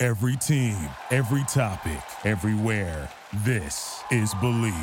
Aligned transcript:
Every 0.00 0.36
team, 0.36 0.88
every 1.10 1.42
topic, 1.48 1.98
everywhere. 2.24 3.10
This 3.44 4.00
is 4.12 4.32
Believe. 4.34 4.74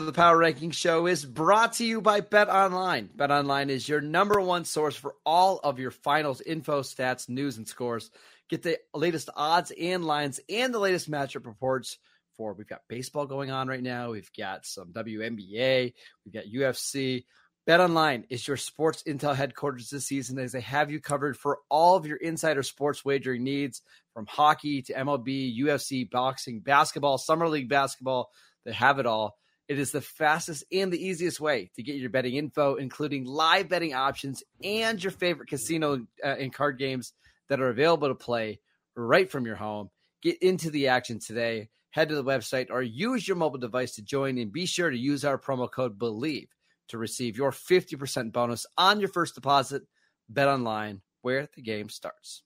of 0.00 0.06
the 0.06 0.12
Power 0.12 0.38
Ranking 0.38 0.70
Show 0.70 1.06
is 1.06 1.26
brought 1.26 1.74
to 1.74 1.84
you 1.84 2.00
by 2.00 2.20
Bet 2.20 2.48
Online. 2.48 3.10
Bet 3.14 3.30
Online 3.30 3.68
is 3.68 3.86
your 3.88 4.00
number 4.00 4.40
one 4.40 4.64
source 4.64 4.96
for 4.96 5.14
all 5.26 5.60
of 5.62 5.78
your 5.78 5.90
finals 5.90 6.40
info, 6.40 6.80
stats, 6.80 7.28
news, 7.28 7.58
and 7.58 7.68
scores. 7.68 8.10
Get 8.50 8.62
the 8.62 8.78
latest 8.92 9.30
odds 9.36 9.70
and 9.80 10.04
lines 10.04 10.40
and 10.48 10.74
the 10.74 10.80
latest 10.80 11.08
matchup 11.08 11.46
reports 11.46 11.98
for 12.36 12.52
we've 12.52 12.66
got 12.66 12.80
baseball 12.88 13.26
going 13.26 13.52
on 13.52 13.68
right 13.68 13.82
now. 13.82 14.10
We've 14.10 14.30
got 14.36 14.66
some 14.66 14.92
WNBA, 14.92 15.92
we've 16.24 16.34
got 16.34 16.44
UFC. 16.52 17.24
Bet 17.66 17.78
Online 17.78 18.24
is 18.28 18.48
your 18.48 18.56
sports 18.56 19.04
intel 19.06 19.36
headquarters 19.36 19.90
this 19.90 20.06
season 20.06 20.38
as 20.40 20.50
they 20.50 20.62
have 20.62 20.90
you 20.90 20.98
covered 21.00 21.36
for 21.36 21.58
all 21.68 21.94
of 21.94 22.06
your 22.06 22.16
insider 22.16 22.64
sports 22.64 23.04
wagering 23.04 23.44
needs 23.44 23.82
from 24.14 24.26
hockey 24.26 24.82
to 24.82 24.94
MLB, 24.94 25.56
UFC, 25.56 26.10
boxing, 26.10 26.60
basketball, 26.60 27.18
summer 27.18 27.48
league 27.48 27.68
basketball. 27.68 28.30
They 28.64 28.72
have 28.72 28.98
it 28.98 29.06
all. 29.06 29.36
It 29.68 29.78
is 29.78 29.92
the 29.92 30.00
fastest 30.00 30.64
and 30.72 30.92
the 30.92 31.06
easiest 31.06 31.38
way 31.38 31.70
to 31.76 31.84
get 31.84 31.94
your 31.94 32.10
betting 32.10 32.34
info, 32.34 32.74
including 32.74 33.26
live 33.26 33.68
betting 33.68 33.94
options 33.94 34.42
and 34.64 35.00
your 35.00 35.12
favorite 35.12 35.48
casino 35.48 36.06
uh, 36.24 36.26
and 36.26 36.52
card 36.52 36.78
games 36.78 37.12
that 37.50 37.60
are 37.60 37.68
available 37.68 38.08
to 38.08 38.14
play 38.14 38.60
right 38.96 39.30
from 39.30 39.44
your 39.44 39.56
home. 39.56 39.90
Get 40.22 40.42
into 40.42 40.70
the 40.70 40.88
action 40.88 41.18
today. 41.18 41.68
Head 41.90 42.08
to 42.08 42.14
the 42.14 42.24
website 42.24 42.68
or 42.70 42.80
use 42.80 43.26
your 43.26 43.36
mobile 43.36 43.58
device 43.58 43.96
to 43.96 44.02
join 44.02 44.38
and 44.38 44.52
be 44.52 44.64
sure 44.64 44.88
to 44.88 44.96
use 44.96 45.24
our 45.24 45.36
promo 45.36 45.70
code 45.70 45.98
BELIEVE 45.98 46.48
to 46.88 46.98
receive 46.98 47.36
your 47.36 47.50
50% 47.50 48.32
bonus 48.32 48.64
on 48.78 49.00
your 49.00 49.08
first 49.08 49.34
deposit. 49.34 49.82
Bet 50.28 50.46
online 50.46 51.02
where 51.22 51.48
the 51.56 51.62
game 51.62 51.88
starts. 51.88 52.42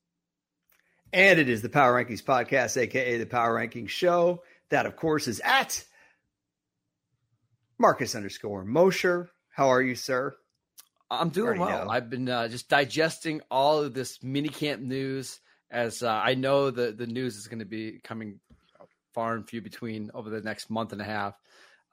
And 1.13 1.39
it 1.39 1.49
is 1.49 1.61
the 1.61 1.69
Power 1.69 2.03
Rankings 2.03 2.25
Podcast, 2.25 2.77
aka 2.77 3.19
the 3.19 3.27
Power 3.27 3.55
Rankings 3.55 3.91
Show. 3.91 4.43
That, 4.71 4.87
of 4.87 4.97
course, 4.97 5.29
is 5.29 5.41
at 5.45 5.85
Marcus 7.79 8.15
underscore 8.15 8.65
Mosher. 8.65 9.31
How 9.51 9.69
are 9.69 9.83
you, 9.83 9.95
sir? 9.95 10.35
I'm 11.21 11.31
doing 11.31 11.59
well. 11.59 11.87
Know. 11.87 11.91
I've 11.91 12.11
been 12.11 12.29
uh, 12.29 12.49
just 12.49 12.69
digesting 12.69 13.41
all 13.51 13.83
of 13.83 13.95
this 13.95 14.23
mini 14.23 14.49
camp 14.49 14.83
news 14.83 15.41
as 15.71 16.03
uh, 16.03 16.11
I 16.11 16.35
know 16.35 16.71
the 16.71 16.93
the 16.93 17.07
news 17.07 17.37
is 17.37 17.49
going 17.49 17.59
to 17.59 17.65
be 17.65 18.01
coming 18.05 18.41
far 19.13 19.35
and 19.35 19.49
few 19.49 19.61
between 19.61 20.11
over 20.15 20.31
the 20.31 20.41
next 20.41 20.71
month 20.71 20.93
and 20.93 21.01
a 21.01 21.05
half. 21.05 21.35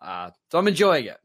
Uh, 0.01 0.31
so 0.51 0.57
I'm 0.57 0.67
enjoying 0.67 1.05
it. 1.05 1.17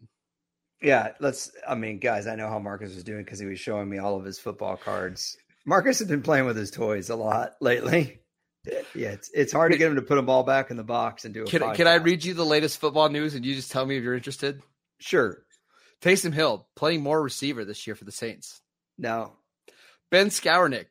Yeah, 0.83 1.13
let's. 1.21 1.51
I 1.67 1.75
mean, 1.75 1.99
guys, 1.99 2.27
I 2.27 2.35
know 2.35 2.49
how 2.49 2.59
Marcus 2.59 2.95
was 2.95 3.05
doing 3.05 3.25
because 3.25 3.39
he 3.39 3.47
was 3.47 3.59
showing 3.59 3.89
me 3.89 3.99
all 3.99 4.17
of 4.17 4.25
his 4.25 4.39
football 4.39 4.77
cards. 4.77 5.37
Marcus 5.65 5.99
has 5.99 6.09
been 6.09 6.23
playing 6.23 6.47
with 6.47 6.57
his 6.57 6.71
toys 6.71 7.11
a 7.11 7.17
lot 7.17 7.55
lately. 7.61 8.21
Yeah, 8.95 9.11
it's 9.11 9.31
it's 9.33 9.53
hard 9.53 9.73
to 9.73 9.79
get 9.79 9.89
him 9.89 9.97
to 9.97 10.03
put 10.03 10.17
them 10.17 10.29
all 10.29 10.43
back 10.43 10.71
in 10.71 10.77
the 10.77 10.85
box 10.85 11.25
and 11.25 11.33
do 11.33 11.45
it. 11.45 11.49
Can, 11.49 11.75
can 11.75 11.87
I 11.87 11.97
read 11.97 12.25
you 12.25 12.35
the 12.35 12.45
latest 12.45 12.79
football 12.79 13.09
news 13.09 13.35
and 13.35 13.45
you 13.45 13.55
just 13.55 13.71
tell 13.71 13.87
me 13.87 13.97
if 13.97 14.03
you're 14.03 14.15
interested? 14.15 14.61
Sure. 14.99 15.45
Taysom 16.07 16.33
Hill 16.33 16.69
playing 16.77 17.03
more 17.03 17.21
receiver 17.21 17.65
this 17.65 17.85
year 17.85 17.97
for 17.97 18.05
the 18.05 18.13
Saints. 18.13 18.61
No. 18.97 19.33
Ben 20.09 20.29
Skowronek 20.29 20.87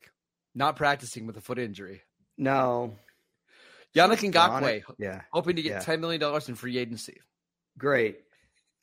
not 0.53 0.75
practicing 0.75 1.25
with 1.25 1.37
a 1.37 1.41
foot 1.41 1.57
injury. 1.57 2.01
No. 2.37 2.97
Yannick 3.95 4.29
Ngakoue, 4.29 4.83
yeah, 4.97 5.21
hoping 5.31 5.55
to 5.55 5.61
get 5.61 5.69
yeah. 5.69 5.79
ten 5.79 6.01
million 6.01 6.19
dollars 6.19 6.49
in 6.49 6.55
free 6.55 6.77
agency. 6.77 7.21
Great. 7.77 8.19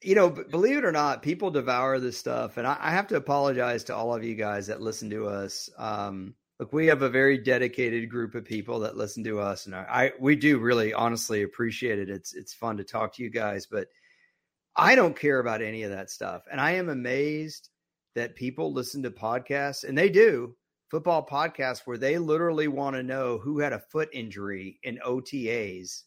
You 0.00 0.14
know, 0.14 0.30
believe 0.30 0.78
it 0.78 0.86
or 0.86 0.92
not, 0.92 1.22
people 1.22 1.50
devour 1.50 2.00
this 2.00 2.16
stuff, 2.16 2.56
and 2.56 2.66
I, 2.66 2.78
I 2.80 2.90
have 2.92 3.08
to 3.08 3.16
apologize 3.16 3.84
to 3.84 3.94
all 3.94 4.14
of 4.14 4.24
you 4.24 4.34
guys 4.34 4.68
that 4.68 4.80
listen 4.80 5.10
to 5.10 5.26
us. 5.26 5.68
Um, 5.76 6.34
look, 6.58 6.72
we 6.72 6.86
have 6.86 7.02
a 7.02 7.10
very 7.10 7.36
dedicated 7.36 8.08
group 8.08 8.34
of 8.34 8.46
people 8.46 8.80
that 8.80 8.96
listen 8.96 9.22
to 9.24 9.38
us, 9.38 9.66
and 9.66 9.74
I, 9.74 9.80
I 9.90 10.12
we 10.18 10.34
do 10.34 10.58
really 10.58 10.94
honestly 10.94 11.42
appreciate 11.42 11.98
it. 11.98 12.08
It's 12.08 12.32
it's 12.32 12.54
fun 12.54 12.78
to 12.78 12.84
talk 12.84 13.16
to 13.16 13.22
you 13.22 13.28
guys, 13.28 13.66
but 13.66 13.88
I 14.74 14.94
don't 14.94 15.18
care 15.18 15.38
about 15.38 15.62
any 15.62 15.82
of 15.82 15.90
that 15.90 16.10
stuff, 16.10 16.42
and 16.50 16.60
I 16.60 16.72
am 16.72 16.88
amazed 16.88 17.68
that 18.14 18.36
people 18.36 18.72
listen 18.72 19.02
to 19.02 19.10
podcasts, 19.10 19.84
and 19.84 19.96
they 19.96 20.08
do 20.08 20.56
football 20.90 21.26
podcasts 21.26 21.82
where 21.84 21.98
they 21.98 22.18
literally 22.18 22.68
want 22.68 22.96
to 22.96 23.02
know 23.02 23.38
who 23.38 23.60
had 23.60 23.72
a 23.72 23.78
foot 23.78 24.10
injury 24.12 24.78
in 24.82 24.98
OTAs 25.06 26.02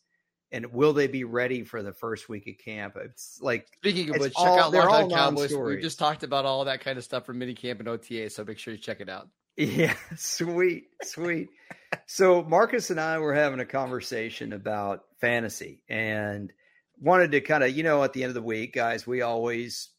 and 0.52 0.72
will 0.72 0.94
they 0.94 1.08
be 1.08 1.24
ready 1.24 1.64
for 1.64 1.84
the 1.84 1.92
first 1.92 2.30
week 2.30 2.48
of 2.48 2.58
camp? 2.64 2.96
It's 2.96 3.40
like 3.42 3.68
speaking 3.78 4.16
of 4.16 4.22
which, 4.22 4.34
check 4.34 4.48
all, 4.48 4.60
out 4.60 4.74
Locked 4.74 5.04
On 5.04 5.10
Cowboys. 5.10 5.54
We 5.54 5.82
just 5.82 6.00
talked 6.00 6.24
about 6.24 6.46
all 6.46 6.66
that 6.66 6.82
kind 6.82 6.98
of 6.98 7.04
stuff 7.04 7.26
from 7.26 7.40
minicamp 7.40 7.80
and 7.80 7.90
OTA, 7.90 8.30
so 8.30 8.46
make 8.46 8.58
sure 8.58 8.74
you 8.74 8.80
check 8.80 9.02
it 9.02 9.10
out. 9.10 9.28
Yeah, 9.58 9.94
sweet, 10.16 10.86
sweet. 11.04 11.50
so 12.06 12.44
Marcus 12.44 12.90
and 12.90 13.00
I 13.00 13.20
were 13.20 13.34
having 13.34 13.60
a 13.60 13.66
conversation 13.66 14.54
about 14.54 15.04
fantasy 15.20 15.82
and 15.90 16.54
wanted 17.00 17.32
to 17.32 17.42
kind 17.42 17.64
of, 17.64 17.76
you 17.76 17.84
know, 17.84 18.04
at 18.04 18.14
the 18.14 18.24
end 18.24 18.30
of 18.30 18.36
the 18.36 18.42
week, 18.42 18.74
guys, 18.74 19.06
we 19.06 19.22
always 19.22 19.90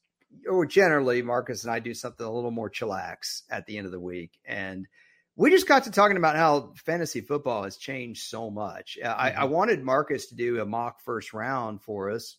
or 0.48 0.66
generally 0.66 1.22
Marcus 1.22 1.64
and 1.64 1.72
I 1.72 1.78
do 1.78 1.94
something 1.94 2.26
a 2.26 2.30
little 2.30 2.50
more 2.50 2.70
chillax 2.70 3.42
at 3.50 3.66
the 3.66 3.78
end 3.78 3.86
of 3.86 3.92
the 3.92 4.00
week. 4.00 4.38
And 4.44 4.86
we 5.34 5.50
just 5.50 5.68
got 5.68 5.84
to 5.84 5.90
talking 5.90 6.16
about 6.16 6.36
how 6.36 6.72
fantasy 6.84 7.20
football 7.20 7.64
has 7.64 7.76
changed 7.76 8.26
so 8.26 8.50
much. 8.50 8.98
Mm-hmm. 9.02 9.20
I, 9.20 9.28
I 9.28 9.44
mm-hmm. 9.44 9.52
wanted 9.52 9.84
Marcus 9.84 10.26
to 10.26 10.34
do 10.34 10.60
a 10.60 10.66
mock 10.66 11.00
first 11.00 11.32
round 11.32 11.82
for 11.82 12.10
us 12.10 12.36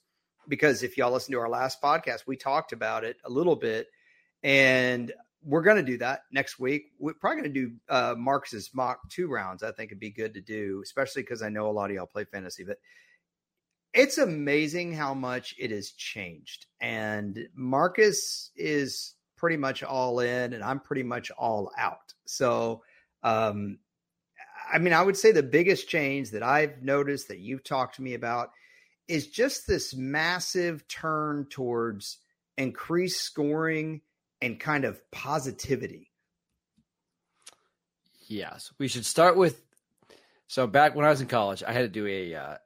because 0.47 0.83
if 0.83 0.97
y'all 0.97 1.11
listen 1.11 1.33
to 1.33 1.39
our 1.39 1.49
last 1.49 1.81
podcast, 1.81 2.21
we 2.25 2.37
talked 2.37 2.73
about 2.73 3.03
it 3.03 3.17
a 3.23 3.29
little 3.29 3.55
bit. 3.55 3.87
And 4.43 5.11
we're 5.43 5.61
going 5.61 5.77
to 5.77 5.83
do 5.83 5.97
that 5.99 6.21
next 6.31 6.59
week. 6.59 6.91
We're 6.99 7.13
probably 7.13 7.41
going 7.41 7.53
to 7.53 7.67
do 7.67 7.75
uh, 7.89 8.15
Marcus's 8.17 8.71
mock 8.73 9.09
two 9.09 9.27
rounds. 9.27 9.63
I 9.63 9.71
think 9.71 9.91
it'd 9.91 9.99
be 9.99 10.09
good 10.09 10.33
to 10.33 10.41
do, 10.41 10.81
especially 10.83 11.21
because 11.21 11.41
I 11.41 11.49
know 11.49 11.69
a 11.69 11.71
lot 11.71 11.89
of 11.89 11.95
y'all 11.95 12.05
play 12.05 12.25
fantasy. 12.25 12.63
But 12.63 12.77
it's 13.97 14.19
amazing 14.19 14.93
how 14.93 15.15
much 15.15 15.55
it 15.57 15.71
has 15.71 15.89
changed. 15.91 16.67
And 16.79 17.49
Marcus 17.55 18.51
is 18.55 19.15
pretty 19.35 19.57
much 19.57 19.81
all 19.81 20.19
in, 20.19 20.53
and 20.53 20.63
I'm 20.63 20.79
pretty 20.79 21.01
much 21.01 21.31
all 21.31 21.71
out. 21.77 22.13
So, 22.25 22.83
um, 23.23 23.79
I 24.71 24.77
mean, 24.77 24.93
I 24.93 25.01
would 25.01 25.17
say 25.17 25.31
the 25.31 25.41
biggest 25.41 25.89
change 25.89 26.31
that 26.31 26.43
I've 26.43 26.83
noticed 26.83 27.29
that 27.29 27.39
you've 27.39 27.63
talked 27.63 27.95
to 27.95 28.03
me 28.03 28.13
about 28.13 28.51
is 29.07 29.27
just 29.27 29.65
this 29.65 29.95
massive 29.95 30.87
turn 30.87 31.47
towards 31.49 32.19
increased 32.55 33.21
scoring 33.21 34.01
and 34.41 34.59
kind 34.59 34.85
of 34.85 34.99
positivity. 35.09 36.11
Yes, 38.27 38.71
we 38.77 38.89
should 38.89 39.05
start 39.05 39.37
with. 39.37 39.59
So 40.47 40.67
back 40.67 40.95
when 40.95 41.05
I 41.05 41.09
was 41.09 41.21
in 41.21 41.27
college, 41.27 41.63
I 41.65 41.73
had 41.73 41.81
to 41.81 41.87
do 41.87 42.05
a, 42.05 42.35
uh, 42.35 42.57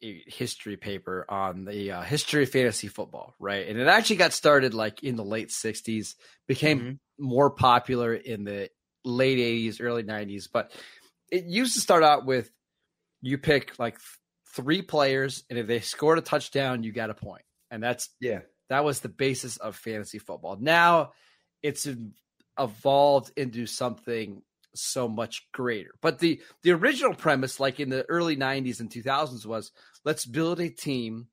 history 0.00 0.76
paper 0.76 1.24
on 1.28 1.64
the 1.64 1.92
uh, 1.92 2.02
history 2.02 2.44
of 2.44 2.50
fantasy 2.50 2.88
football, 2.88 3.34
right? 3.38 3.68
And 3.68 3.78
it 3.78 3.86
actually 3.86 4.16
got 4.16 4.32
started 4.32 4.74
like 4.74 5.02
in 5.02 5.16
the 5.16 5.24
late 5.24 5.48
'60s, 5.48 6.14
became 6.48 6.80
mm-hmm. 6.80 7.24
more 7.24 7.50
popular 7.50 8.14
in 8.14 8.44
the 8.44 8.70
late 9.04 9.38
'80s, 9.38 9.80
early 9.80 10.02
'90s. 10.02 10.48
But 10.52 10.72
it 11.30 11.44
used 11.44 11.74
to 11.74 11.80
start 11.80 12.02
out 12.02 12.26
with 12.26 12.50
you 13.22 13.38
pick 13.38 13.78
like 13.78 13.98
three 14.54 14.82
players, 14.82 15.44
and 15.50 15.58
if 15.58 15.66
they 15.66 15.80
scored 15.80 16.18
a 16.18 16.22
touchdown, 16.22 16.82
you 16.82 16.92
got 16.92 17.10
a 17.10 17.14
point. 17.14 17.24
point, 17.24 17.44
and 17.70 17.82
that's 17.82 18.08
yeah 18.20 18.40
that 18.70 18.84
was 18.84 19.00
the 19.00 19.08
basis 19.08 19.56
of 19.58 19.76
fantasy 19.76 20.18
football. 20.18 20.56
Now 20.58 21.12
it's 21.62 21.86
evolved 22.58 23.32
into 23.36 23.66
something 23.66 24.42
so 24.74 25.08
much 25.08 25.50
greater. 25.52 25.90
But 26.00 26.18
the 26.18 26.40
the 26.62 26.72
original 26.72 27.14
premise, 27.14 27.60
like 27.60 27.80
in 27.80 27.90
the 27.90 28.04
early 28.08 28.36
'90s 28.36 28.80
and 28.80 28.90
2000s, 28.90 29.46
was 29.46 29.72
let's 30.04 30.24
build 30.24 30.60
a 30.60 30.68
team 30.68 31.28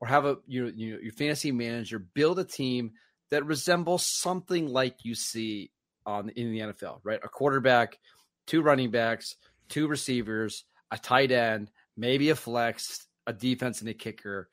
or 0.00 0.08
have 0.08 0.24
a 0.24 0.36
you 0.46 0.64
know, 0.64 0.98
your 1.02 1.12
fantasy 1.12 1.52
manager 1.52 1.98
build 1.98 2.38
a 2.38 2.44
team 2.44 2.92
that 3.30 3.46
resembles 3.46 4.06
something 4.06 4.68
like 4.68 4.96
you 5.04 5.14
see 5.14 5.70
on 6.06 6.30
in 6.30 6.52
the 6.52 6.60
NFL, 6.60 7.00
right? 7.04 7.20
A 7.22 7.28
quarterback, 7.28 7.98
two 8.46 8.62
running 8.62 8.90
backs, 8.90 9.36
two 9.68 9.86
receivers, 9.86 10.64
a 10.90 10.98
tight 10.98 11.30
end, 11.30 11.70
maybe 11.96 12.30
a 12.30 12.34
flex, 12.34 13.06
a 13.26 13.32
defense, 13.32 13.80
and 13.80 13.90
a 13.90 13.94
kicker. 13.94 14.48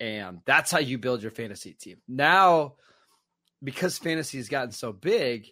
And 0.00 0.40
that's 0.46 0.70
how 0.70 0.78
you 0.78 0.98
build 0.98 1.22
your 1.22 1.30
fantasy 1.30 1.74
team. 1.74 1.98
Now, 2.08 2.74
because 3.62 3.98
fantasy 3.98 4.38
has 4.38 4.48
gotten 4.48 4.72
so 4.72 4.92
big, 4.92 5.46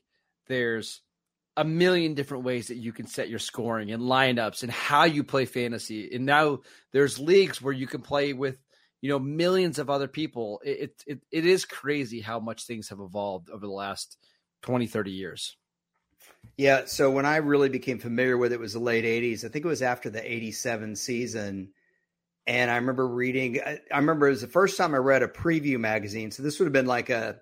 there's 0.48 1.02
a 1.60 1.64
million 1.64 2.14
different 2.14 2.42
ways 2.42 2.68
that 2.68 2.78
you 2.78 2.90
can 2.90 3.06
set 3.06 3.28
your 3.28 3.38
scoring 3.38 3.92
and 3.92 4.02
lineups 4.02 4.62
and 4.62 4.72
how 4.72 5.04
you 5.04 5.22
play 5.22 5.44
fantasy. 5.44 6.10
And 6.14 6.24
now 6.24 6.60
there's 6.92 7.18
leagues 7.18 7.60
where 7.60 7.74
you 7.74 7.86
can 7.86 8.00
play 8.00 8.32
with, 8.32 8.56
you 9.02 9.10
know, 9.10 9.18
millions 9.18 9.78
of 9.78 9.90
other 9.90 10.08
people. 10.08 10.62
It, 10.64 11.04
it, 11.06 11.20
it 11.30 11.44
is 11.44 11.66
crazy 11.66 12.22
how 12.22 12.40
much 12.40 12.64
things 12.64 12.88
have 12.88 12.98
evolved 12.98 13.50
over 13.50 13.66
the 13.66 13.72
last 13.72 14.16
20, 14.62 14.86
30 14.86 15.10
years. 15.10 15.54
Yeah. 16.56 16.86
So 16.86 17.10
when 17.10 17.26
I 17.26 17.36
really 17.36 17.68
became 17.68 17.98
familiar 17.98 18.38
with 18.38 18.54
it 18.54 18.60
was 18.60 18.72
the 18.72 18.78
late 18.78 19.04
80s. 19.04 19.44
I 19.44 19.48
think 19.48 19.66
it 19.66 19.68
was 19.68 19.82
after 19.82 20.08
the 20.08 20.32
87 20.32 20.96
season. 20.96 21.72
And 22.46 22.70
I 22.70 22.76
remember 22.76 23.06
reading, 23.06 23.60
I, 23.60 23.80
I 23.92 23.98
remember 23.98 24.28
it 24.28 24.30
was 24.30 24.40
the 24.40 24.46
first 24.46 24.78
time 24.78 24.94
I 24.94 24.98
read 24.98 25.22
a 25.22 25.28
preview 25.28 25.78
magazine. 25.78 26.30
So 26.30 26.42
this 26.42 26.58
would 26.58 26.64
have 26.64 26.72
been 26.72 26.86
like 26.86 27.10
a, 27.10 27.40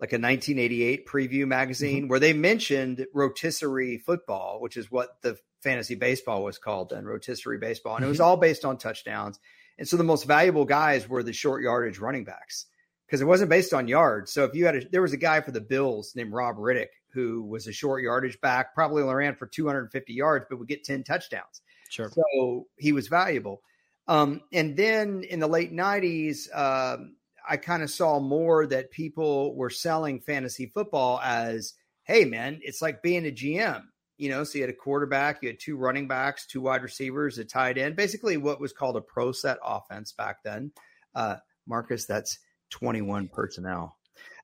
like 0.00 0.12
a 0.12 0.16
1988 0.16 1.06
preview 1.06 1.46
magazine 1.46 2.02
mm-hmm. 2.02 2.08
where 2.08 2.20
they 2.20 2.32
mentioned 2.32 3.06
rotisserie 3.14 3.98
football, 3.98 4.60
which 4.60 4.76
is 4.76 4.90
what 4.90 5.22
the 5.22 5.36
fantasy 5.62 5.94
baseball 5.94 6.42
was 6.42 6.58
called 6.58 6.90
then, 6.90 7.04
rotisserie 7.04 7.58
baseball. 7.58 7.94
And 7.94 8.02
mm-hmm. 8.02 8.06
it 8.06 8.10
was 8.10 8.18
mm-hmm. 8.18 8.26
all 8.26 8.36
based 8.36 8.64
on 8.64 8.76
touchdowns. 8.76 9.38
And 9.78 9.88
so 9.88 9.96
the 9.96 10.04
most 10.04 10.24
valuable 10.24 10.64
guys 10.64 11.08
were 11.08 11.22
the 11.22 11.32
short 11.32 11.62
yardage 11.62 11.98
running 11.98 12.24
backs 12.24 12.66
because 13.06 13.20
it 13.20 13.26
wasn't 13.26 13.50
based 13.50 13.72
on 13.72 13.88
yards. 13.88 14.32
So 14.32 14.44
if 14.44 14.54
you 14.54 14.66
had 14.66 14.76
a, 14.76 14.88
there 14.88 15.02
was 15.02 15.12
a 15.12 15.18
guy 15.18 15.40
for 15.40 15.52
the 15.52 15.60
Bills 15.60 16.14
named 16.14 16.32
Robb 16.32 16.56
Riddick 16.56 16.88
who 17.14 17.44
was 17.44 17.66
a 17.66 17.72
short 17.72 18.02
yardage 18.02 18.40
back, 18.40 18.74
probably 18.74 19.02
only 19.02 19.14
ran 19.14 19.36
for 19.36 19.46
250 19.46 20.12
yards, 20.12 20.46
but 20.50 20.58
would 20.58 20.68
get 20.68 20.84
10 20.84 21.04
touchdowns. 21.04 21.62
Sure. 21.88 22.10
So 22.10 22.66
he 22.76 22.92
was 22.92 23.06
valuable. 23.06 23.62
Um, 24.08 24.42
and 24.52 24.76
then 24.76 25.22
in 25.22 25.38
the 25.38 25.46
late 25.46 25.72
90s, 25.72 26.54
um, 26.54 27.14
I 27.48 27.56
kind 27.56 27.82
of 27.82 27.90
saw 27.90 28.20
more 28.20 28.66
that 28.66 28.90
people 28.90 29.54
were 29.56 29.70
selling 29.70 30.20
fantasy 30.20 30.66
football 30.66 31.20
as, 31.22 31.74
hey, 32.04 32.24
man, 32.24 32.58
it's 32.62 32.82
like 32.82 33.02
being 33.02 33.26
a 33.26 33.30
GM. 33.30 33.82
You 34.16 34.30
know, 34.30 34.44
so 34.44 34.58
you 34.58 34.62
had 34.62 34.70
a 34.70 34.76
quarterback, 34.76 35.42
you 35.42 35.48
had 35.48 35.58
two 35.58 35.76
running 35.76 36.06
backs, 36.06 36.46
two 36.46 36.60
wide 36.60 36.82
receivers, 36.82 37.38
a 37.38 37.44
tight 37.44 37.78
end, 37.78 37.96
basically 37.96 38.36
what 38.36 38.60
was 38.60 38.72
called 38.72 38.96
a 38.96 39.00
pro 39.00 39.32
set 39.32 39.58
offense 39.64 40.12
back 40.12 40.42
then. 40.44 40.70
Uh, 41.16 41.36
Marcus, 41.66 42.04
that's 42.04 42.38
21 42.70 43.28
personnel. 43.28 43.96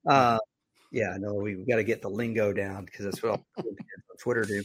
Uh, 0.06 0.38
yeah, 0.91 1.17
no, 1.19 1.35
we, 1.35 1.53
have 1.53 1.69
got 1.69 1.76
to 1.76 1.85
get 1.85 2.03
the 2.03 2.11
lingo 2.11 2.53
down 2.53 2.85
because 2.85 3.05
that's 3.05 3.23
what 3.23 3.32
all 3.32 3.46
Twitter 4.19 4.43
do. 4.43 4.62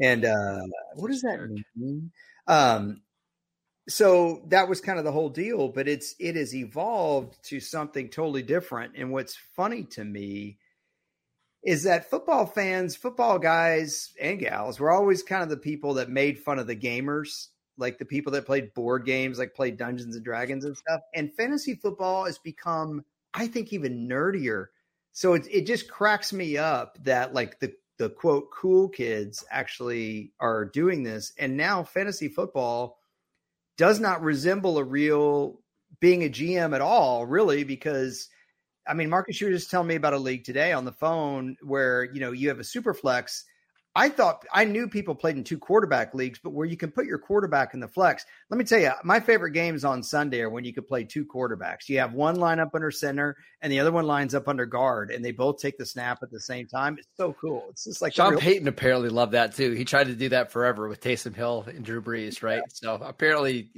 And 0.00 0.24
uh, 0.24 0.60
what 0.94 1.10
does 1.10 1.22
that 1.22 1.48
mean? 1.74 2.10
Um, 2.46 3.00
so 3.88 4.42
that 4.48 4.68
was 4.68 4.80
kind 4.80 4.98
of 4.98 5.04
the 5.04 5.12
whole 5.12 5.28
deal, 5.28 5.68
but 5.68 5.88
it's 5.88 6.14
it 6.18 6.36
has 6.36 6.54
evolved 6.54 7.42
to 7.44 7.60
something 7.60 8.08
totally 8.08 8.42
different. 8.42 8.94
And 8.96 9.10
what's 9.12 9.36
funny 9.56 9.84
to 9.84 10.04
me 10.04 10.58
is 11.62 11.82
that 11.84 12.10
football 12.10 12.46
fans, 12.46 12.94
football 12.96 13.38
guys 13.38 14.12
and 14.20 14.38
gals, 14.38 14.78
were 14.78 14.90
always 14.90 15.22
kind 15.22 15.42
of 15.42 15.48
the 15.48 15.56
people 15.56 15.94
that 15.94 16.10
made 16.10 16.38
fun 16.38 16.58
of 16.58 16.66
the 16.66 16.76
gamers, 16.76 17.48
like 17.78 17.98
the 17.98 18.04
people 18.04 18.32
that 18.32 18.46
played 18.46 18.74
board 18.74 19.04
games, 19.06 19.38
like 19.38 19.54
played 19.54 19.76
Dungeons 19.76 20.14
and 20.14 20.24
Dragons 20.24 20.64
and 20.64 20.76
stuff. 20.76 21.00
And 21.14 21.34
fantasy 21.34 21.74
football 21.74 22.26
has 22.26 22.38
become, 22.38 23.04
I 23.32 23.46
think, 23.46 23.72
even 23.72 24.08
nerdier 24.08 24.66
so 25.14 25.34
it 25.34 25.46
it 25.50 25.64
just 25.64 25.88
cracks 25.88 26.32
me 26.32 26.58
up 26.58 26.98
that 27.04 27.32
like 27.32 27.58
the 27.60 27.72
the 27.98 28.10
quote 28.10 28.50
cool 28.50 28.88
kids 28.88 29.44
actually 29.50 30.32
are 30.40 30.64
doing 30.64 31.04
this 31.04 31.32
and 31.38 31.56
now 31.56 31.82
fantasy 31.82 32.28
football 32.28 32.98
does 33.76 34.00
not 34.00 34.22
resemble 34.22 34.78
a 34.78 34.84
real 34.84 35.60
being 36.00 36.24
a 36.24 36.28
GM 36.28 36.74
at 36.74 36.80
all 36.80 37.26
really 37.26 37.64
because 37.64 38.28
I 38.86 38.94
mean 38.94 39.08
Marcus 39.08 39.40
you 39.40 39.46
were 39.46 39.52
just 39.52 39.70
telling 39.70 39.88
me 39.88 39.94
about 39.94 40.12
a 40.14 40.18
league 40.18 40.44
today 40.44 40.72
on 40.72 40.84
the 40.84 40.92
phone 40.92 41.56
where 41.62 42.04
you 42.04 42.20
know 42.20 42.32
you 42.32 42.48
have 42.48 42.60
a 42.60 42.64
super 42.64 42.94
flex 42.94 43.44
I 43.96 44.08
thought 44.08 44.44
I 44.52 44.64
knew 44.64 44.88
people 44.88 45.14
played 45.14 45.36
in 45.36 45.44
two 45.44 45.58
quarterback 45.58 46.14
leagues, 46.14 46.40
but 46.42 46.50
where 46.50 46.66
you 46.66 46.76
can 46.76 46.90
put 46.90 47.06
your 47.06 47.18
quarterback 47.18 47.74
in 47.74 47.80
the 47.80 47.86
flex. 47.86 48.26
Let 48.50 48.58
me 48.58 48.64
tell 48.64 48.80
you, 48.80 48.90
my 49.04 49.20
favorite 49.20 49.52
games 49.52 49.84
on 49.84 50.02
Sunday 50.02 50.40
are 50.40 50.50
when 50.50 50.64
you 50.64 50.74
could 50.74 50.88
play 50.88 51.04
two 51.04 51.24
quarterbacks. 51.24 51.88
You 51.88 52.00
have 52.00 52.12
one 52.12 52.34
line 52.34 52.58
up 52.58 52.74
under 52.74 52.90
center 52.90 53.36
and 53.62 53.72
the 53.72 53.78
other 53.78 53.92
one 53.92 54.06
lines 54.06 54.34
up 54.34 54.48
under 54.48 54.66
guard, 54.66 55.12
and 55.12 55.24
they 55.24 55.30
both 55.30 55.60
take 55.60 55.78
the 55.78 55.86
snap 55.86 56.18
at 56.22 56.32
the 56.32 56.40
same 56.40 56.66
time. 56.66 56.96
It's 56.98 57.06
so 57.16 57.36
cool. 57.40 57.66
It's 57.70 57.84
just 57.84 58.02
like 58.02 58.14
Sean 58.14 58.32
real- 58.32 58.40
Payton 58.40 58.66
apparently 58.66 59.10
loved 59.10 59.32
that 59.32 59.54
too. 59.54 59.70
He 59.72 59.84
tried 59.84 60.08
to 60.08 60.14
do 60.14 60.30
that 60.30 60.50
forever 60.50 60.88
with 60.88 61.00
Taysom 61.00 61.36
Hill 61.36 61.64
and 61.68 61.84
Drew 61.84 62.02
Brees, 62.02 62.42
right? 62.42 62.56
Yeah. 62.56 62.62
So 62.74 62.96
apparently, 62.96 63.70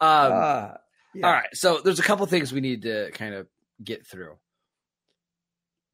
um, 0.00 0.32
uh, 0.32 0.70
yeah. 1.14 1.26
all 1.26 1.32
right. 1.32 1.48
So 1.54 1.80
there's 1.82 1.98
a 1.98 2.02
couple 2.02 2.26
things 2.26 2.52
we 2.52 2.60
need 2.60 2.82
to 2.82 3.10
kind 3.12 3.34
of 3.34 3.48
get 3.82 4.06
through. 4.06 4.36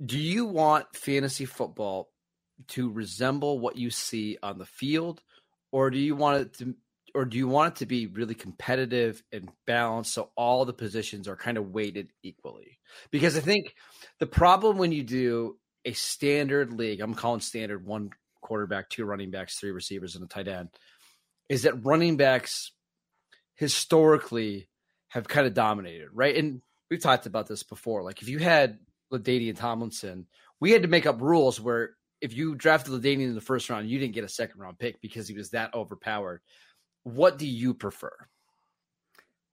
Do 0.05 0.19
you 0.19 0.47
want 0.47 0.87
fantasy 0.95 1.45
football 1.45 2.11
to 2.69 2.91
resemble 2.91 3.59
what 3.59 3.77
you 3.77 3.91
see 3.91 4.39
on 4.43 4.59
the 4.59 4.67
field, 4.67 5.23
or 5.73 5.91
do 5.91 5.99
you 5.99 6.15
want 6.17 6.41
it 6.41 6.55
to, 6.59 6.75
or 7.15 7.25
do 7.25 7.37
you 7.37 7.49
want 7.49 7.75
it 7.75 7.79
to 7.79 7.87
be 7.87 8.07
really 8.07 8.35
competitive 8.35 9.23
and 9.33 9.49
balanced 9.67 10.13
so 10.15 10.31
all 10.37 10.65
the 10.65 10.73
positions 10.73 11.29
are 11.29 11.37
kind 11.37 11.59
of 11.59 11.71
weighted 11.73 12.11
equally? 12.23 12.79
Because 13.11 13.37
I 13.37 13.41
think 13.41 13.75
the 14.19 14.27
problem 14.27 14.79
when 14.79 14.93
you 14.93 15.03
do 15.03 15.59
a 15.85 15.93
standard 15.93 16.73
league, 16.73 17.01
I'm 17.01 17.15
calling 17.15 17.41
standard 17.41 17.87
one 17.87 18.11
quarterback, 18.41 18.89
two 18.89 19.05
running 19.05 19.31
backs, 19.31 19.59
three 19.59 19.71
receivers, 19.71 20.15
and 20.15 20.25
a 20.25 20.29
tight 20.29 20.49
end, 20.49 20.71
is 21.49 21.63
that 21.63 21.85
running 21.85 22.17
backs 22.17 22.73
historically 23.57 24.69
have 25.09 25.29
kind 25.29 25.47
of 25.47 25.55
dominated, 25.55 26.09
right? 26.13 26.37
And 26.37 26.61
we've 26.91 27.03
talked 27.03 27.27
about 27.27 27.47
this 27.47 27.63
before. 27.63 28.03
Like 28.03 28.23
if 28.23 28.29
you 28.29 28.39
had 28.39 28.79
LaDainian 29.13 29.57
Tomlinson, 29.57 30.27
we 30.61 30.73
had 30.73 30.83
to 30.83 30.89
make 30.89 31.07
up 31.07 31.21
rules 31.21 31.61
where 31.61 31.91
if 32.25 32.35
you 32.35 32.55
drafted 32.55 32.95
LaDainian 32.95 33.29
in 33.29 33.35
the 33.35 33.43
first 33.43 33.69
round, 33.69 33.87
you 33.87 33.99
didn't 33.99 34.15
get 34.15 34.25
a 34.25 34.29
second 34.31 34.59
round 34.59 34.79
pick 34.79 35.03
because 35.03 35.29
he 35.29 35.35
was 35.35 35.51
that 35.51 35.75
overpowered. 35.75 36.41
What 37.03 37.37
do 37.37 37.47
you 37.47 37.75
prefer? 37.75 38.17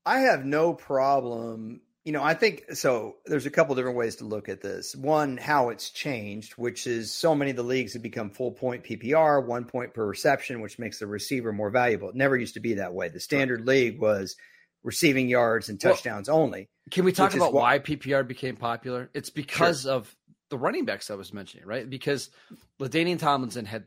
I 0.05 0.21
have 0.21 0.45
no 0.45 0.73
problem. 0.73 1.81
You 2.05 2.13
know, 2.13 2.23
I 2.23 2.33
think 2.33 2.71
so. 2.73 3.17
There's 3.25 3.45
a 3.45 3.51
couple 3.51 3.75
different 3.75 3.97
ways 3.97 4.15
to 4.17 4.25
look 4.25 4.47
at 4.47 4.61
this. 4.61 4.95
One, 4.95 5.35
how 5.35 5.67
it's 5.67 5.89
changed, 5.89 6.53
which 6.53 6.87
is 6.87 7.11
so 7.13 7.35
many 7.35 7.51
of 7.51 7.57
the 7.57 7.63
leagues 7.63 7.91
have 7.91 8.01
become 8.01 8.29
full 8.29 8.51
point 8.51 8.85
PPR, 8.85 9.45
one 9.45 9.65
point 9.65 9.93
per 9.93 10.05
reception, 10.05 10.61
which 10.61 10.79
makes 10.79 10.99
the 10.99 11.07
receiver 11.07 11.51
more 11.51 11.71
valuable. 11.71 12.07
It 12.07 12.15
never 12.15 12.37
used 12.37 12.53
to 12.53 12.61
be 12.61 12.75
that 12.75 12.93
way. 12.93 13.09
The 13.09 13.19
standard 13.19 13.67
league 13.67 13.99
was 13.99 14.37
receiving 14.81 15.27
yards 15.27 15.67
and 15.67 15.79
touchdowns 15.79 16.29
well, 16.29 16.37
only. 16.37 16.69
Can 16.89 17.03
we 17.03 17.11
talk 17.11 17.35
about 17.35 17.53
why 17.53 17.79
PPR 17.79 18.25
became 18.25 18.55
popular? 18.55 19.09
It's 19.13 19.29
because 19.29 19.81
sure. 19.83 19.91
of 19.91 20.15
the 20.51 20.57
running 20.59 20.85
backs 20.85 21.09
I 21.09 21.15
was 21.15 21.33
mentioning, 21.33 21.65
right? 21.65 21.89
Because 21.89 22.29
LaDainian 22.79 23.17
Tomlinson 23.17 23.65
had, 23.65 23.85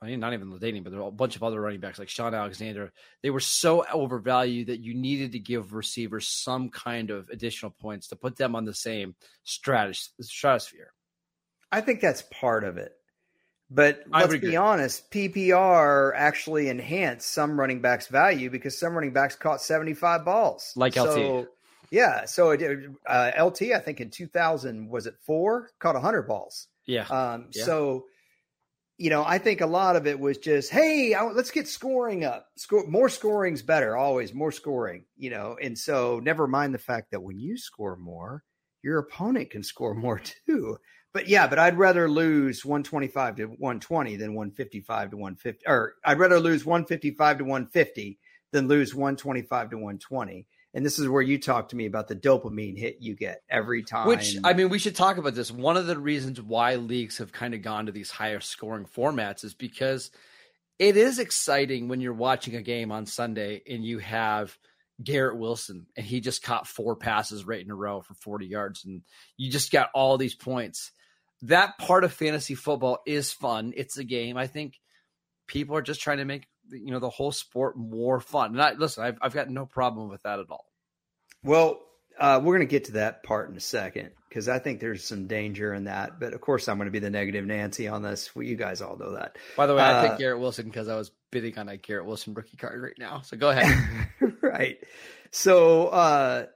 I 0.00 0.06
mean, 0.06 0.20
not 0.20 0.32
even 0.32 0.50
LaDainian, 0.50 0.84
but 0.84 0.90
there 0.90 1.02
were 1.02 1.08
a 1.08 1.10
bunch 1.10 1.36
of 1.36 1.42
other 1.42 1.60
running 1.60 1.80
backs 1.80 1.98
like 1.98 2.08
Shaun 2.08 2.34
Alexander. 2.34 2.92
They 3.22 3.28
were 3.28 3.40
so 3.40 3.84
overvalued 3.92 4.68
that 4.68 4.80
you 4.80 4.94
needed 4.94 5.32
to 5.32 5.38
give 5.38 5.74
receivers 5.74 6.26
some 6.28 6.70
kind 6.70 7.10
of 7.10 7.28
additional 7.28 7.72
points 7.72 8.08
to 8.08 8.16
put 8.16 8.36
them 8.36 8.56
on 8.56 8.64
the 8.64 8.72
same 8.72 9.14
stratosphere. 9.44 10.92
I 11.70 11.82
think 11.82 12.00
that's 12.00 12.22
part 12.22 12.64
of 12.64 12.78
it. 12.78 12.92
But 13.70 14.04
let's 14.08 14.36
be 14.36 14.56
honest, 14.56 15.10
PPR 15.10 16.12
actually 16.14 16.68
enhanced 16.68 17.30
some 17.30 17.58
running 17.58 17.80
backs' 17.80 18.06
value 18.06 18.50
because 18.50 18.78
some 18.78 18.94
running 18.94 19.12
backs 19.12 19.34
caught 19.34 19.62
75 19.62 20.24
balls. 20.24 20.72
Like 20.76 20.94
LT. 20.94 21.06
So, 21.06 21.46
yeah. 21.92 22.24
So 22.24 22.50
it, 22.50 22.90
uh, 23.06 23.30
LT, 23.38 23.62
I 23.74 23.78
think 23.78 24.00
in 24.00 24.08
2000, 24.08 24.88
was 24.88 25.06
it 25.06 25.14
four? 25.20 25.68
Caught 25.78 25.94
100 25.94 26.22
balls. 26.22 26.68
Yeah. 26.86 27.04
Um, 27.04 27.48
yeah. 27.52 27.64
So, 27.64 28.06
you 28.96 29.10
know, 29.10 29.22
I 29.26 29.36
think 29.36 29.60
a 29.60 29.66
lot 29.66 29.94
of 29.94 30.06
it 30.06 30.18
was 30.18 30.38
just, 30.38 30.70
hey, 30.70 31.12
I, 31.12 31.22
let's 31.24 31.50
get 31.50 31.68
scoring 31.68 32.24
up. 32.24 32.46
Score 32.56 32.86
more 32.86 33.10
scoring's 33.10 33.60
better, 33.60 33.94
always 33.94 34.32
more 34.32 34.52
scoring. 34.52 35.04
You 35.18 35.30
know, 35.30 35.58
and 35.62 35.78
so 35.78 36.18
never 36.18 36.46
mind 36.46 36.72
the 36.72 36.78
fact 36.78 37.10
that 37.10 37.22
when 37.22 37.38
you 37.38 37.58
score 37.58 37.96
more, 37.96 38.42
your 38.82 38.98
opponent 38.98 39.50
can 39.50 39.62
score 39.62 39.94
more 39.94 40.18
too. 40.46 40.78
But 41.12 41.28
yeah, 41.28 41.46
but 41.46 41.58
I'd 41.58 41.76
rather 41.76 42.08
lose 42.08 42.64
125 42.64 43.36
to 43.36 43.44
120 43.44 44.16
than 44.16 44.34
155 44.34 45.10
to 45.10 45.16
150. 45.18 45.64
Or 45.66 45.96
I'd 46.06 46.18
rather 46.18 46.40
lose 46.40 46.64
155 46.64 47.38
to 47.38 47.44
150 47.44 48.18
than 48.50 48.66
lose 48.66 48.94
125 48.94 49.70
to 49.70 49.76
120 49.76 50.46
and 50.74 50.84
this 50.84 50.98
is 50.98 51.08
where 51.08 51.22
you 51.22 51.38
talk 51.38 51.68
to 51.68 51.76
me 51.76 51.86
about 51.86 52.08
the 52.08 52.16
dopamine 52.16 52.78
hit 52.78 52.98
you 53.00 53.14
get 53.14 53.42
every 53.50 53.82
time. 53.82 54.06
Which 54.06 54.36
I 54.42 54.54
mean, 54.54 54.70
we 54.70 54.78
should 54.78 54.96
talk 54.96 55.18
about 55.18 55.34
this. 55.34 55.50
One 55.50 55.76
of 55.76 55.86
the 55.86 55.98
reasons 55.98 56.40
why 56.40 56.76
leagues 56.76 57.18
have 57.18 57.32
kind 57.32 57.54
of 57.54 57.62
gone 57.62 57.86
to 57.86 57.92
these 57.92 58.10
higher 58.10 58.40
scoring 58.40 58.86
formats 58.86 59.44
is 59.44 59.54
because 59.54 60.10
it 60.78 60.96
is 60.96 61.18
exciting 61.18 61.88
when 61.88 62.00
you're 62.00 62.14
watching 62.14 62.56
a 62.56 62.62
game 62.62 62.90
on 62.90 63.06
Sunday 63.06 63.62
and 63.68 63.84
you 63.84 63.98
have 63.98 64.56
Garrett 65.02 65.38
Wilson 65.38 65.86
and 65.96 66.06
he 66.06 66.20
just 66.20 66.42
caught 66.42 66.66
four 66.66 66.96
passes 66.96 67.44
right 67.44 67.62
in 67.62 67.70
a 67.70 67.74
row 67.74 68.00
for 68.00 68.14
40 68.14 68.46
yards 68.46 68.84
and 68.84 69.02
you 69.36 69.50
just 69.50 69.72
got 69.72 69.90
all 69.94 70.16
these 70.16 70.34
points. 70.34 70.90
That 71.42 71.76
part 71.76 72.04
of 72.04 72.12
fantasy 72.12 72.54
football 72.54 73.00
is 73.06 73.32
fun. 73.32 73.74
It's 73.76 73.98
a 73.98 74.04
game. 74.04 74.36
I 74.36 74.46
think 74.46 74.78
people 75.46 75.76
are 75.76 75.82
just 75.82 76.00
trying 76.00 76.18
to 76.18 76.24
make 76.24 76.46
you 76.72 76.90
know 76.90 76.98
the 76.98 77.10
whole 77.10 77.32
sport 77.32 77.76
more 77.76 78.20
fun. 78.20 78.52
And 78.52 78.62
I 78.62 78.72
listen, 78.72 79.04
I've 79.04 79.18
I've 79.20 79.34
got 79.34 79.48
no 79.50 79.66
problem 79.66 80.08
with 80.08 80.22
that 80.22 80.38
at 80.38 80.46
all. 80.50 80.66
Well, 81.44 81.80
uh, 82.18 82.40
we're 82.42 82.56
going 82.56 82.66
to 82.66 82.70
get 82.70 82.84
to 82.84 82.92
that 82.92 83.22
part 83.22 83.50
in 83.50 83.56
a 83.56 83.60
second 83.60 84.10
because 84.28 84.48
I 84.48 84.58
think 84.58 84.80
there's 84.80 85.04
some 85.04 85.26
danger 85.26 85.74
in 85.74 85.84
that. 85.84 86.20
But 86.20 86.34
of 86.34 86.40
course, 86.40 86.68
I'm 86.68 86.76
going 86.76 86.86
to 86.86 86.92
be 86.92 86.98
the 86.98 87.10
negative 87.10 87.44
Nancy 87.44 87.88
on 87.88 88.02
this. 88.02 88.34
Well, 88.34 88.44
you 88.44 88.56
guys 88.56 88.80
all 88.82 88.96
know 88.96 89.14
that. 89.14 89.36
By 89.56 89.66
the 89.66 89.74
way, 89.74 89.82
uh, 89.82 90.02
I 90.02 90.08
picked 90.08 90.20
Garrett 90.20 90.40
Wilson 90.40 90.66
because 90.66 90.88
I 90.88 90.96
was 90.96 91.10
bidding 91.30 91.58
on 91.58 91.68
a 91.68 91.76
Garrett 91.76 92.06
Wilson 92.06 92.34
rookie 92.34 92.56
card 92.56 92.80
right 92.80 92.98
now. 92.98 93.22
So 93.22 93.36
go 93.36 93.50
ahead. 93.50 94.08
right. 94.42 94.78
So, 95.30 95.88
uh, 95.88 96.46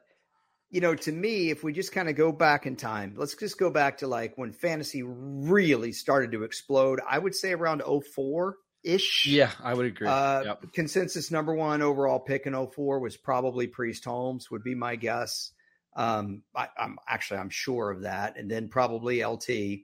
you 0.71 0.81
know, 0.81 0.95
to 0.95 1.13
me, 1.13 1.51
if 1.51 1.65
we 1.65 1.73
just 1.73 1.93
kind 1.93 2.09
of 2.09 2.17
go 2.17 2.33
back 2.33 2.67
in 2.67 2.77
time, 2.77 3.15
let's 3.17 3.35
just 3.35 3.59
go 3.59 3.71
back 3.71 3.99
to 3.99 4.07
like 4.07 4.37
when 4.37 4.53
fantasy 4.53 5.03
really 5.03 5.93
started 5.93 6.33
to 6.33 6.45
explode. 6.45 7.01
I 7.09 7.19
would 7.19 7.35
say 7.35 7.53
around 7.53 7.83
04 7.83 8.57
ish. 8.87 9.27
Yeah, 9.27 9.51
I 9.63 9.75
would 9.75 9.87
agree. 9.87 10.09
Uh, 10.09 10.43
yep. 10.43 10.73
Consensus 10.73 11.31
number 11.31 11.55
one 11.55 11.83
overall 11.83 12.21
pick 12.21 12.47
in 12.47 12.55
04 12.55 13.01
was 13.01 13.17
probably 13.17 13.67
Priest 13.67 14.05
Holmes, 14.05 14.51
would 14.51 14.63
be 14.63 14.75
my 14.75 14.97
guess. 14.97 15.53
Um, 15.95 16.43
I, 16.55 16.69
am 16.79 16.99
actually 17.09 17.41
I'm 17.41 17.51
sure 17.51 17.91
of 17.91 18.03
that, 18.03 18.39
and 18.39 18.51
then 18.51 18.69
probably 18.69 19.25
LT. 19.25 19.81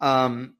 Um, 0.00 0.56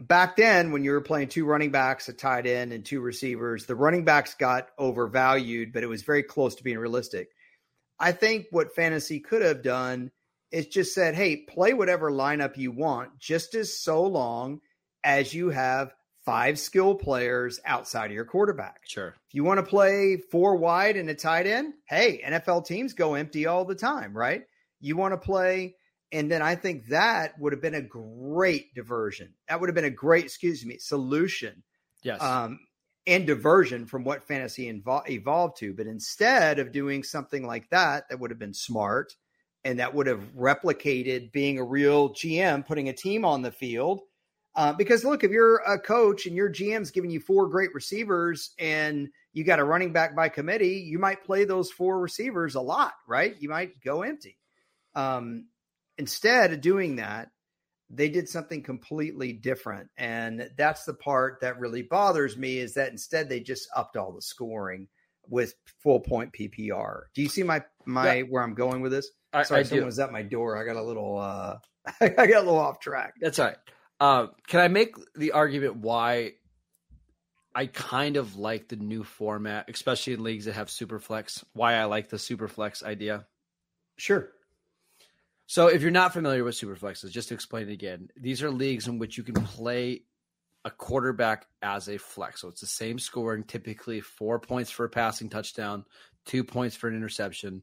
back 0.00 0.36
then, 0.36 0.72
when 0.72 0.84
you 0.84 0.92
were 0.92 1.00
playing 1.00 1.28
two 1.28 1.44
running 1.44 1.70
backs, 1.70 2.08
a 2.08 2.12
tight 2.12 2.46
end, 2.46 2.72
and 2.72 2.84
two 2.84 3.00
receivers, 3.00 3.66
the 3.66 3.74
running 3.74 4.04
backs 4.04 4.34
got 4.34 4.68
overvalued, 4.78 5.72
but 5.72 5.82
it 5.82 5.88
was 5.88 6.02
very 6.02 6.22
close 6.22 6.54
to 6.56 6.64
being 6.64 6.78
realistic. 6.78 7.28
I 7.98 8.12
think 8.12 8.46
what 8.50 8.74
fantasy 8.74 9.20
could 9.20 9.42
have 9.42 9.62
done 9.62 10.10
is 10.50 10.66
just 10.66 10.94
said, 10.94 11.14
"Hey, 11.14 11.36
play 11.36 11.74
whatever 11.74 12.10
lineup 12.10 12.56
you 12.56 12.70
want, 12.70 13.18
just 13.18 13.54
as 13.54 13.76
so 13.76 14.04
long 14.04 14.60
as 15.02 15.34
you 15.34 15.50
have 15.50 15.92
five 16.24 16.58
skill 16.58 16.94
players 16.94 17.60
outside 17.64 18.06
of 18.06 18.12
your 18.12 18.24
quarterback. 18.24 18.80
Sure. 18.86 19.14
If 19.28 19.34
you 19.34 19.44
want 19.44 19.58
to 19.58 19.66
play 19.66 20.16
four 20.30 20.56
wide 20.56 20.96
and 20.96 21.08
a 21.10 21.14
tight 21.14 21.46
end, 21.46 21.74
hey, 21.86 22.22
NFL 22.24 22.66
teams 22.66 22.92
go 22.92 23.14
empty 23.14 23.46
all 23.46 23.64
the 23.64 23.74
time, 23.74 24.16
right? 24.16 24.44
You 24.80 24.96
want 24.96 25.12
to 25.12 25.18
play, 25.18 25.76
and 26.12 26.30
then 26.30 26.42
I 26.42 26.54
think 26.54 26.86
that 26.88 27.38
would 27.38 27.52
have 27.52 27.62
been 27.62 27.74
a 27.74 27.82
great 27.82 28.74
diversion. 28.74 29.34
That 29.48 29.60
would 29.60 29.68
have 29.68 29.74
been 29.74 29.84
a 29.84 29.90
great, 29.90 30.24
excuse 30.24 30.64
me, 30.64 30.78
solution. 30.78 31.62
Yes. 32.02 32.22
Um, 32.22 32.60
and 33.06 33.26
diversion 33.26 33.84
from 33.86 34.04
what 34.04 34.24
fantasy 34.24 34.72
invo- 34.72 35.08
evolved 35.08 35.58
to. 35.58 35.74
But 35.74 35.86
instead 35.86 36.58
of 36.58 36.72
doing 36.72 37.02
something 37.02 37.46
like 37.46 37.68
that, 37.70 38.08
that 38.08 38.18
would 38.18 38.30
have 38.30 38.38
been 38.38 38.54
smart 38.54 39.14
and 39.64 39.78
that 39.78 39.94
would 39.94 40.06
have 40.06 40.22
replicated 40.34 41.32
being 41.32 41.58
a 41.58 41.64
real 41.64 42.10
GM, 42.10 42.66
putting 42.66 42.88
a 42.88 42.94
team 42.94 43.24
on 43.24 43.42
the 43.42 43.52
field 43.52 44.00
uh, 44.56 44.72
because 44.72 45.04
look, 45.04 45.24
if 45.24 45.30
you're 45.30 45.56
a 45.56 45.78
coach 45.78 46.26
and 46.26 46.36
your 46.36 46.50
GM's 46.50 46.90
giving 46.90 47.10
you 47.10 47.20
four 47.20 47.48
great 47.48 47.74
receivers 47.74 48.50
and 48.58 49.08
you 49.32 49.42
got 49.42 49.58
a 49.58 49.64
running 49.64 49.92
back 49.92 50.14
by 50.14 50.28
committee, 50.28 50.84
you 50.86 50.98
might 50.98 51.24
play 51.24 51.44
those 51.44 51.70
four 51.70 51.98
receivers 52.00 52.54
a 52.54 52.60
lot, 52.60 52.92
right? 53.08 53.34
You 53.40 53.48
might 53.48 53.80
go 53.82 54.02
empty. 54.02 54.38
Um, 54.94 55.46
instead 55.98 56.52
of 56.52 56.60
doing 56.60 56.96
that, 56.96 57.30
they 57.90 58.08
did 58.08 58.28
something 58.28 58.62
completely 58.62 59.32
different. 59.32 59.90
And 59.96 60.50
that's 60.56 60.84
the 60.84 60.94
part 60.94 61.40
that 61.40 61.58
really 61.58 61.82
bothers 61.82 62.36
me 62.36 62.58
is 62.58 62.74
that 62.74 62.90
instead 62.90 63.28
they 63.28 63.40
just 63.40 63.68
upped 63.74 63.96
all 63.96 64.12
the 64.12 64.22
scoring 64.22 64.88
with 65.28 65.54
full 65.82 66.00
point 66.00 66.32
PPR. 66.32 67.02
Do 67.14 67.22
you 67.22 67.28
see 67.28 67.42
my 67.42 67.62
my 67.86 68.16
yeah. 68.16 68.22
where 68.22 68.42
I'm 68.42 68.54
going 68.54 68.82
with 68.82 68.92
this? 68.92 69.10
I, 69.32 69.42
Sorry, 69.42 69.60
I 69.60 69.62
someone 69.64 69.82
do. 69.82 69.86
was 69.86 69.98
at 69.98 70.12
my 70.12 70.22
door. 70.22 70.56
I 70.56 70.64
got 70.64 70.76
a 70.76 70.82
little 70.82 71.18
uh 71.18 71.58
I 72.00 72.08
got 72.08 72.28
a 72.28 72.46
little 72.46 72.58
off 72.58 72.80
track. 72.80 73.14
That's 73.20 73.38
all 73.38 73.46
right. 73.46 73.56
Uh, 74.04 74.26
can 74.46 74.60
I 74.60 74.68
make 74.68 74.96
the 75.14 75.32
argument 75.32 75.76
why 75.76 76.32
I 77.54 77.64
kind 77.64 78.18
of 78.18 78.36
like 78.36 78.68
the 78.68 78.76
new 78.76 79.02
format, 79.02 79.70
especially 79.70 80.12
in 80.12 80.22
leagues 80.22 80.44
that 80.44 80.52
have 80.52 80.68
superflex? 80.68 81.42
Why 81.54 81.76
I 81.76 81.84
like 81.84 82.10
the 82.10 82.18
superflex 82.18 82.82
idea? 82.82 83.24
Sure. 83.96 84.28
So, 85.46 85.68
if 85.68 85.80
you're 85.80 85.90
not 85.90 86.12
familiar 86.12 86.44
with 86.44 86.54
superflexes, 86.54 87.12
just 87.12 87.28
to 87.28 87.34
explain 87.34 87.70
it 87.70 87.72
again, 87.72 88.10
these 88.14 88.42
are 88.42 88.50
leagues 88.50 88.88
in 88.88 88.98
which 88.98 89.16
you 89.16 89.24
can 89.24 89.42
play 89.42 90.02
a 90.66 90.70
quarterback 90.70 91.46
as 91.62 91.88
a 91.88 91.96
flex. 91.96 92.42
So 92.42 92.48
it's 92.48 92.60
the 92.60 92.66
same 92.66 92.98
scoring, 92.98 93.44
typically 93.44 94.02
four 94.02 94.38
points 94.38 94.70
for 94.70 94.84
a 94.84 94.90
passing 94.90 95.30
touchdown, 95.30 95.86
two 96.26 96.44
points 96.44 96.76
for 96.76 96.88
an 96.88 96.96
interception, 96.96 97.62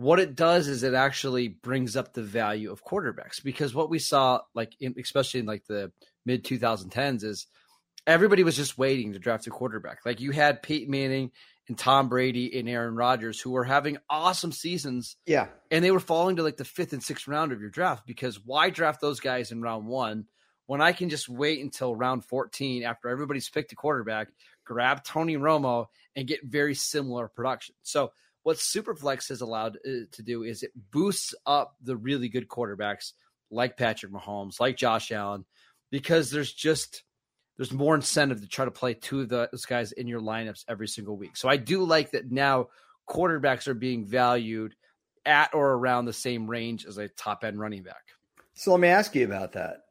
what 0.00 0.18
it 0.18 0.34
does 0.34 0.66
is 0.66 0.82
it 0.82 0.94
actually 0.94 1.48
brings 1.48 1.94
up 1.94 2.14
the 2.14 2.22
value 2.22 2.72
of 2.72 2.82
quarterbacks. 2.82 3.42
Because 3.44 3.74
what 3.74 3.90
we 3.90 3.98
saw 3.98 4.40
like 4.54 4.72
in, 4.80 4.94
especially 4.98 5.40
in 5.40 5.46
like 5.46 5.66
the 5.66 5.92
mid 6.24 6.42
2010s 6.42 7.22
is 7.22 7.46
everybody 8.06 8.42
was 8.42 8.56
just 8.56 8.78
waiting 8.78 9.12
to 9.12 9.18
draft 9.18 9.46
a 9.46 9.50
quarterback. 9.50 9.98
Like 10.06 10.18
you 10.18 10.30
had 10.30 10.62
Peyton 10.62 10.90
Manning 10.90 11.32
and 11.68 11.76
Tom 11.76 12.08
Brady 12.08 12.58
and 12.58 12.66
Aaron 12.66 12.94
Rodgers 12.94 13.42
who 13.42 13.50
were 13.50 13.64
having 13.64 13.98
awesome 14.08 14.52
seasons 14.52 15.16
yeah. 15.26 15.48
and 15.70 15.84
they 15.84 15.90
were 15.90 16.00
falling 16.00 16.36
to 16.36 16.42
like 16.42 16.56
the 16.56 16.64
5th 16.64 16.94
and 16.94 17.02
6th 17.02 17.28
round 17.28 17.52
of 17.52 17.60
your 17.60 17.68
draft. 17.68 18.06
Because 18.06 18.40
why 18.42 18.70
draft 18.70 19.02
those 19.02 19.20
guys 19.20 19.52
in 19.52 19.60
round 19.60 19.86
1 19.86 20.24
when 20.64 20.80
I 20.80 20.92
can 20.92 21.10
just 21.10 21.28
wait 21.28 21.62
until 21.62 21.94
round 21.94 22.24
14 22.24 22.84
after 22.84 23.10
everybody's 23.10 23.50
picked 23.50 23.72
a 23.72 23.76
quarterback 23.76 24.28
grab 24.64 25.04
Tony 25.04 25.36
Romo 25.36 25.88
and 26.16 26.26
get 26.26 26.42
very 26.42 26.74
similar 26.74 27.28
production? 27.28 27.74
So 27.82 28.12
what 28.42 28.56
Superflex 28.56 29.28
has 29.28 29.40
allowed 29.40 29.76
uh, 29.86 30.06
to 30.12 30.22
do 30.22 30.42
is 30.42 30.62
it 30.62 30.72
boosts 30.90 31.34
up 31.46 31.76
the 31.82 31.96
really 31.96 32.28
good 32.28 32.48
quarterbacks 32.48 33.12
like 33.50 33.76
Patrick 33.76 34.12
Mahomes, 34.12 34.60
like 34.60 34.76
Josh 34.76 35.12
Allen, 35.12 35.44
because 35.90 36.30
there's 36.30 36.52
just 36.52 37.02
there's 37.56 37.72
more 37.72 37.94
incentive 37.94 38.40
to 38.40 38.48
try 38.48 38.64
to 38.64 38.70
play 38.70 38.94
two 38.94 39.20
of 39.20 39.28
those 39.28 39.66
guys 39.66 39.92
in 39.92 40.06
your 40.06 40.20
lineups 40.20 40.64
every 40.66 40.88
single 40.88 41.16
week. 41.16 41.36
So 41.36 41.48
I 41.48 41.58
do 41.58 41.84
like 41.84 42.12
that 42.12 42.30
now 42.30 42.68
quarterbacks 43.06 43.68
are 43.68 43.74
being 43.74 44.06
valued 44.06 44.74
at 45.26 45.52
or 45.52 45.72
around 45.72 46.06
the 46.06 46.12
same 46.12 46.48
range 46.48 46.86
as 46.86 46.96
a 46.96 47.08
top 47.08 47.44
end 47.44 47.60
running 47.60 47.82
back. 47.82 48.02
So 48.54 48.70
let 48.70 48.80
me 48.80 48.88
ask 48.88 49.14
you 49.14 49.26
about 49.26 49.52
that. 49.52 49.82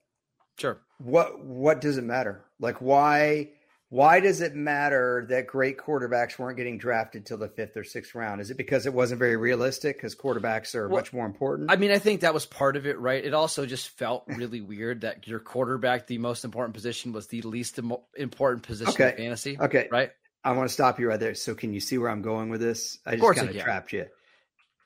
Sure. 0.58 0.82
What 0.98 1.46
what 1.46 1.82
does 1.82 1.98
it 1.98 2.04
matter? 2.04 2.44
Like 2.60 2.82
why 2.82 3.52
why 3.90 4.20
does 4.20 4.40
it 4.40 4.56
matter 4.56 5.26
that 5.30 5.48
great 5.48 5.80
quarterbacks 5.80 6.38
weren't 6.38 6.58
getting 6.58 6.78
drafted 6.78 7.26
till 7.26 7.38
the 7.38 7.48
fifth 7.48 7.76
or 7.76 7.84
sixth 7.84 8.14
round? 8.14 8.40
Is 8.40 8.52
it 8.52 8.58
because 8.58 8.86
it 8.86 8.94
wasn't 8.94 9.18
very 9.18 9.36
realistic? 9.36 9.98
Because 9.98 10.16
quarterbacks 10.16 10.76
are 10.76 10.88
well, 10.88 11.00
much 11.00 11.12
more 11.12 11.26
important. 11.26 11.72
I 11.72 11.76
mean, 11.76 11.90
I 11.90 11.98
think 11.98 12.22
that 12.22 12.34
was 12.34 12.46
part 12.46 12.78
of 12.78 12.86
it, 12.86 13.00
right? 13.00 13.24
It 13.24 13.34
also 13.34 13.66
just 13.66 13.90
felt 13.90 14.26
really 14.28 14.62
weird 14.62 15.02
that 15.02 15.28
your 15.28 15.40
quarterback, 15.40 16.06
the 16.06 16.20
most 16.20 16.46
important 16.46 16.76
position, 16.76 17.14
was 17.14 17.28
the 17.28 17.42
least 17.42 17.80
important 18.16 18.64
position 18.64 18.94
okay. 18.94 19.10
in 19.10 19.18
fantasy. 19.18 19.58
Okay, 19.60 19.88
right. 19.92 20.12
I 20.44 20.52
want 20.52 20.70
to 20.70 20.74
stop 20.74 21.00
you 21.00 21.10
right 21.10 21.20
there. 21.20 21.34
So, 21.34 21.56
can 21.56 21.74
you 21.74 21.80
see 21.80 21.98
where 21.98 22.10
I'm 22.10 22.22
going 22.22 22.50
with 22.50 22.62
this? 22.62 23.00
I 23.06 23.16
just 23.16 23.36
kind 23.36 23.50
of 23.50 23.58
trapped 23.58 23.92
you. 23.92 24.06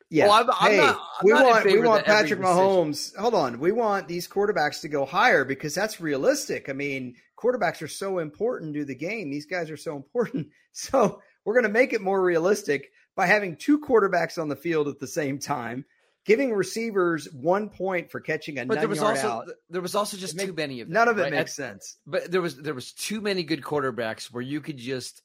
Yeah. 0.09 0.27
Well, 0.27 0.33
I'm, 0.33 0.49
I'm 0.59 0.71
hey, 0.71 0.77
not, 0.77 0.95
I'm 0.95 1.25
we 1.25 1.33
want 1.33 1.65
we 1.65 1.79
want 1.79 2.05
Patrick 2.05 2.39
Mahomes. 2.39 3.15
Hold 3.15 3.33
on, 3.33 3.59
we 3.59 3.71
want 3.71 4.07
these 4.07 4.27
quarterbacks 4.27 4.81
to 4.81 4.87
go 4.87 5.05
higher 5.05 5.43
because 5.45 5.73
that's 5.73 5.99
realistic. 5.99 6.69
I 6.69 6.73
mean, 6.73 7.15
quarterbacks 7.37 7.81
are 7.81 7.87
so 7.87 8.19
important 8.19 8.75
to 8.75 8.85
the 8.85 8.95
game. 8.95 9.29
These 9.29 9.45
guys 9.45 9.69
are 9.69 9.77
so 9.77 9.95
important. 9.95 10.47
So 10.75 11.21
we're 11.45 11.53
going 11.53 11.65
to 11.65 11.69
make 11.69 11.93
it 11.93 12.01
more 12.01 12.19
realistic 12.19 12.89
by 13.15 13.27
having 13.27 13.55
two 13.55 13.79
quarterbacks 13.79 14.41
on 14.41 14.49
the 14.49 14.55
field 14.55 14.87
at 14.87 14.97
the 14.99 15.05
same 15.05 15.37
time, 15.37 15.85
giving 16.25 16.51
receivers 16.51 17.31
one 17.31 17.69
point 17.69 18.09
for 18.09 18.19
catching 18.19 18.57
a 18.57 18.65
but 18.65 18.79
there 18.79 18.87
was 18.87 18.99
also 18.99 19.27
out. 19.27 19.49
there 19.69 19.81
was 19.81 19.93
also 19.93 20.17
just 20.17 20.39
too 20.39 20.51
many 20.51 20.81
of 20.81 20.87
them. 20.87 20.93
None 20.93 21.07
of 21.07 21.19
it 21.19 21.23
right? 21.23 21.31
makes 21.31 21.53
sense. 21.53 21.97
But 22.07 22.31
there 22.31 22.41
was 22.41 22.57
there 22.57 22.73
was 22.73 22.91
too 22.91 23.21
many 23.21 23.43
good 23.43 23.61
quarterbacks 23.61 24.31
where 24.31 24.41
you 24.41 24.61
could 24.61 24.77
just, 24.77 25.21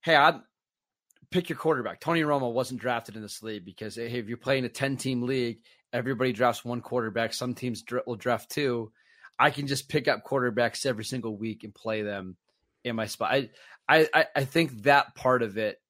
hey, 0.00 0.16
I 0.16 0.40
pick 1.32 1.48
your 1.48 1.58
quarterback. 1.58 2.00
Tony 2.00 2.22
Romo 2.22 2.52
wasn't 2.52 2.80
drafted 2.80 3.16
in 3.16 3.22
this 3.22 3.42
league 3.42 3.64
because 3.64 3.98
if 3.98 4.28
you're 4.28 4.36
playing 4.36 4.64
a 4.64 4.68
ten 4.68 4.96
team 4.96 5.22
league, 5.22 5.60
everybody 5.92 6.32
drafts 6.32 6.64
one 6.64 6.80
quarterback. 6.80 7.34
Some 7.34 7.54
teams 7.54 7.82
will 8.06 8.16
draft 8.16 8.50
two 8.50 8.92
I 9.38 9.50
can 9.50 9.66
just 9.66 9.88
pick 9.88 10.08
up 10.08 10.24
quarterbacks 10.24 10.86
every 10.86 11.04
single 11.04 11.36
week 11.36 11.64
and 11.64 11.74
play 11.74 12.02
them 12.02 12.36
in 12.84 12.96
my 12.96 13.06
spot. 13.06 13.32
I, 13.32 13.50
I, 13.88 14.26
I 14.36 14.44
think 14.44 14.82
that 14.82 15.14
part 15.14 15.42
of 15.42 15.58
it. 15.58 15.80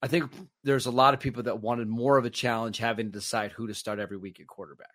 I 0.00 0.06
think 0.06 0.30
there's 0.62 0.86
a 0.86 0.90
lot 0.90 1.14
of 1.14 1.20
people 1.20 1.44
that 1.44 1.62
wanted 1.62 1.88
more 1.88 2.18
of 2.18 2.26
a 2.26 2.30
challenge 2.30 2.78
having 2.78 3.06
to 3.06 3.12
decide 3.12 3.52
who 3.52 3.66
to 3.66 3.74
start 3.74 3.98
every 3.98 4.18
week 4.18 4.38
at 4.38 4.46
quarterback. 4.46 4.94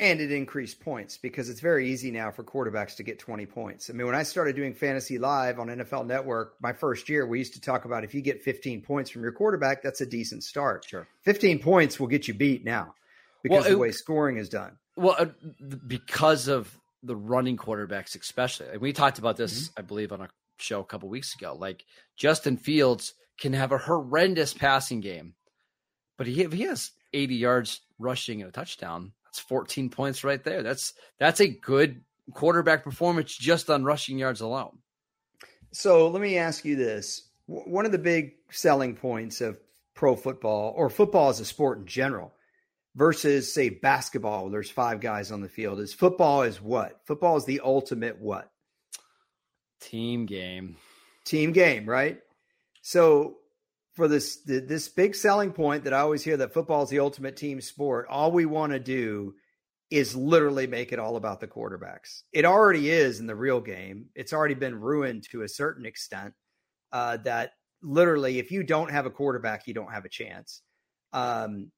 And 0.00 0.20
it 0.20 0.30
increased 0.30 0.78
points 0.78 1.16
because 1.16 1.48
it's 1.48 1.58
very 1.58 1.90
easy 1.90 2.12
now 2.12 2.30
for 2.30 2.44
quarterbacks 2.44 2.94
to 2.96 3.02
get 3.02 3.18
20 3.18 3.46
points. 3.46 3.90
I 3.90 3.94
mean, 3.94 4.06
when 4.06 4.14
I 4.14 4.22
started 4.22 4.54
doing 4.54 4.72
fantasy 4.72 5.18
live 5.18 5.58
on 5.58 5.66
NFL 5.66 6.06
Network, 6.06 6.54
my 6.60 6.72
first 6.72 7.08
year, 7.08 7.26
we 7.26 7.38
used 7.38 7.54
to 7.54 7.60
talk 7.60 7.84
about 7.84 8.04
if 8.04 8.14
you 8.14 8.20
get 8.20 8.40
15 8.40 8.80
points 8.82 9.10
from 9.10 9.22
your 9.22 9.32
quarterback, 9.32 9.82
that's 9.82 10.00
a 10.00 10.06
decent 10.06 10.44
start. 10.44 10.84
Sure. 10.88 11.08
15 11.22 11.58
points 11.58 11.98
will 11.98 12.06
get 12.06 12.28
you 12.28 12.34
beat 12.34 12.64
now 12.64 12.94
because 13.42 13.64
well, 13.64 13.66
it, 13.66 13.70
the 13.70 13.78
way 13.78 13.90
scoring 13.90 14.36
is 14.36 14.48
done. 14.48 14.78
Well, 14.96 15.16
uh, 15.18 15.26
because 15.86 16.46
of 16.46 16.78
the 17.02 17.16
running 17.16 17.56
quarterbacks, 17.56 18.18
especially. 18.20 18.68
And 18.72 18.80
we 18.80 18.92
talked 18.92 19.18
about 19.18 19.36
this, 19.36 19.68
mm-hmm. 19.68 19.80
I 19.80 19.82
believe, 19.82 20.12
on 20.12 20.20
a 20.20 20.28
show 20.58 20.80
a 20.80 20.84
couple 20.84 21.08
weeks 21.08 21.34
ago. 21.34 21.56
Like 21.58 21.84
Justin 22.16 22.56
Fields 22.56 23.14
can 23.38 23.52
have 23.52 23.72
a 23.72 23.78
horrendous 23.78 24.52
passing 24.52 25.00
game, 25.00 25.34
but 26.16 26.26
he, 26.26 26.42
if 26.42 26.52
he 26.52 26.62
has 26.62 26.90
80 27.12 27.34
yards 27.36 27.80
rushing 27.98 28.42
and 28.42 28.48
a 28.48 28.52
touchdown, 28.52 29.12
that's 29.28 29.40
14 29.40 29.90
points 29.90 30.24
right 30.24 30.42
there. 30.42 30.62
That's 30.62 30.94
that's 31.18 31.40
a 31.40 31.48
good 31.48 32.00
quarterback 32.32 32.82
performance 32.82 33.36
just 33.36 33.68
on 33.68 33.84
rushing 33.84 34.18
yards 34.18 34.40
alone. 34.40 34.78
So 35.72 36.08
let 36.08 36.22
me 36.22 36.38
ask 36.38 36.64
you 36.64 36.76
this: 36.76 37.28
one 37.46 37.84
of 37.84 37.92
the 37.92 37.98
big 37.98 38.32
selling 38.50 38.96
points 38.96 39.40
of 39.40 39.58
pro 39.94 40.16
football 40.16 40.72
or 40.76 40.88
football 40.88 41.28
as 41.28 41.40
a 41.40 41.44
sport 41.44 41.78
in 41.78 41.86
general 41.86 42.32
versus 42.94 43.52
say 43.52 43.68
basketball 43.68 44.44
where 44.44 44.52
there's 44.52 44.70
five 44.70 45.00
guys 45.00 45.30
on 45.30 45.40
the 45.40 45.48
field 45.48 45.78
is 45.78 45.92
football 45.92 46.42
is 46.42 46.60
what? 46.62 47.00
Football 47.04 47.36
is 47.36 47.44
the 47.44 47.60
ultimate 47.62 48.18
what? 48.18 48.50
Team 49.80 50.24
game. 50.24 50.76
Team 51.24 51.52
game 51.52 51.84
right? 51.84 52.18
So 52.80 53.36
for 53.98 54.08
this 54.08 54.36
this 54.46 54.88
big 54.88 55.14
selling 55.14 55.52
point 55.52 55.84
that 55.84 55.92
i 55.92 55.98
always 55.98 56.22
hear 56.22 56.36
that 56.36 56.54
football 56.54 56.82
is 56.82 56.88
the 56.88 57.00
ultimate 57.00 57.36
team 57.36 57.60
sport 57.60 58.06
all 58.08 58.32
we 58.32 58.46
want 58.46 58.72
to 58.72 58.78
do 58.78 59.34
is 59.90 60.14
literally 60.14 60.66
make 60.66 60.92
it 60.92 60.98
all 60.98 61.16
about 61.16 61.40
the 61.40 61.46
quarterbacks 61.46 62.22
it 62.32 62.44
already 62.44 62.88
is 62.90 63.20
in 63.20 63.26
the 63.26 63.34
real 63.34 63.60
game 63.60 64.06
it's 64.14 64.32
already 64.32 64.54
been 64.54 64.80
ruined 64.80 65.22
to 65.30 65.42
a 65.42 65.48
certain 65.48 65.84
extent 65.84 66.32
uh, 66.92 67.16
that 67.18 67.52
literally 67.82 68.38
if 68.38 68.50
you 68.50 68.62
don't 68.62 68.90
have 68.90 69.04
a 69.04 69.10
quarterback 69.10 69.66
you 69.66 69.74
don't 69.74 69.92
have 69.92 70.04
a 70.04 70.08
chance 70.08 70.62
um, 71.12 71.70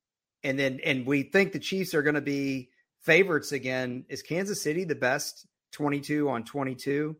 and 0.43 0.59
then 0.59 0.81
and 0.85 1.07
we 1.07 1.23
think 1.23 1.53
the 1.53 1.59
Chiefs 1.59 1.95
are 1.95 2.03
going 2.03 2.15
to 2.15 2.21
be 2.21 2.71
favorites 3.00 3.53
again. 3.53 4.05
Is 4.09 4.23
Kansas 4.23 4.62
City 4.62 4.85
the 4.85 4.95
best 4.95 5.47
22 5.73 6.29
on 6.29 6.45
22 6.45 7.17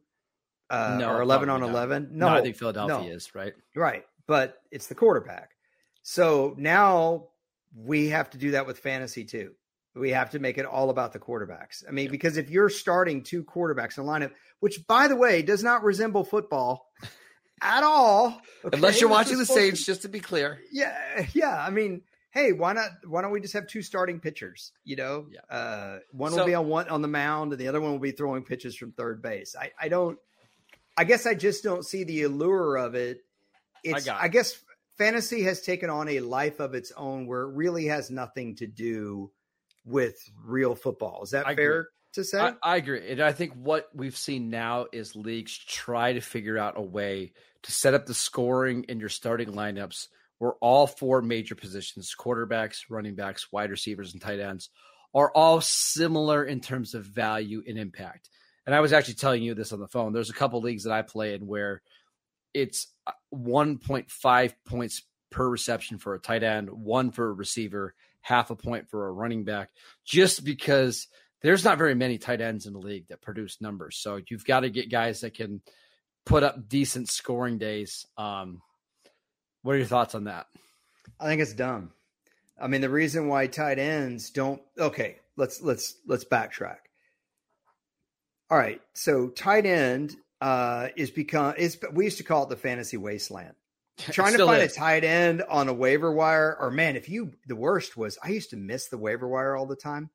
uh, 0.71 0.97
no, 1.01 1.11
or 1.11 1.23
11 1.23 1.49
on 1.49 1.63
11? 1.63 2.11
No, 2.13 2.29
no, 2.29 2.35
I 2.35 2.43
think 2.43 2.57
Philadelphia 2.57 3.09
no. 3.09 3.15
is 3.15 3.35
right. 3.35 3.55
Right, 3.75 4.05
but 4.31 4.63
it's 4.71 4.87
the 4.87 4.95
quarterback. 4.95 5.57
So 6.03 6.55
now 6.57 7.31
we 7.75 8.11
have 8.11 8.31
to 8.31 8.39
do 8.39 8.53
that 8.53 8.65
with 8.65 8.79
fantasy 8.79 9.25
too. 9.25 9.55
We 9.97 10.11
have 10.11 10.31
to 10.31 10.39
make 10.39 10.57
it 10.57 10.67
all 10.67 10.89
about 10.91 11.13
the 11.13 11.19
quarterbacks. 11.19 11.83
I 11.87 11.91
mean, 11.91 12.05
yeah. 12.05 12.11
because 12.13 12.37
if 12.37 12.49
you're 12.49 12.69
starting 12.69 13.25
two 13.25 13.43
quarterbacks 13.43 13.99
in 13.99 14.05
a 14.05 14.07
lineup, 14.07 14.31
which 14.61 14.87
by 14.87 15.09
the 15.09 15.17
way 15.17 15.43
does 15.43 15.65
not 15.65 15.83
resemble 15.83 16.23
football 16.23 16.87
at 17.61 17.83
all, 17.83 18.41
okay? 18.65 18.77
unless 18.77 19.01
you're 19.01 19.11
watching 19.11 19.37
the 19.37 19.45
Saints, 19.45 19.85
just 19.85 20.03
to 20.03 20.09
be 20.09 20.21
clear. 20.21 20.61
Yeah, 20.71 21.27
yeah. 21.33 21.61
I 21.61 21.71
mean, 21.71 22.03
hey, 22.31 22.53
why 22.53 22.73
not? 22.73 22.91
Why 23.05 23.23
don't 23.23 23.33
we 23.33 23.41
just 23.41 23.55
have 23.55 23.67
two 23.67 23.83
starting 23.83 24.21
pitchers? 24.21 24.71
You 24.85 24.95
know, 24.95 25.27
yeah. 25.29 25.57
uh, 25.57 25.99
one 26.13 26.31
so, 26.31 26.39
will 26.39 26.47
be 26.47 26.55
on 26.55 26.69
one 26.69 26.89
on 26.89 27.03
the 27.03 27.09
mound, 27.09 27.51
and 27.51 27.61
the 27.61 27.67
other 27.67 27.81
one 27.81 27.91
will 27.91 27.99
be 27.99 28.13
throwing 28.13 28.45
pitches 28.45 28.77
from 28.77 28.93
third 28.93 29.23
base. 29.23 29.57
I, 29.61 29.73
I 29.81 29.89
don't. 29.89 30.21
I 30.97 31.03
guess 31.03 31.27
I 31.27 31.35
just 31.35 31.65
don't 31.65 31.85
see 31.85 32.05
the 32.05 32.23
allure 32.23 32.77
of 32.77 32.95
it. 32.95 33.23
It's. 33.85 34.09
I, 34.09 34.23
I 34.23 34.29
guess 34.29 34.59
fantasy 34.99 35.43
has 35.43 35.63
taken 35.63 35.91
on 35.91 36.09
a 36.09 36.21
life 36.21 36.61
of 36.61 36.75
its 36.75 36.93
own, 36.97 37.27
where 37.27 37.43
it 37.43 37.55
really 37.55 37.87
has 37.87 38.11
nothing 38.11 38.57
to 38.57 38.67
do 38.67 39.31
with 39.85 40.17
real 40.45 40.75
football. 40.75 41.23
Is 41.23 41.31
that 41.31 41.47
I 41.47 41.55
fair? 41.55 41.71
Agree. 41.73 41.85
To 42.15 42.25
say, 42.25 42.41
I, 42.41 42.55
I 42.63 42.77
agree, 42.77 43.09
and 43.09 43.21
I 43.21 43.31
think 43.31 43.53
what 43.55 43.89
we've 43.95 44.17
seen 44.17 44.51
now 44.51 44.87
is 44.93 45.15
leagues 45.15 45.57
try 45.57 46.13
to 46.13 46.21
figure 46.21 46.59
out 46.59 46.75
a 46.77 46.83
way 46.83 47.35
to 47.63 47.73
set 47.73 47.95
up 47.95 48.07
the 48.07 48.15
scoring 48.15 48.85
in 48.89 48.99
your 48.99 49.09
starting 49.09 49.53
lineups 49.53 50.09
where 50.39 50.55
all 50.55 50.89
four 50.89 51.23
major 51.23 51.55
positions 51.55 52.13
quarterbacks, 52.19 52.87
running 52.89 53.15
backs, 53.15 53.53
wide 53.53 53.71
receivers, 53.71 54.13
and 54.13 54.21
tight 54.21 54.41
ends 54.41 54.71
are 55.15 55.31
all 55.33 55.61
similar 55.61 56.45
in 56.45 56.61
terms 56.61 56.95
of 56.95 57.05
value 57.05 57.63
and 57.69 57.79
impact. 57.79 58.31
And 58.67 58.75
I 58.75 58.81
was 58.81 58.93
actually 58.93 59.15
telling 59.15 59.43
you 59.43 59.55
this 59.55 59.73
on 59.73 59.81
the 59.81 59.87
phone. 59.87 60.13
There's 60.13 60.31
a 60.31 60.35
couple 60.35 60.61
leagues 60.61 60.85
that 60.85 60.93
I 60.93 61.03
play 61.03 61.35
in 61.35 61.47
where 61.47 61.83
it's 62.55 62.89
uh, 63.07 63.13
1.5 63.35 64.53
points 64.67 65.03
per 65.31 65.49
reception 65.49 65.99
for 65.99 66.15
a 66.15 66.19
tight 66.19 66.43
end, 66.43 66.71
one 66.71 67.11
for 67.11 67.29
a 67.29 67.33
receiver, 67.33 67.95
half 68.21 68.51
a 68.51 68.57
point 68.57 68.89
for 68.89 69.07
a 69.07 69.13
running 69.13 69.45
back, 69.45 69.71
just 70.05 70.45
because 70.45 71.09
there's 71.43 71.65
not 71.65 71.79
very 71.79 71.95
many 71.95 72.19
tight 72.19 72.41
ends 72.41 72.67
in 72.67 72.73
the 72.73 72.79
league 72.79 73.09
that 73.09 73.23
produce 73.23 73.61
numbers. 73.61 73.97
So 73.97 74.21
you've 74.29 74.45
got 74.45 74.61
to 74.61 74.71
get 74.71 74.91
guys 74.91 75.21
that 75.21 75.35
can 75.35 75.63
put 76.27 76.43
up 76.43 76.69
decent 76.69 77.09
scoring 77.09 77.59
days. 77.59 78.07
Um, 78.19 78.61
what 79.63 79.75
are 79.75 79.79
your 79.79 79.87
thoughts 79.87 80.15
on 80.15 80.25
that? 80.25 80.47
I 81.19 81.27
think 81.27 81.41
it's 81.41 81.55
dumb. 81.55 81.93
I 82.61 82.67
mean, 82.67 82.83
the 82.83 82.91
reason 82.91 83.29
why 83.29 83.47
tight 83.47 83.79
ends 83.79 84.31
don't 84.31 84.61
okay, 84.79 85.17
let's 85.37 85.63
let's 85.63 85.97
let's 86.07 86.25
backtrack. 86.25 86.77
All 88.51 88.59
right, 88.59 88.81
so 88.93 89.29
tight 89.29 89.65
end 89.65 90.17
uh, 90.41 90.89
is 90.97 91.11
become 91.11 91.55
is 91.57 91.79
we 91.93 92.05
used 92.05 92.19
to 92.19 92.25
call 92.25 92.45
it 92.45 92.49
the 92.49 92.57
fantasy 92.57 92.97
wasteland. 92.97 93.55
Trying 93.99 94.37
to 94.37 94.47
find 94.47 94.63
is. 94.63 94.73
a 94.73 94.75
tight 94.75 95.05
end 95.05 95.43
on 95.43 95.69
a 95.69 95.75
waiver 95.75 96.11
wire, 96.11 96.57
or 96.59 96.71
man, 96.71 96.97
if 96.97 97.09
you 97.09 97.33
the 97.47 97.57
worst 97.57 97.97
was 97.97 98.19
I 98.23 98.31
used 98.31 98.51
to 98.51 98.57
miss 98.57 98.89
the 98.89 98.99
waiver 98.99 99.29
wire 99.29 99.57
all 99.57 99.67
the 99.67 99.77
time. 99.77 100.11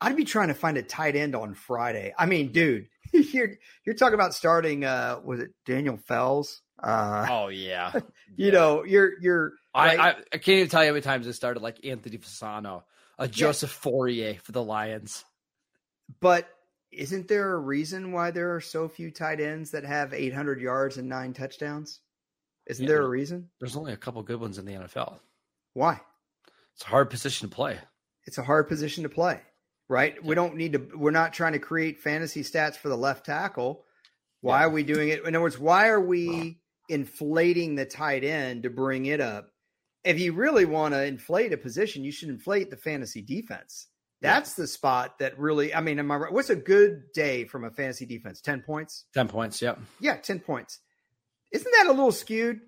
I'd 0.00 0.16
be 0.16 0.24
trying 0.24 0.48
to 0.48 0.54
find 0.54 0.76
a 0.76 0.82
tight 0.82 1.16
end 1.16 1.34
on 1.34 1.54
Friday. 1.54 2.12
I 2.18 2.26
mean, 2.26 2.52
dude, 2.52 2.88
you're 3.12 3.52
you're 3.84 3.94
talking 3.94 4.14
about 4.14 4.34
starting 4.34 4.84
uh 4.84 5.20
was 5.24 5.40
it 5.40 5.50
Daniel 5.64 5.96
Fells? 5.96 6.62
Uh, 6.80 7.26
oh 7.30 7.48
yeah, 7.48 7.92
you 8.36 8.46
yeah. 8.46 8.52
know 8.52 8.84
you're 8.84 9.20
you're. 9.20 9.52
I, 9.72 9.96
I, 9.96 10.08
I 10.10 10.38
can't 10.38 10.48
even 10.48 10.68
tell 10.68 10.82
you 10.82 10.88
how 10.88 10.92
many 10.92 11.02
times 11.02 11.26
I 11.26 11.32
started 11.32 11.60
like 11.60 11.84
Anthony 11.84 12.18
Fasano, 12.18 12.82
a 13.18 13.26
Joseph 13.26 13.80
yeah. 13.84 13.90
Fauria 13.90 14.40
for 14.40 14.52
the 14.52 14.62
Lions. 14.62 15.24
But 16.20 16.48
isn't 16.96 17.28
there 17.28 17.52
a 17.52 17.58
reason 17.58 18.12
why 18.12 18.30
there 18.30 18.54
are 18.54 18.60
so 18.60 18.88
few 18.88 19.10
tight 19.10 19.40
ends 19.40 19.70
that 19.72 19.84
have 19.84 20.12
800 20.12 20.60
yards 20.60 20.96
and 20.96 21.08
nine 21.08 21.32
touchdowns? 21.32 22.00
Isn't 22.66 22.84
yeah, 22.84 22.90
there 22.90 23.02
a 23.02 23.08
reason? 23.08 23.50
There's 23.60 23.76
only 23.76 23.92
a 23.92 23.96
couple 23.96 24.22
good 24.22 24.40
ones 24.40 24.58
in 24.58 24.64
the 24.64 24.72
NFL. 24.72 25.18
Why? 25.74 26.00
It's 26.74 26.84
a 26.84 26.88
hard 26.88 27.10
position 27.10 27.48
to 27.48 27.54
play. 27.54 27.78
It's 28.26 28.38
a 28.38 28.42
hard 28.42 28.68
position 28.68 29.02
to 29.02 29.08
play, 29.08 29.40
right? 29.88 30.14
Yeah. 30.14 30.26
We 30.26 30.34
don't 30.34 30.56
need 30.56 30.72
to. 30.72 30.88
We're 30.94 31.10
not 31.10 31.34
trying 31.34 31.52
to 31.52 31.58
create 31.58 32.00
fantasy 32.00 32.42
stats 32.42 32.76
for 32.76 32.88
the 32.88 32.96
left 32.96 33.26
tackle. 33.26 33.84
Why 34.40 34.64
are 34.64 34.70
we 34.70 34.82
doing 34.82 35.08
it? 35.08 35.24
In 35.24 35.34
other 35.34 35.40
words, 35.40 35.58
why 35.58 35.88
are 35.88 36.00
we 36.00 36.58
inflating 36.88 37.74
the 37.74 37.86
tight 37.86 38.24
end 38.24 38.62
to 38.64 38.70
bring 38.70 39.06
it 39.06 39.20
up. 39.20 39.50
If 40.04 40.20
you 40.20 40.32
really 40.32 40.64
want 40.64 40.92
to 40.92 41.04
inflate 41.04 41.52
a 41.52 41.56
position, 41.56 42.04
you 42.04 42.12
should 42.12 42.28
inflate 42.28 42.70
the 42.70 42.76
fantasy 42.76 43.22
defense. 43.22 43.88
That's 44.24 44.54
the 44.54 44.66
spot 44.66 45.18
that 45.18 45.38
really, 45.38 45.74
I 45.74 45.80
mean, 45.80 45.98
am 45.98 46.10
I 46.10 46.16
right? 46.16 46.32
What's 46.32 46.50
a 46.50 46.56
good 46.56 47.12
day 47.12 47.44
from 47.44 47.64
a 47.64 47.70
fantasy 47.70 48.06
defense? 48.06 48.40
10 48.40 48.62
points? 48.62 49.04
10 49.14 49.28
points. 49.28 49.60
Yep. 49.62 49.78
Yeah. 50.00 50.16
10 50.16 50.40
points. 50.40 50.80
Isn't 51.52 51.72
that 51.78 51.86
a 51.86 51.92
little 51.92 52.12
skewed? 52.12 52.60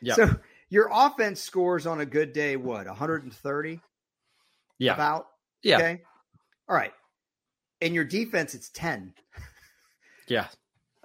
Yeah. 0.00 0.14
So 0.14 0.36
your 0.68 0.88
offense 0.92 1.40
scores 1.40 1.86
on 1.86 2.00
a 2.00 2.06
good 2.06 2.32
day, 2.32 2.56
what, 2.56 2.86
130? 2.86 3.80
Yeah. 4.78 4.94
About? 4.94 5.26
Yeah. 5.62 5.76
Okay. 5.76 6.02
All 6.68 6.76
right. 6.76 6.92
And 7.80 7.94
your 7.94 8.04
defense, 8.04 8.54
it's 8.54 8.70
10. 8.70 9.14
Yeah. 10.28 10.48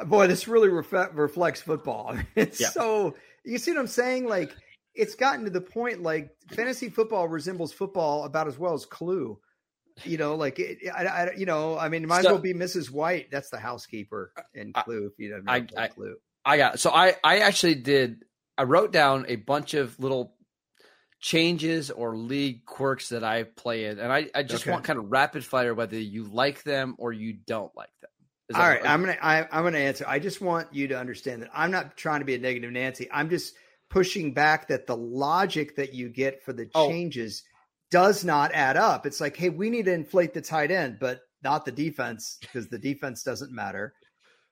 Boy, 0.05 0.27
this 0.27 0.49
really 0.49 0.67
ref- 0.67 1.11
reflects 1.13 1.61
football. 1.61 2.17
It's 2.35 2.59
yeah. 2.59 2.67
so 2.67 3.15
you 3.45 3.57
see 3.57 3.71
what 3.71 3.79
I'm 3.79 3.87
saying? 3.87 4.27
Like 4.27 4.53
it's 4.95 5.15
gotten 5.15 5.45
to 5.45 5.49
the 5.49 5.61
point 5.61 6.03
like 6.03 6.31
fantasy 6.51 6.89
football 6.89 7.27
resembles 7.27 7.71
football 7.71 8.25
about 8.25 8.47
as 8.47 8.59
well 8.59 8.73
as 8.73 8.85
Clue. 8.85 9.39
You 10.03 10.17
know, 10.17 10.36
like 10.36 10.60
it, 10.60 10.79
I, 10.93 11.06
I, 11.06 11.32
you 11.36 11.45
know, 11.45 11.77
I 11.77 11.89
mean, 11.89 12.08
might 12.08 12.23
so, 12.23 12.29
as 12.29 12.34
well 12.34 12.41
be 12.41 12.53
Mrs. 12.53 12.89
White. 12.89 13.29
That's 13.32 13.49
the 13.49 13.60
housekeeper 13.60 14.32
in 14.53 14.73
Clue. 14.73 15.06
if 15.06 15.19
you 15.19 15.29
don't 15.29 15.45
know 15.45 15.51
I, 15.51 15.88
Clue, 15.88 16.15
I 16.43 16.58
got 16.58 16.79
so 16.79 16.89
I 16.89 17.15
I 17.23 17.39
actually 17.39 17.75
did. 17.75 18.25
I 18.58 18.63
wrote 18.63 18.91
down 18.91 19.25
a 19.27 19.36
bunch 19.36 19.73
of 19.73 19.99
little 19.99 20.36
changes 21.19 21.89
or 21.89 22.17
league 22.17 22.65
quirks 22.65 23.10
that 23.10 23.23
I 23.23 23.43
play 23.43 23.86
in, 23.86 23.99
and 23.99 24.12
I 24.12 24.29
I 24.34 24.43
just 24.43 24.63
okay. 24.63 24.71
want 24.71 24.84
kind 24.84 24.99
of 24.99 25.12
rapid 25.12 25.45
fire 25.45 25.73
whether 25.73 25.97
you 25.97 26.23
like 26.25 26.63
them 26.63 26.95
or 26.97 27.13
you 27.13 27.34
don't 27.34 27.75
like 27.75 27.91
them. 28.01 28.10
All 28.56 28.67
right, 28.67 28.86
I'm 28.86 29.01
gonna 29.01 29.17
I, 29.21 29.47
am 29.51 29.63
gonna 29.63 29.77
answer. 29.77 30.06
I 30.08 30.19
just 30.19 30.41
want 30.41 30.73
you 30.73 30.89
to 30.89 30.99
understand 30.99 31.41
that 31.43 31.49
I'm 31.53 31.71
not 31.71 31.95
trying 31.97 32.19
to 32.19 32.25
be 32.25 32.36
a 32.36 32.39
negative 32.39 32.71
Nancy. 32.71 33.08
I'm 33.12 33.29
just 33.29 33.56
pushing 33.89 34.34
back 34.34 34.67
that 34.67 34.88
the 34.88 34.97
logic 34.97 35.75
that 35.77 35.93
you 35.93 36.10
get 36.10 36.43
for 36.43 36.51
the 36.51 36.69
oh. 36.75 36.89
changes. 36.89 37.43
Does 37.93 38.25
not 38.25 38.51
add 38.53 38.75
up. 38.75 39.06
It's 39.06 39.21
like, 39.21 39.38
hey, 39.38 39.49
we 39.49 39.69
need 39.69 39.86
to 39.86 39.93
inflate 39.93 40.34
the 40.34 40.41
tight 40.41 40.71
end, 40.71 40.97
but 40.99 41.21
not 41.43 41.63
the 41.63 41.71
defense 41.71 42.39
because 42.41 42.67
the 42.67 42.79
defense 42.79 43.21
doesn't 43.21 43.51
matter. 43.51 43.93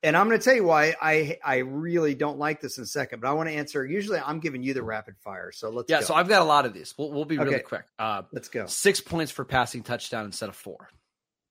And 0.04 0.15
I'm 0.15 0.27
going 0.27 0.39
to 0.39 0.43
tell 0.43 0.56
you 0.56 0.63
why 0.63 0.93
I 1.01 1.39
I 1.43 1.58
really 1.58 2.13
don't 2.13 2.38
like 2.38 2.62
this 2.62 2.77
in 2.77 2.84
a 2.84 2.88
second, 2.88 3.19
but 3.19 3.27
I 3.27 3.34
want 3.34 3.49
to 3.49 3.56
answer. 3.56 3.84
Usually, 3.84 4.19
I'm 4.19 4.39
giving 4.39 4.62
you 4.62 4.75
the 4.75 4.84
rapid 4.84 5.15
fire, 5.23 5.51
so 5.51 5.71
let's. 5.71 5.89
Yeah, 5.89 6.01
go. 6.01 6.06
so 6.06 6.13
I've 6.13 6.27
got 6.27 6.43
a 6.43 6.45
lot 6.45 6.65
of 6.67 6.73
these. 6.73 6.93
We'll, 6.97 7.12
we'll 7.12 7.25
be 7.25 7.38
really 7.38 7.56
okay. 7.56 7.63
quick. 7.63 7.86
Uh, 7.97 8.23
let's 8.32 8.49
go. 8.49 8.67
Six 8.67 9.01
points 9.01 9.32
for 9.32 9.43
passing 9.43 9.82
touchdown 9.82 10.25
instead 10.25 10.49
of 10.49 10.56
four. 10.56 10.88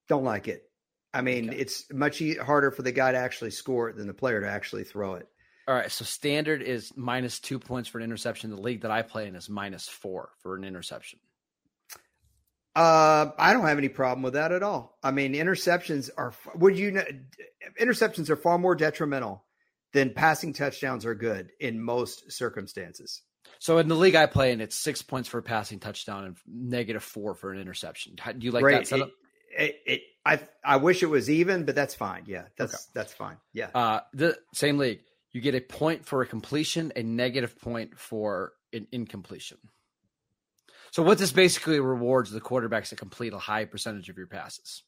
Don't 0.08 0.24
like 0.24 0.46
it. 0.46 0.62
I 1.12 1.22
mean, 1.22 1.50
okay. 1.50 1.58
it's 1.58 1.92
much 1.92 2.22
harder 2.40 2.70
for 2.70 2.82
the 2.82 2.92
guy 2.92 3.12
to 3.12 3.18
actually 3.18 3.50
score 3.50 3.88
it 3.88 3.96
than 3.96 4.06
the 4.06 4.14
player 4.14 4.40
to 4.40 4.48
actually 4.48 4.84
throw 4.84 5.14
it. 5.14 5.28
All 5.66 5.74
right, 5.74 5.90
so 5.90 6.04
standard 6.04 6.62
is 6.62 6.92
minus 6.96 7.40
two 7.40 7.58
points 7.58 7.88
for 7.88 7.98
an 7.98 8.04
interception. 8.04 8.50
The 8.50 8.60
league 8.60 8.82
that 8.82 8.90
I 8.92 9.02
play 9.02 9.26
in 9.26 9.36
is 9.36 9.48
minus 9.48 9.88
four 9.88 10.30
for 10.42 10.56
an 10.56 10.64
interception. 10.64 11.20
Uh, 12.74 13.30
I 13.36 13.52
don't 13.52 13.66
have 13.66 13.78
any 13.78 13.88
problem 13.88 14.22
with 14.22 14.34
that 14.34 14.52
at 14.52 14.62
all. 14.62 14.96
I 15.02 15.10
mean, 15.10 15.34
interceptions 15.34 16.08
are 16.16 16.32
would 16.54 16.78
you 16.78 16.92
know, 16.92 17.04
interceptions 17.80 18.30
are 18.30 18.36
far 18.36 18.58
more 18.58 18.76
detrimental 18.76 19.44
than 19.92 20.10
passing 20.10 20.52
touchdowns 20.52 21.04
are 21.04 21.14
good 21.16 21.50
in 21.58 21.80
most 21.80 22.30
circumstances. 22.30 23.22
So 23.58 23.78
in 23.78 23.88
the 23.88 23.96
league 23.96 24.14
I 24.14 24.26
play 24.26 24.52
in, 24.52 24.60
it's 24.60 24.76
six 24.76 25.02
points 25.02 25.28
for 25.28 25.38
a 25.38 25.42
passing 25.42 25.80
touchdown 25.80 26.24
and 26.24 26.36
negative 26.46 27.02
four 27.02 27.34
for 27.34 27.52
an 27.52 27.60
interception. 27.60 28.14
How, 28.18 28.32
Do 28.32 28.44
you 28.44 28.52
like 28.52 28.62
Great. 28.62 28.74
that 28.74 28.86
setup? 28.86 29.10
It, 29.58 29.80
it, 29.84 30.02
I 30.24 30.38
I 30.64 30.76
wish 30.76 31.02
it 31.02 31.06
was 31.06 31.28
even, 31.28 31.64
but 31.64 31.74
that's 31.74 31.94
fine. 31.94 32.22
Yeah, 32.26 32.44
that's 32.56 32.74
okay. 32.74 32.82
that's 32.94 33.12
fine. 33.12 33.36
Yeah. 33.52 33.70
Uh, 33.74 34.00
the 34.14 34.38
same 34.54 34.78
league. 34.78 35.00
you 35.32 35.40
get 35.40 35.56
a 35.56 35.60
point 35.60 36.06
for 36.06 36.22
a 36.22 36.26
completion, 36.26 36.92
a 36.94 37.02
negative 37.02 37.58
point 37.60 37.98
for 37.98 38.52
an 38.72 38.86
incompletion. 38.92 39.58
So 40.92 41.02
what 41.02 41.18
this 41.18 41.32
basically 41.32 41.80
rewards 41.80 42.30
the 42.30 42.40
quarterbacks 42.40 42.90
that 42.90 42.96
complete 42.96 43.32
a 43.32 43.38
high 43.38 43.64
percentage 43.64 44.08
of 44.08 44.16
your 44.16 44.26
passes. 44.26 44.82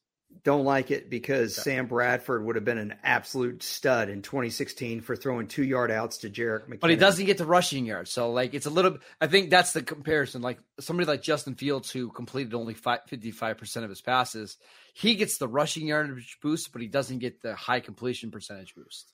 Don't 0.44 0.64
like 0.64 0.90
it 0.90 1.10
because 1.10 1.58
okay. 1.58 1.70
Sam 1.70 1.86
Bradford 1.86 2.44
would 2.44 2.56
have 2.56 2.64
been 2.64 2.78
an 2.78 2.94
absolute 3.04 3.62
stud 3.62 4.08
in 4.08 4.22
2016 4.22 5.02
for 5.02 5.14
throwing 5.14 5.46
two 5.46 5.62
yard 5.62 5.90
outs 5.90 6.18
to 6.18 6.30
Jerick 6.30 6.66
McKinnon. 6.66 6.80
But 6.80 6.90
he 6.90 6.96
doesn't 6.96 7.26
get 7.26 7.38
the 7.38 7.44
rushing 7.44 7.84
yards. 7.84 8.10
So, 8.10 8.32
like, 8.32 8.54
it's 8.54 8.66
a 8.66 8.70
little, 8.70 8.98
I 9.20 9.26
think 9.26 9.50
that's 9.50 9.72
the 9.72 9.82
comparison. 9.82 10.40
Like, 10.42 10.58
somebody 10.80 11.06
like 11.06 11.22
Justin 11.22 11.54
Fields, 11.54 11.90
who 11.90 12.08
completed 12.08 12.54
only 12.54 12.74
55% 12.74 13.84
of 13.84 13.90
his 13.90 14.00
passes, 14.00 14.56
he 14.94 15.14
gets 15.16 15.36
the 15.36 15.48
rushing 15.48 15.86
yardage 15.86 16.38
boost, 16.42 16.72
but 16.72 16.80
he 16.80 16.88
doesn't 16.88 17.18
get 17.18 17.42
the 17.42 17.54
high 17.54 17.80
completion 17.80 18.30
percentage 18.30 18.74
boost. 18.74 19.12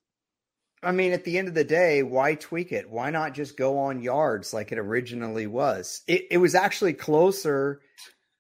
I 0.83 0.93
mean, 0.93 1.13
at 1.13 1.25
the 1.25 1.39
end 1.39 1.49
of 1.49 1.55
the 1.55 1.65
day, 1.65 2.03
why 2.03 2.35
tweak 2.35 2.73
it? 2.73 2.89
Why 2.89 3.11
not 3.11 3.35
just 3.35 3.57
go 3.57 3.79
on 3.79 4.01
yards 4.01 4.53
like 4.55 4.71
it 4.71 4.79
originally 4.79 5.47
was? 5.47 6.03
It, 6.07 6.27
it 6.31 6.39
was 6.39 6.55
actually 6.55 6.93
closer 6.93 7.81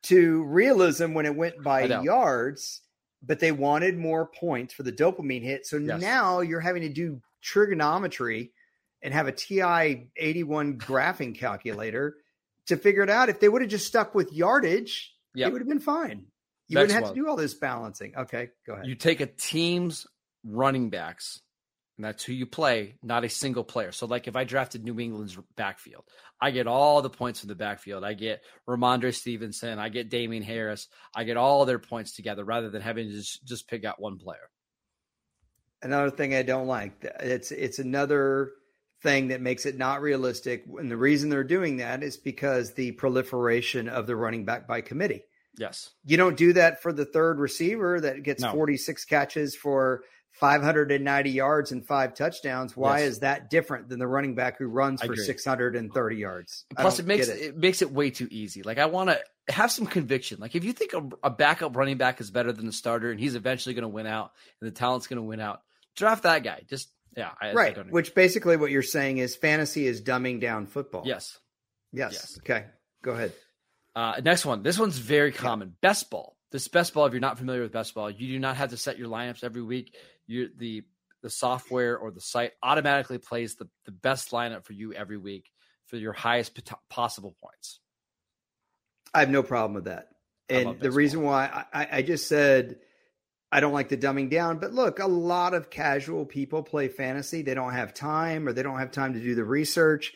to 0.05 0.45
realism 0.45 1.15
when 1.15 1.27
it 1.27 1.35
went 1.35 1.63
by 1.63 1.85
yards, 1.85 2.81
but 3.23 3.41
they 3.41 3.51
wanted 3.51 3.99
more 3.99 4.27
points 4.27 4.73
for 4.73 4.85
the 4.85 4.93
dopamine 4.93 5.43
hit. 5.43 5.67
So 5.67 5.79
yes. 5.79 6.01
now 6.01 6.41
you're 6.41 6.61
having 6.61 6.83
to 6.83 6.89
do 6.89 7.21
trigonometry 7.43 8.53
and 9.03 9.13
have 9.13 9.27
a 9.27 9.33
TI 9.33 10.09
81 10.17 10.79
graphing 10.79 11.35
calculator 11.37 12.17
to 12.67 12.77
figure 12.77 13.03
it 13.03 13.11
out. 13.11 13.29
If 13.29 13.41
they 13.41 13.49
would 13.49 13.63
have 13.63 13.71
just 13.71 13.87
stuck 13.87 14.15
with 14.15 14.33
yardage, 14.33 15.13
yep. 15.35 15.49
it 15.49 15.53
would 15.53 15.61
have 15.61 15.69
been 15.69 15.81
fine. 15.81 16.27
You 16.69 16.75
Next 16.75 16.83
wouldn't 16.83 16.93
have 16.93 17.03
one. 17.03 17.15
to 17.15 17.21
do 17.21 17.29
all 17.29 17.37
this 17.37 17.55
balancing. 17.55 18.15
Okay, 18.17 18.51
go 18.67 18.75
ahead. 18.75 18.87
You 18.87 18.95
take 18.95 19.21
a 19.21 19.27
team's 19.27 20.07
running 20.45 20.91
backs 20.91 21.41
and 21.99 22.05
that's 22.05 22.23
who 22.23 22.33
you 22.33 22.47
play, 22.47 22.95
not 23.03 23.25
a 23.25 23.29
single 23.29 23.65
player. 23.65 23.91
So, 23.91 24.07
like 24.07 24.29
if 24.29 24.37
I 24.37 24.45
drafted 24.45 24.85
New 24.85 25.01
England's 25.01 25.37
backfield, 25.57 26.05
I 26.41 26.53
get 26.53 26.69
all 26.69 27.03
the 27.03 27.11
points 27.11 27.41
from 27.41 27.49
the 27.49 27.57
backfield. 27.57 28.05
I 28.05 28.15
get 28.15 28.43
Rhamondre 28.69 29.13
Stevenson, 29.13 29.81
I 29.81 29.89
get 29.89 30.09
Damien 30.09 30.45
Harris, 30.45 30.87
I 31.15 31.25
get 31.25 31.37
all 31.37 31.65
their 31.65 31.81
points 31.81 32.15
together 32.15 32.45
rather 32.45 32.71
than 32.71 32.83
having 32.83 33.09
to 33.09 33.15
just, 33.15 33.45
just 33.45 33.69
pick 33.69 33.85
out 33.85 34.01
one 34.01 34.17
player. 34.17 34.49
Another 35.83 36.11
thing 36.11 36.35
I 36.35 36.43
don't 36.43 36.69
like, 36.69 36.93
it's 37.21 37.51
it's 37.51 37.81
another 37.81 38.53
thing 39.03 39.29
that 39.29 39.41
makes 39.41 39.67
it 39.67 39.77
not 39.77 40.01
realistic. 40.01 40.65
And 40.79 40.91
the 40.91 40.97
reason 40.97 41.31
they're 41.31 41.45
doing 41.45 41.79
that 41.79 42.05
is 42.05 42.17
because 42.17 42.75
the 42.75 42.93
proliferation 42.93 43.89
of 43.89 44.07
the 44.07 44.17
running 44.17 44.45
back 44.45 44.69
by 44.69 44.81
committee. 44.83 45.25
Yes. 45.57 45.91
You 46.05 46.17
don't 46.17 46.37
do 46.37 46.53
that 46.53 46.81
for 46.83 46.93
the 46.93 47.05
third 47.05 47.41
receiver 47.41 48.01
that 48.01 48.23
gets 48.23 48.43
no. 48.43 48.53
46 48.53 49.05
catches 49.07 49.57
for 49.57 50.03
590 50.33 51.31
yards 51.31 51.73
and 51.73 51.85
five 51.85 52.15
touchdowns. 52.15 52.77
Why 52.77 53.01
yes. 53.01 53.09
is 53.09 53.19
that 53.21 53.51
different 53.51 53.89
than 53.89 53.99
the 53.99 54.07
running 54.07 54.35
back 54.35 54.59
who 54.59 54.69
runs 54.69 55.03
for 55.03 55.17
630 55.17 56.17
yards? 56.17 56.65
Plus, 56.77 56.99
it 56.99 57.07
makes 57.07 57.29
it. 57.29 57.41
it. 57.41 57.57
makes 57.57 57.83
it 57.83 57.91
way 57.91 58.11
too 58.11 58.29
easy. 58.31 58.63
Like 58.63 58.79
I 58.79 58.87
want 58.87 59.11
to 59.11 59.53
have 59.53 59.73
some 59.73 59.87
conviction. 59.87 60.39
Like 60.41 60.55
if 60.55 60.65
you 60.65 60.73
think 60.73 60.93
a, 60.93 61.09
a, 61.25 61.31
backup 61.31 61.77
running 61.77 61.97
back 61.97 62.21
is 62.21 62.31
better 62.31 62.53
than 62.53 62.67
the 62.67 62.73
starter, 62.73 63.11
and 63.11 63.19
he's 63.19 63.35
eventually 63.35 63.75
going 63.75 63.83
to 63.83 63.89
win 63.89 64.07
out, 64.07 64.33
and 64.61 64.71
the 64.71 64.75
talent's 64.75 65.07
going 65.07 65.19
to 65.19 65.23
win 65.23 65.41
out, 65.41 65.63
draft 65.97 66.23
that 66.23 66.45
guy. 66.45 66.63
Just 66.69 66.89
yeah, 67.17 67.31
I, 67.41 67.53
right. 67.53 67.77
I 67.77 67.83
Which 67.83 68.15
basically 68.15 68.57
what 68.57 68.71
you're 68.71 68.83
saying 68.83 69.19
is 69.19 69.35
fantasy 69.35 69.87
is 69.87 70.03
dumbing 70.03 70.41
down 70.41 70.67
football. 70.67 71.03
Yes. 71.05 71.39
Yes. 71.93 72.13
yes. 72.13 72.39
Okay. 72.39 72.67
Go 73.03 73.13
ahead. 73.13 73.33
Uh, 73.97 74.21
next 74.23 74.47
one. 74.47 74.63
This 74.63 74.79
one's 74.79 74.99
very 74.99 75.33
common. 75.33 75.69
Yeah. 75.69 75.89
Best 75.89 76.11
ball. 76.11 76.37
This 76.53 76.69
best 76.69 76.95
ball. 76.95 77.07
If 77.07 77.13
you're 77.13 77.21
not 77.21 77.39
familiar 77.39 77.63
with 77.63 77.73
best 77.73 77.95
ball, 77.95 78.11
you 78.11 78.29
do 78.29 78.39
not 78.39 78.57
have 78.57 78.71
to 78.71 78.77
set 78.77 78.99
your 78.99 79.09
lineups 79.09 79.43
every 79.43 79.63
week 79.63 79.95
you 80.29 80.51
the 80.57 80.85
the 81.23 81.31
software 81.31 81.99
or 81.99 82.13
the 82.13 82.21
site 82.21 82.53
automatically 82.63 83.19
plays 83.19 83.57
the, 83.57 83.69
the 83.87 83.91
best 83.91 84.31
lineup 84.31 84.65
for 84.65 84.73
you 84.73 84.93
every 84.93 85.17
week 85.17 85.51
for 85.87 85.97
your 85.97 86.13
highest 86.13 86.59
possible 86.89 87.35
points. 87.43 87.81
I 89.13 89.21
have 89.21 89.31
no 89.31 89.43
problem 89.43 89.75
with 89.75 89.85
that. 89.87 90.09
And 90.49 90.79
the 90.81 90.91
reason 90.91 91.23
why 91.23 91.65
I, 91.73 91.89
I 91.93 92.03
just 92.03 92.29
said 92.29 92.77
I 93.51 93.61
don't 93.61 93.73
like 93.73 93.89
the 93.89 93.97
dumbing 93.97 94.31
down, 94.31 94.59
but 94.59 94.73
look, 94.73 94.99
a 94.99 95.07
lot 95.07 95.55
of 95.55 95.71
casual 95.71 96.25
people 96.25 96.63
play 96.63 96.89
fantasy. 96.89 97.43
They 97.43 97.55
don't 97.55 97.73
have 97.73 97.95
time 97.95 98.47
or 98.47 98.53
they 98.53 98.63
don't 98.63 98.79
have 98.79 98.93
time 98.93 99.15
to 99.15 99.21
do 99.21 99.35
the 99.35 99.45
research. 99.45 100.13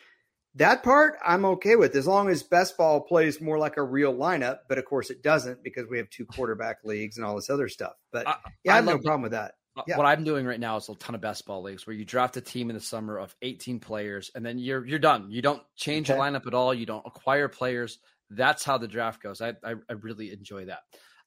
That 0.55 0.83
part 0.83 1.17
I'm 1.25 1.45
okay 1.45 1.75
with 1.75 1.95
as 1.95 2.05
long 2.05 2.29
as 2.29 2.43
best 2.43 2.77
ball 2.77 3.01
plays 3.01 3.41
more 3.41 3.57
like 3.57 3.77
a 3.77 3.83
real 3.83 4.13
lineup. 4.13 4.59
But 4.69 4.77
of 4.77 4.85
course, 4.85 5.09
it 5.09 5.23
doesn't 5.23 5.63
because 5.63 5.87
we 5.89 5.97
have 5.97 6.09
two 6.11 6.25
quarterback 6.25 6.77
leagues 6.83 7.17
and 7.17 7.25
all 7.25 7.35
this 7.35 7.49
other 7.49 7.67
stuff. 7.67 7.93
But 8.11 8.27
I, 8.27 8.35
yeah, 8.63 8.73
I, 8.73 8.75
I 8.75 8.77
have 8.77 8.85
no 8.85 8.99
problem 8.99 9.23
with 9.23 9.31
that. 9.31 9.55
Uh, 9.75 9.81
yeah. 9.87 9.97
What 9.97 10.05
I'm 10.05 10.23
doing 10.23 10.45
right 10.45 10.59
now 10.59 10.77
is 10.77 10.87
a 10.87 10.95
ton 10.95 11.15
of 11.15 11.21
best 11.21 11.45
ball 11.45 11.63
leagues 11.63 11.87
where 11.87 11.95
you 11.95 12.05
draft 12.05 12.37
a 12.37 12.41
team 12.41 12.69
in 12.69 12.75
the 12.75 12.81
summer 12.81 13.17
of 13.17 13.35
18 13.41 13.79
players 13.79 14.29
and 14.35 14.45
then 14.45 14.59
you're 14.59 14.85
you're 14.85 14.99
done. 14.99 15.31
You 15.31 15.41
don't 15.41 15.63
change 15.75 16.09
okay. 16.09 16.17
the 16.17 16.23
lineup 16.23 16.45
at 16.45 16.53
all. 16.53 16.73
You 16.73 16.85
don't 16.85 17.05
acquire 17.05 17.47
players. 17.47 17.99
That's 18.29 18.63
how 18.63 18.77
the 18.77 18.87
draft 18.87 19.21
goes. 19.21 19.41
I 19.41 19.49
I, 19.63 19.75
I 19.89 19.93
really 20.01 20.31
enjoy 20.31 20.65
that. 20.65 20.81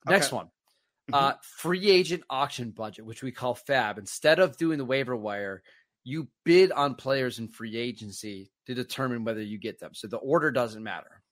Next 0.09 0.29
okay. 0.29 0.37
one, 0.37 0.47
mm-hmm. 0.47 1.15
uh, 1.15 1.33
free 1.43 1.91
agent 1.91 2.23
auction 2.31 2.71
budget, 2.71 3.05
which 3.05 3.23
we 3.23 3.33
call 3.33 3.55
FAB. 3.55 3.99
Instead 3.99 4.39
of 4.39 4.57
doing 4.57 4.79
the 4.79 4.85
waiver 4.85 5.17
wire, 5.17 5.63
you 6.05 6.29
bid 6.45 6.71
on 6.71 6.95
players 6.95 7.41
in 7.41 7.49
free 7.49 7.77
agency 7.77 8.53
to 8.67 8.75
determine 8.75 9.25
whether 9.25 9.43
you 9.43 9.59
get 9.59 9.81
them. 9.81 9.91
So 9.93 10.07
the 10.07 10.19
order 10.19 10.53
doesn't 10.53 10.83
matter. 10.83 11.23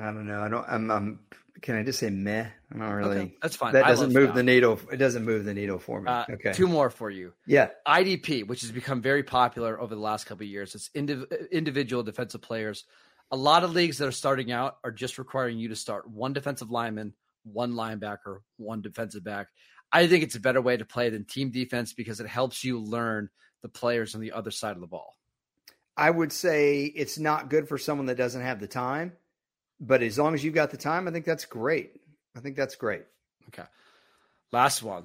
I 0.00 0.04
don't 0.06 0.26
know. 0.26 0.42
I 0.42 0.48
don't. 0.48 0.66
I'm. 0.68 0.90
I'm 0.90 1.18
can 1.60 1.76
I 1.76 1.82
just 1.82 2.00
say 2.00 2.10
meh? 2.10 2.46
I'm 2.72 2.78
not 2.78 2.90
really. 2.90 3.18
Okay, 3.18 3.34
that's 3.40 3.56
fine. 3.56 3.72
That 3.72 3.86
doesn't 3.86 4.12
move 4.12 4.34
the 4.34 4.42
needle. 4.42 4.80
It 4.90 4.96
doesn't 4.96 5.24
move 5.24 5.44
the 5.44 5.54
needle 5.54 5.78
for 5.78 6.00
me. 6.00 6.10
Uh, 6.10 6.24
okay. 6.30 6.52
Two 6.52 6.66
more 6.66 6.90
for 6.90 7.08
you. 7.08 7.32
Yeah. 7.46 7.68
IDP, 7.86 8.46
which 8.46 8.62
has 8.62 8.72
become 8.72 9.00
very 9.00 9.22
popular 9.22 9.80
over 9.80 9.94
the 9.94 10.00
last 10.00 10.24
couple 10.24 10.44
of 10.44 10.50
years. 10.50 10.74
It's 10.74 10.88
indiv- 10.90 11.50
individual 11.50 12.02
defensive 12.02 12.40
players. 12.42 12.84
A 13.30 13.36
lot 13.36 13.64
of 13.64 13.72
leagues 13.72 13.98
that 13.98 14.08
are 14.08 14.12
starting 14.12 14.50
out 14.50 14.78
are 14.82 14.90
just 14.90 15.18
requiring 15.18 15.58
you 15.58 15.68
to 15.68 15.76
start 15.76 16.10
one 16.10 16.32
defensive 16.32 16.70
lineman, 16.70 17.14
one 17.44 17.72
linebacker, 17.72 18.38
one 18.56 18.82
defensive 18.82 19.22
back. 19.22 19.48
I 19.92 20.06
think 20.08 20.24
it's 20.24 20.34
a 20.34 20.40
better 20.40 20.60
way 20.60 20.76
to 20.76 20.84
play 20.84 21.10
than 21.10 21.24
team 21.24 21.50
defense 21.50 21.92
because 21.92 22.18
it 22.18 22.26
helps 22.26 22.64
you 22.64 22.80
learn 22.80 23.28
the 23.62 23.68
players 23.68 24.14
on 24.14 24.20
the 24.20 24.32
other 24.32 24.50
side 24.50 24.74
of 24.74 24.80
the 24.80 24.86
ball. 24.86 25.16
I 25.96 26.10
would 26.10 26.32
say 26.32 26.84
it's 26.84 27.18
not 27.18 27.50
good 27.50 27.68
for 27.68 27.78
someone 27.78 28.06
that 28.06 28.16
doesn't 28.16 28.40
have 28.40 28.58
the 28.58 28.66
time 28.66 29.12
but 29.82 30.02
as 30.02 30.16
long 30.16 30.32
as 30.32 30.44
you've 30.44 30.54
got 30.54 30.70
the 30.70 30.76
time, 30.76 31.08
I 31.08 31.10
think 31.10 31.24
that's 31.24 31.44
great. 31.44 32.00
I 32.36 32.40
think 32.40 32.56
that's 32.56 32.76
great. 32.76 33.02
Okay. 33.48 33.68
Last 34.52 34.82
one. 34.82 35.04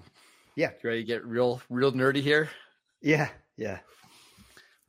Yeah. 0.56 0.70
You 0.84 0.90
ready 0.90 1.02
to 1.02 1.08
get 1.08 1.26
real, 1.26 1.62
real 1.70 1.92
nerdy 1.92 2.22
here? 2.22 2.50
Yeah. 3.02 3.30
Yeah. 3.58 3.80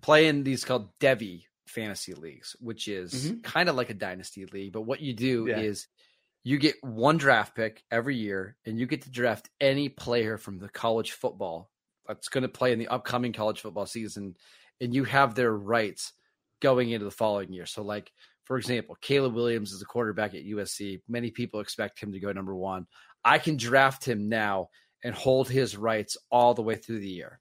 Playing 0.03 0.45
these 0.45 0.65
called 0.65 0.91
Devy 1.01 1.45
fantasy 1.67 2.13
leagues, 2.13 2.55
which 2.61 2.87
is 2.87 3.15
mm-hmm. 3.15 3.41
kind 3.41 3.71
of 3.71 3.77
like 3.77 3.89
a 3.89 3.95
dynasty 3.95 4.45
league. 4.45 4.73
But 4.73 4.83
what 4.83 5.01
you 5.01 5.15
do 5.15 5.47
yeah. 5.49 5.59
is 5.59 5.87
you 6.45 6.59
get 6.59 6.77
one 6.83 7.17
draft 7.17 7.57
pick 7.57 7.83
every 7.91 8.17
year 8.17 8.57
and 8.67 8.79
you 8.79 8.87
get 8.87 9.03
to 9.03 9.11
draft 9.11 9.49
any 9.59 9.89
player 9.89 10.37
from 10.37 10.59
the 10.59 10.69
college 10.69 11.13
football 11.13 11.71
that's 12.07 12.29
going 12.29 12.43
to 12.43 12.49
play 12.49 12.73
in 12.73 12.79
the 12.79 12.89
upcoming 12.89 13.33
college 13.33 13.63
football 13.63 13.87
season. 13.87 14.37
And 14.83 14.95
you 14.95 15.05
have 15.05 15.35
their 15.35 15.53
rights 15.53 16.13
going 16.61 16.91
into 16.91 17.05
the 17.05 17.11
following 17.11 17.53
year. 17.53 17.67
So, 17.67 17.83
like, 17.83 18.13
for 18.49 18.57
example, 18.57 18.97
Caleb 19.03 19.35
Williams 19.35 19.73
is 19.73 19.83
a 19.83 19.85
quarterback 19.85 20.35
at 20.35 20.43
USC. 20.43 21.03
Many 21.07 21.31
people 21.31 21.61
expect 21.61 22.03
him 22.03 22.13
to 22.13 22.19
go 22.19 22.33
number 22.33 22.55
one. 22.55 22.87
I 23.23 23.37
can 23.37 23.59
draft 23.59 24.07
him 24.07 24.31
now 24.31 24.71
and 25.05 25.15
hold 25.15 25.51
his 25.51 25.77
rights 25.77 26.17
all 26.31 26.55
the 26.55 26.63
way 26.63 26.75
through 26.75 27.01
the 27.01 27.09
year. 27.11 27.41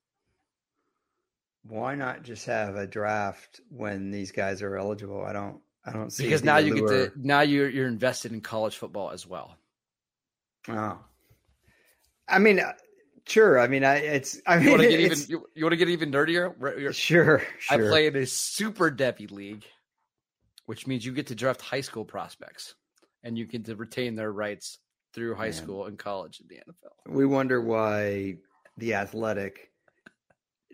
Why 1.63 1.95
not 1.95 2.23
just 2.23 2.45
have 2.47 2.75
a 2.75 2.85
draft 2.85 3.61
when 3.69 4.11
these 4.11 4.33
guys 4.33 4.61
are 4.61 4.75
eligible? 4.75 5.23
I 5.23 5.31
don't. 5.31 5.61
I 5.85 5.93
don't 5.93 6.11
see 6.11 6.23
because 6.23 6.43
now 6.43 6.57
you 6.57 6.75
get 6.75 6.87
to 6.87 7.11
now 7.15 7.39
you're 7.39 7.69
you're 7.69 7.87
invested 7.87 8.33
in 8.33 8.41
college 8.41 8.75
football 8.75 9.11
as 9.11 9.25
well. 9.25 9.55
Oh, 10.67 10.99
I 12.27 12.39
mean, 12.39 12.59
uh, 12.59 12.73
sure. 13.25 13.57
I 13.57 13.67
mean, 13.67 13.85
I 13.85 13.95
it's. 13.95 14.41
I 14.45 14.57
mean, 14.57 14.65
you 14.65 14.71
want 14.71 14.83
to 14.83 14.89
get 14.89 14.99
even 14.99 15.17
you, 15.29 15.47
you 15.55 15.63
want 15.63 15.71
to 15.71 15.77
get 15.77 15.87
even 15.87 16.11
dirtier. 16.11 16.53
Sure, 16.91 16.91
sure. 16.91 17.41
I 17.69 17.77
play 17.77 18.07
in 18.07 18.17
a 18.17 18.25
super 18.25 18.91
Devy 18.91 19.31
league 19.31 19.63
which 20.67 20.85
means 20.85 21.05
you 21.05 21.11
get 21.11 21.27
to 21.27 21.35
draft 21.35 21.61
high 21.61 21.81
school 21.81 22.05
prospects 22.05 22.75
and 23.23 23.37
you 23.37 23.45
get 23.45 23.65
to 23.65 23.75
retain 23.75 24.15
their 24.15 24.31
rights 24.31 24.77
through 25.13 25.33
high 25.33 25.45
Man. 25.45 25.53
school 25.53 25.85
and 25.85 25.97
college 25.97 26.39
in 26.39 26.47
the 26.47 26.55
NFL. 26.55 27.13
We 27.13 27.25
wonder 27.25 27.59
why 27.59 28.35
the 28.77 28.93
athletic 28.93 29.71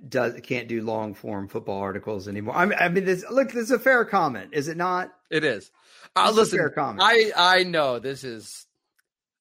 does 0.09 0.39
can't 0.43 0.67
do 0.67 0.81
long 0.81 1.13
form 1.13 1.47
football 1.47 1.79
articles 1.79 2.27
anymore. 2.27 2.55
I 2.55 2.65
mean, 2.65 2.77
I 2.79 2.89
mean, 2.89 3.05
this 3.05 3.23
look, 3.29 3.51
this 3.51 3.65
is 3.65 3.71
a 3.71 3.79
fair 3.79 4.03
comment, 4.03 4.49
is 4.53 4.67
it 4.67 4.75
not? 4.75 5.13
It 5.31 5.43
is. 5.43 5.71
Uh, 6.15 6.31
listen, 6.33 6.57
fair 6.57 6.69
comment. 6.69 7.01
I 7.01 7.31
I 7.35 7.63
know 7.63 7.99
this 7.99 8.23
is 8.23 8.65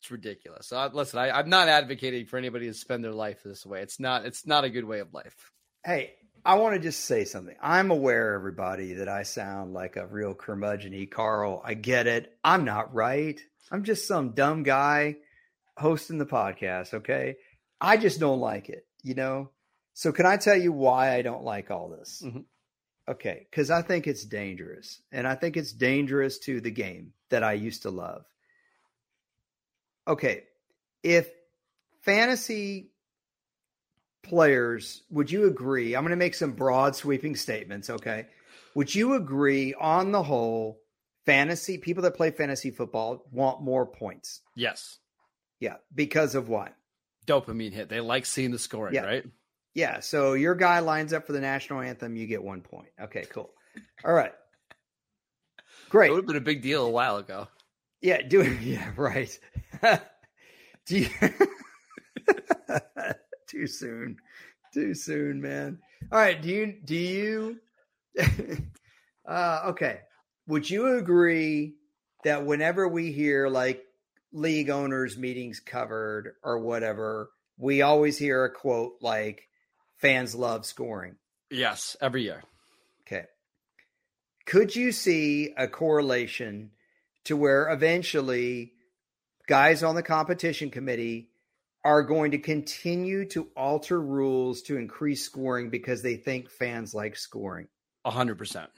it's 0.00 0.10
ridiculous. 0.10 0.72
Uh, 0.72 0.90
listen, 0.92 1.18
I, 1.18 1.30
I'm 1.30 1.48
not 1.48 1.68
advocating 1.68 2.26
for 2.26 2.36
anybody 2.36 2.66
to 2.66 2.74
spend 2.74 3.02
their 3.02 3.12
life 3.12 3.42
this 3.44 3.64
way. 3.64 3.82
It's 3.82 3.98
not. 3.98 4.26
It's 4.26 4.46
not 4.46 4.64
a 4.64 4.70
good 4.70 4.84
way 4.84 5.00
of 5.00 5.12
life. 5.14 5.50
Hey, 5.84 6.12
I 6.44 6.54
want 6.56 6.74
to 6.74 6.80
just 6.80 7.04
say 7.04 7.24
something. 7.24 7.54
I'm 7.62 7.90
aware, 7.90 8.34
everybody, 8.34 8.94
that 8.94 9.08
I 9.08 9.22
sound 9.22 9.72
like 9.74 9.96
a 9.96 10.06
real 10.06 10.34
curmudgeon 10.34 11.06
Carl. 11.06 11.62
I 11.64 11.74
get 11.74 12.06
it. 12.06 12.36
I'm 12.42 12.64
not 12.64 12.92
right. 12.94 13.40
I'm 13.70 13.84
just 13.84 14.08
some 14.08 14.30
dumb 14.32 14.64
guy 14.64 15.16
hosting 15.76 16.18
the 16.18 16.26
podcast. 16.26 16.94
Okay. 16.94 17.36
I 17.80 17.96
just 17.96 18.18
don't 18.20 18.40
like 18.40 18.68
it. 18.68 18.86
you 19.04 19.14
know? 19.14 19.50
So 19.94 20.12
can 20.12 20.26
I 20.26 20.36
tell 20.36 20.56
you 20.56 20.72
why 20.72 21.14
I 21.16 21.22
don't 21.22 21.42
like 21.44 21.70
all 21.70 21.88
this? 21.88 22.22
Mhm. 22.24 22.44
Okay, 23.08 23.46
because 23.50 23.68
I 23.70 23.82
think 23.82 24.06
it's 24.06 24.24
dangerous. 24.24 25.02
And 25.10 25.26
I 25.26 25.34
think 25.34 25.56
it's 25.56 25.72
dangerous 25.72 26.38
to 26.40 26.60
the 26.60 26.70
game 26.70 27.14
that 27.30 27.42
I 27.42 27.54
used 27.54 27.82
to 27.82 27.90
love. 27.90 28.24
Okay, 30.06 30.44
if 31.02 31.28
fantasy 32.02 32.91
players, 34.22 35.02
would 35.10 35.30
you 35.30 35.46
agree? 35.46 35.94
I'm 35.94 36.02
going 36.02 36.10
to 36.10 36.16
make 36.16 36.34
some 36.34 36.52
broad 36.52 36.96
sweeping 36.96 37.36
statements, 37.36 37.90
okay? 37.90 38.26
Would 38.74 38.94
you 38.94 39.14
agree 39.14 39.74
on 39.74 40.12
the 40.12 40.22
whole 40.22 40.80
fantasy 41.26 41.78
people 41.78 42.02
that 42.04 42.16
play 42.16 42.30
fantasy 42.30 42.70
football 42.70 43.24
want 43.30 43.62
more 43.62 43.86
points? 43.86 44.40
Yes. 44.54 44.98
Yeah, 45.60 45.76
because 45.94 46.34
of 46.34 46.48
what? 46.48 46.74
Dopamine 47.26 47.72
hit. 47.72 47.88
They 47.88 48.00
like 48.00 48.26
seeing 48.26 48.50
the 48.50 48.58
scoring, 48.58 48.94
Yeah. 48.94 49.04
right? 49.04 49.24
Yeah, 49.74 50.00
so 50.00 50.34
your 50.34 50.54
guy 50.54 50.80
lines 50.80 51.12
up 51.12 51.26
for 51.26 51.32
the 51.32 51.40
national 51.40 51.80
anthem, 51.80 52.16
you 52.16 52.26
get 52.26 52.42
1 52.42 52.62
point. 52.62 52.88
Okay, 53.00 53.24
cool. 53.30 53.50
All 54.04 54.12
right. 54.12 54.32
Great. 55.88 56.10
It 56.10 56.14
would 56.14 56.18
have 56.20 56.26
been 56.26 56.36
a 56.36 56.40
big 56.40 56.62
deal 56.62 56.84
a 56.84 56.90
while 56.90 57.16
ago. 57.16 57.48
Yeah, 58.00 58.22
do 58.22 58.42
yeah, 58.62 58.90
right. 58.96 59.38
do 60.86 60.98
you 60.98 61.08
too 63.52 63.66
soon. 63.66 64.16
Too 64.72 64.94
soon, 64.94 65.40
man. 65.40 65.78
All 66.10 66.18
right, 66.18 66.40
do 66.40 66.48
you 66.48 66.74
do 66.84 66.96
you 66.96 67.60
uh 69.28 69.60
okay. 69.66 70.00
Would 70.48 70.68
you 70.68 70.96
agree 70.98 71.74
that 72.24 72.44
whenever 72.44 72.88
we 72.88 73.12
hear 73.12 73.48
like 73.48 73.84
league 74.32 74.70
owners 74.70 75.18
meetings 75.18 75.60
covered 75.60 76.34
or 76.42 76.58
whatever, 76.58 77.30
we 77.58 77.82
always 77.82 78.18
hear 78.18 78.44
a 78.44 78.50
quote 78.50 78.94
like 79.02 79.48
fans 79.98 80.34
love 80.34 80.64
scoring. 80.64 81.16
Yes, 81.50 81.96
every 82.00 82.22
year. 82.22 82.42
Okay. 83.06 83.26
Could 84.46 84.74
you 84.74 84.90
see 84.90 85.52
a 85.56 85.68
correlation 85.68 86.70
to 87.24 87.36
where 87.36 87.70
eventually 87.70 88.72
guys 89.46 89.82
on 89.82 89.94
the 89.94 90.02
competition 90.02 90.70
committee 90.70 91.28
are 91.84 92.02
going 92.02 92.30
to 92.30 92.38
continue 92.38 93.24
to 93.26 93.48
alter 93.56 94.00
rules 94.00 94.62
to 94.62 94.76
increase 94.76 95.24
scoring 95.24 95.70
because 95.70 96.02
they 96.02 96.16
think 96.16 96.50
fans 96.50 96.94
like 96.94 97.16
scoring? 97.16 97.68
A 98.04 98.10
hundred 98.10 98.38
percent. 98.38 98.70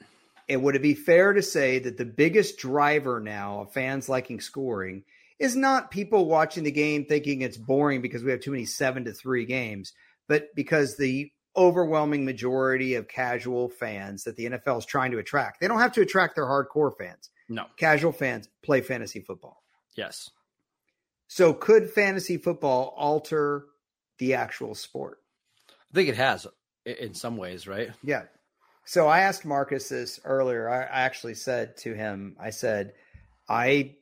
And 0.47 0.63
would 0.63 0.75
it 0.75 0.81
be 0.81 0.93
fair 0.93 1.33
to 1.33 1.41
say 1.41 1.79
that 1.79 1.97
the 1.97 2.05
biggest 2.05 2.57
driver 2.57 3.19
now 3.19 3.61
of 3.61 3.73
fans 3.73 4.07
liking 4.07 4.39
scoring 4.39 5.03
is 5.39 5.55
not 5.55 5.91
people 5.91 6.25
watching 6.25 6.63
the 6.63 6.71
game 6.71 7.05
thinking 7.05 7.41
it's 7.41 7.57
boring 7.57 8.01
because 8.01 8.23
we 8.23 8.31
have 8.31 8.41
too 8.41 8.51
many 8.51 8.65
seven 8.65 9.05
to 9.05 9.13
three 9.13 9.45
games, 9.45 9.93
but 10.27 10.47
because 10.55 10.97
the 10.97 11.31
overwhelming 11.57 12.25
majority 12.25 12.95
of 12.95 13.07
casual 13.07 13.69
fans 13.69 14.23
that 14.23 14.35
the 14.35 14.45
NFL 14.45 14.79
is 14.79 14.85
trying 14.85 15.11
to 15.11 15.17
attract, 15.17 15.59
they 15.59 15.67
don't 15.67 15.79
have 15.79 15.93
to 15.93 16.01
attract 16.01 16.35
their 16.35 16.45
hardcore 16.45 16.91
fans. 16.97 17.29
No. 17.49 17.65
Casual 17.77 18.11
fans 18.11 18.49
play 18.63 18.81
fantasy 18.81 19.21
football. 19.21 19.63
Yes. 19.95 20.29
So 21.35 21.53
could 21.53 21.89
fantasy 21.89 22.37
football 22.37 22.93
alter 22.95 23.65
the 24.19 24.35
actual 24.35 24.73
sport? 24.73 25.17
I 25.69 25.93
think 25.93 26.07
it 26.07 26.15
has 26.15 26.47
in 26.85 27.13
some 27.13 27.35
ways, 27.35 27.67
right? 27.67 27.91
Yeah. 28.05 28.21
So 28.85 29.09
I 29.09 29.19
asked 29.19 29.43
Marcus 29.43 29.89
this 29.89 30.17
earlier. 30.23 30.69
I 30.69 30.83
actually 30.83 31.33
said 31.33 31.75
to 31.79 31.93
him, 31.93 32.37
I 32.39 32.51
said, 32.51 32.93
I 33.49 33.95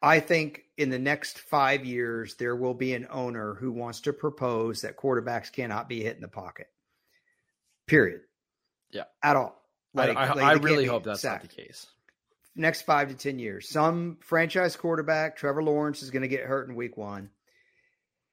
I 0.00 0.20
think 0.20 0.62
in 0.78 0.90
the 0.90 0.98
next 1.00 1.40
five 1.40 1.84
years 1.84 2.36
there 2.36 2.54
will 2.54 2.74
be 2.74 2.94
an 2.94 3.08
owner 3.10 3.54
who 3.54 3.72
wants 3.72 4.02
to 4.02 4.12
propose 4.12 4.82
that 4.82 4.96
quarterbacks 4.96 5.50
cannot 5.50 5.88
be 5.88 6.04
hit 6.04 6.14
in 6.14 6.22
the 6.22 6.28
pocket. 6.28 6.68
Period. 7.88 8.20
Yeah. 8.92 9.06
At 9.24 9.34
all. 9.34 9.60
I, 9.96 10.10
I, 10.10 10.32
like 10.34 10.44
I 10.44 10.52
really 10.52 10.86
hope 10.86 11.02
that's 11.02 11.20
sacked 11.20 11.42
not 11.42 11.50
the 11.50 11.62
case. 11.64 11.88
Next 12.54 12.82
five 12.82 13.08
to 13.08 13.14
10 13.14 13.38
years. 13.38 13.68
Some 13.68 14.18
franchise 14.20 14.76
quarterback, 14.76 15.36
Trevor 15.36 15.62
Lawrence, 15.62 16.02
is 16.02 16.10
going 16.10 16.22
to 16.22 16.28
get 16.28 16.44
hurt 16.44 16.68
in 16.68 16.74
week 16.74 16.96
one. 16.96 17.30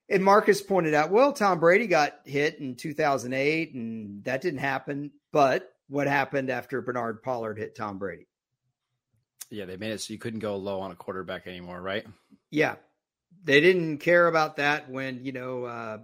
And 0.10 0.24
Marcus 0.24 0.62
pointed 0.62 0.94
out, 0.96 1.12
well, 1.12 1.34
Tom 1.34 1.60
Brady 1.60 1.88
got 1.88 2.20
hit 2.26 2.60
in 2.60 2.76
2008, 2.76 3.74
and 3.74 4.24
that 4.24 4.42
didn't 4.42 4.60
happen. 4.60 5.12
But 5.32 5.72
what 5.88 6.08
happened 6.08 6.50
after 6.50 6.82
Bernard 6.82 7.22
Pollard 7.22 7.58
hit 7.58 7.76
Tom 7.76 8.00
Brady? 8.00 8.26
Yeah, 9.52 9.66
they 9.66 9.78
made 9.78 9.92
it 9.92 10.02
so 10.02 10.14
you 10.14 10.20
couldn't 10.20 10.40
go 10.40 10.58
low 10.58 10.80
on 10.82 10.92
a 10.92 10.96
quarterback 10.96 11.48
anymore, 11.48 11.82
right? 11.82 12.06
Yeah. 12.52 12.76
They 13.44 13.62
didn't 13.62 14.00
care 14.00 14.28
about 14.28 14.58
that 14.58 14.90
when, 14.90 15.24
you 15.24 15.32
know, 15.32 15.64
uh, 15.66 15.98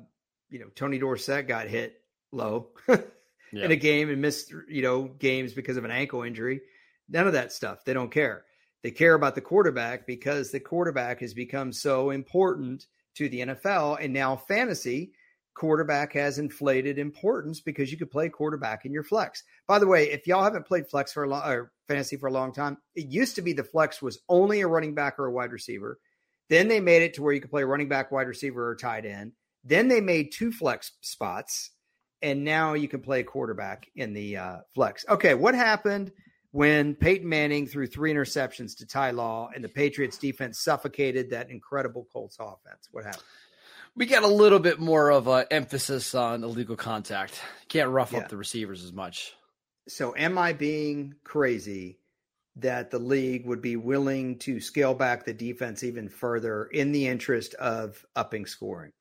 you 0.50 0.60
know, 0.60 0.68
Tony 0.76 1.00
Dorsett 1.00 1.48
got 1.48 1.68
hit 1.68 2.00
low 2.32 2.70
Yeah. 2.88 3.66
in 3.66 3.72
a 3.72 3.76
game 3.76 4.10
and 4.10 4.22
missed, 4.22 4.52
you 4.70 4.82
know, 4.82 5.04
games 5.04 5.54
because 5.54 5.78
of 5.78 5.86
an 5.86 5.92
ankle 5.92 6.24
injury. 6.24 6.62
None 7.10 7.28
of 7.28 7.34
that 7.34 7.52
stuff. 7.52 7.86
They 7.86 7.94
don't 7.94 8.12
care. 8.12 8.46
They 8.84 8.92
care 8.92 9.16
about 9.16 9.36
the 9.36 9.42
quarterback 9.42 10.06
because 10.06 10.52
the 10.52 10.60
quarterback 10.60 11.22
has 11.22 11.34
become 11.34 11.72
so 11.72 12.12
important 12.12 12.86
to 13.16 13.30
the 13.30 13.42
NFL. 13.42 13.98
And 14.00 14.14
now 14.14 14.36
fantasy 14.36 15.12
quarterback 15.56 16.14
has 16.14 16.38
inflated 16.38 17.00
importance 17.00 17.62
because 17.62 17.92
you 17.92 17.98
could 17.98 18.12
play 18.12 18.30
quarterback 18.30 18.86
in 18.86 18.92
your 18.92 19.04
flex. 19.04 19.44
By 19.68 19.80
the 19.80 19.88
way, 19.88 20.12
if 20.12 20.28
y'all 20.28 20.44
haven't 20.44 20.68
played 20.68 20.88
flex 20.88 21.14
for 21.14 21.24
a 21.24 21.30
long 21.30 21.42
or 21.50 21.72
fantasy 21.88 22.18
for 22.18 22.28
a 22.28 22.32
long 22.32 22.54
time, 22.54 22.78
it 22.94 23.08
used 23.08 23.36
to 23.36 23.42
be 23.42 23.54
the 23.54 23.64
flex 23.64 24.02
was 24.02 24.20
only 24.30 24.62
a 24.62 24.68
running 24.68 24.94
back 24.94 25.18
or 25.18 25.26
a 25.26 25.32
wide 25.32 25.52
receiver. 25.52 26.00
Then 26.50 26.68
they 26.68 26.80
made 26.80 27.02
it 27.02 27.16
to 27.16 27.24
where 27.24 27.34
you 27.34 27.42
could 27.42 27.50
play 27.50 27.64
running 27.64 27.90
back, 27.90 28.12
wide 28.12 28.28
receiver, 28.28 28.70
or 28.70 28.76
tight 28.76 29.06
end. 29.06 29.32
Then 29.64 29.88
they 29.88 30.02
made 30.02 30.32
two 30.32 30.52
flex 30.52 30.92
spots, 31.02 31.72
and 32.22 32.44
now 32.44 32.74
you 32.74 32.88
can 32.88 33.00
play 33.00 33.24
quarterback 33.24 33.88
in 33.96 34.14
the 34.14 34.38
uh, 34.38 34.58
flex. 34.76 35.06
Okay, 35.10 35.34
what 35.34 35.56
happened 35.56 36.12
when 36.56 36.96
Peyton 36.96 37.28
Manning 37.28 37.68
threw 37.68 37.86
three 37.86 38.14
interceptions 38.14 38.78
to 38.78 38.86
Ty 38.86 39.12
Law 39.12 39.50
and 39.54 39.62
the 39.62 39.68
Patriots 39.68 40.18
defense 40.18 40.62
suffocated 40.62 41.32
that 41.32 41.50
incredible 41.50 42.08
Colts 42.14 42.38
offense? 42.40 42.88
What 42.92 43.04
happened? 43.04 43.24
we 43.98 44.06
got 44.06 44.24
a 44.24 44.28
little 44.28 44.60
bit 44.60 44.80
more 44.80 45.10
of 45.12 45.28
an 45.28 45.46
emphasis 45.52 46.16
on 46.16 46.44
illegal 46.44 46.76
contact. 46.78 47.42
Can't 47.70 47.90
rough 47.90 48.12
Yeah. 48.14 48.20
up 48.20 48.30
the 48.30 48.38
receivers 48.38 48.84
as 48.86 48.92
much. 48.94 49.34
So, 49.90 50.16
am 50.18 50.38
I 50.38 50.54
being 50.54 51.16
crazy 51.26 52.00
that 52.58 52.90
the 52.90 53.00
league 53.00 53.46
would 53.46 53.62
be 53.62 53.76
willing 53.76 54.40
to 54.40 54.60
scale 54.62 54.94
back 54.94 55.26
the 55.26 55.34
defense 55.34 55.84
even 55.84 56.08
further 56.10 56.66
in 56.66 56.92
the 56.94 57.08
interest 57.08 57.54
of 57.56 58.06
upping 58.16 58.46
scoring? 58.46 58.92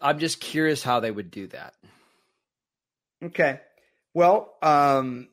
I'm 0.00 0.18
just 0.18 0.40
curious 0.40 0.82
how 0.82 0.98
they 1.00 1.10
would 1.10 1.30
do 1.30 1.46
that. 1.48 1.74
Okay. 3.22 3.60
Well, 4.14 4.56
um, 4.62 5.28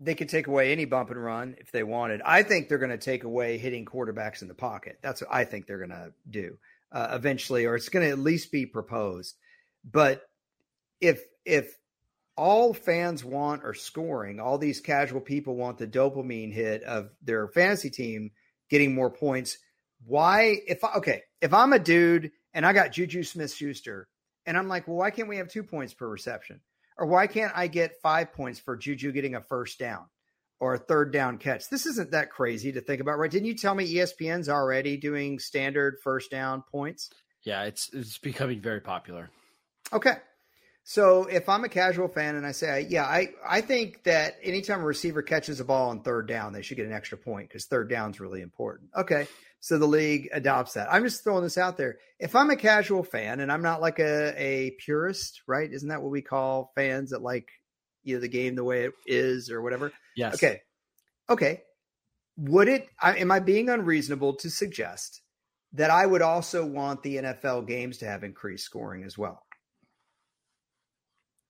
they 0.00 0.14
could 0.14 0.28
take 0.28 0.46
away 0.46 0.72
any 0.72 0.84
bump 0.84 1.10
and 1.10 1.22
run 1.22 1.56
if 1.58 1.70
they 1.70 1.82
wanted. 1.82 2.22
I 2.24 2.42
think 2.42 2.68
they're 2.68 2.78
going 2.78 2.90
to 2.90 2.98
take 2.98 3.24
away 3.24 3.58
hitting 3.58 3.84
quarterbacks 3.84 4.42
in 4.42 4.48
the 4.48 4.54
pocket. 4.54 4.98
That's 5.02 5.20
what 5.20 5.30
I 5.32 5.44
think 5.44 5.66
they're 5.66 5.78
going 5.78 5.90
to 5.90 6.12
do 6.28 6.58
uh, 6.90 7.08
eventually, 7.12 7.66
or 7.66 7.76
it's 7.76 7.88
going 7.88 8.04
to 8.04 8.10
at 8.10 8.18
least 8.18 8.50
be 8.50 8.66
proposed. 8.66 9.36
But 9.84 10.22
if 11.00 11.22
if 11.44 11.76
all 12.36 12.72
fans 12.72 13.24
want 13.24 13.64
are 13.64 13.74
scoring, 13.74 14.40
all 14.40 14.58
these 14.58 14.80
casual 14.80 15.20
people 15.20 15.54
want 15.54 15.78
the 15.78 15.86
dopamine 15.86 16.52
hit 16.52 16.82
of 16.82 17.10
their 17.22 17.48
fantasy 17.48 17.90
team 17.90 18.30
getting 18.70 18.94
more 18.94 19.10
points. 19.10 19.58
Why, 20.04 20.56
if 20.66 20.82
okay, 20.96 21.22
if 21.40 21.52
I'm 21.52 21.72
a 21.72 21.78
dude 21.78 22.32
and 22.54 22.66
I 22.66 22.72
got 22.72 22.92
Juju 22.92 23.22
Smith 23.22 23.54
Schuster, 23.54 24.08
and 24.46 24.56
I'm 24.56 24.68
like, 24.68 24.88
well, 24.88 24.96
why 24.96 25.10
can't 25.10 25.28
we 25.28 25.36
have 25.36 25.48
two 25.48 25.62
points 25.62 25.94
per 25.94 26.08
reception? 26.08 26.60
Or 27.02 27.06
why 27.06 27.26
can't 27.26 27.52
I 27.56 27.66
get 27.66 28.00
five 28.00 28.32
points 28.32 28.60
for 28.60 28.76
Juju 28.76 29.10
getting 29.10 29.34
a 29.34 29.40
first 29.40 29.76
down 29.76 30.04
or 30.60 30.74
a 30.74 30.78
third 30.78 31.12
down 31.12 31.36
catch? 31.36 31.68
This 31.68 31.84
isn't 31.84 32.12
that 32.12 32.30
crazy 32.30 32.70
to 32.70 32.80
think 32.80 33.00
about, 33.00 33.18
right? 33.18 33.28
Didn't 33.28 33.48
you 33.48 33.56
tell 33.56 33.74
me 33.74 33.92
ESPN's 33.92 34.48
already 34.48 34.96
doing 34.96 35.40
standard 35.40 35.96
first 36.04 36.30
down 36.30 36.62
points? 36.70 37.10
Yeah, 37.42 37.64
it's 37.64 37.92
it's 37.92 38.18
becoming 38.18 38.60
very 38.60 38.80
popular. 38.80 39.30
Okay. 39.92 40.14
So 40.84 41.24
if 41.24 41.48
I'm 41.48 41.64
a 41.64 41.68
casual 41.68 42.06
fan 42.06 42.36
and 42.36 42.46
I 42.46 42.52
say, 42.52 42.86
yeah, 42.88 43.04
I, 43.04 43.30
I 43.44 43.62
think 43.62 44.04
that 44.04 44.36
anytime 44.40 44.82
a 44.82 44.84
receiver 44.84 45.22
catches 45.22 45.58
a 45.58 45.64
ball 45.64 45.90
on 45.90 46.02
third 46.02 46.28
down, 46.28 46.52
they 46.52 46.62
should 46.62 46.76
get 46.76 46.86
an 46.86 46.92
extra 46.92 47.18
point 47.18 47.48
because 47.48 47.64
third 47.64 47.90
down 47.90 48.12
is 48.12 48.20
really 48.20 48.42
important. 48.42 48.90
Okay. 48.96 49.26
So 49.62 49.78
the 49.78 49.86
league 49.86 50.28
adopts 50.32 50.72
that. 50.72 50.92
I'm 50.92 51.04
just 51.04 51.22
throwing 51.22 51.44
this 51.44 51.56
out 51.56 51.76
there. 51.76 51.98
If 52.18 52.34
I'm 52.34 52.50
a 52.50 52.56
casual 52.56 53.04
fan 53.04 53.38
and 53.38 53.50
I'm 53.50 53.62
not 53.62 53.80
like 53.80 54.00
a, 54.00 54.34
a 54.36 54.72
purist, 54.72 55.42
right? 55.46 55.72
Isn't 55.72 55.88
that 55.88 56.02
what 56.02 56.10
we 56.10 56.20
call 56.20 56.72
fans 56.74 57.10
that 57.10 57.22
like, 57.22 57.48
you 58.02 58.16
know, 58.16 58.20
the 58.20 58.26
game 58.26 58.56
the 58.56 58.64
way 58.64 58.86
it 58.86 58.92
is 59.06 59.52
or 59.52 59.62
whatever? 59.62 59.92
Yes. 60.16 60.34
Okay. 60.34 60.62
Okay. 61.30 61.62
Would 62.38 62.66
it, 62.66 62.88
I, 63.00 63.18
am 63.18 63.30
I 63.30 63.38
being 63.38 63.68
unreasonable 63.68 64.34
to 64.38 64.50
suggest 64.50 65.22
that 65.74 65.90
I 65.90 66.06
would 66.06 66.22
also 66.22 66.66
want 66.66 67.04
the 67.04 67.18
NFL 67.18 67.68
games 67.68 67.98
to 67.98 68.06
have 68.06 68.24
increased 68.24 68.64
scoring 68.64 69.04
as 69.04 69.16
well? 69.16 69.44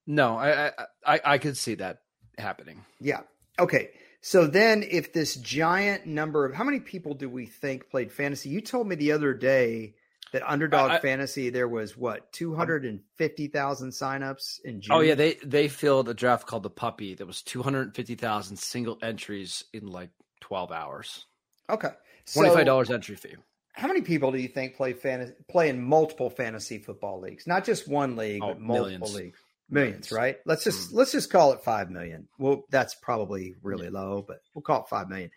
No, 0.06 0.36
I 0.36 0.66
I 0.66 0.72
I, 1.06 1.20
I 1.24 1.38
could 1.38 1.56
see 1.56 1.76
that 1.76 2.00
happening. 2.36 2.84
Yeah. 3.00 3.20
Okay. 3.58 3.90
So 4.24 4.46
then, 4.46 4.84
if 4.88 5.12
this 5.12 5.34
giant 5.36 6.06
number 6.06 6.44
of 6.46 6.54
how 6.54 6.62
many 6.64 6.78
people 6.80 7.12
do 7.14 7.28
we 7.28 7.44
think 7.46 7.90
played 7.90 8.12
fantasy? 8.12 8.48
You 8.50 8.60
told 8.60 8.86
me 8.86 8.94
the 8.94 9.12
other 9.12 9.34
day 9.34 9.94
that 10.32 10.48
underdog 10.48 10.92
I- 10.92 10.98
fantasy 11.00 11.50
there 11.50 11.66
was 11.68 11.96
what 11.96 12.32
250,000 12.32 13.90
signups 13.90 14.60
in 14.64 14.80
June. 14.80 14.96
Oh 14.96 15.00
yeah, 15.00 15.14
they 15.14 15.34
they 15.44 15.68
filled 15.68 16.08
a 16.08 16.14
draft 16.14 16.46
called 16.46 16.62
the 16.62 16.70
Puppy 16.70 17.14
that 17.14 17.26
was 17.26 17.42
two 17.42 17.62
hundred 17.62 17.94
fifty 17.94 18.14
thousand 18.14 18.56
single 18.58 18.98
entries 19.02 19.64
in 19.72 19.86
like 19.86 20.10
twelve 20.40 20.70
hours. 20.72 21.26
okay. 21.68 21.90
Twenty 22.32 22.50
five 22.50 22.58
So, 22.60 22.64
dollars 22.64 22.90
entry 22.90 23.16
fee. 23.16 23.34
how 23.72 23.88
many 23.88 24.02
people 24.02 24.30
do 24.30 24.38
you 24.38 24.46
think 24.48 24.76
play 24.76 24.92
fantasy 24.92 25.32
play 25.48 25.68
in 25.68 25.82
multiple 25.82 26.30
fantasy 26.30 26.78
football 26.78 27.20
leagues? 27.20 27.46
Not 27.46 27.64
just 27.64 27.88
one 27.88 28.14
league, 28.16 28.42
Oh, 28.42 28.48
but 28.48 28.60
multiple 28.60 28.90
millions. 29.08 29.14
leagues. 29.16 29.38
Millions, 29.72 30.12
right? 30.12 30.36
Let's 30.44 30.64
just 30.64 30.90
hmm. 30.90 30.98
let's 30.98 31.12
just 31.12 31.30
call 31.30 31.52
it 31.52 31.62
5 31.64 31.90
million. 31.90 32.28
Well, 32.38 32.64
that's 32.70 32.94
probably 32.94 33.54
really 33.62 33.88
low, 33.88 34.22
but 34.26 34.40
we'll 34.54 34.62
call 34.62 34.82
it 34.82 34.88
5 34.88 35.08
million. 35.08 35.30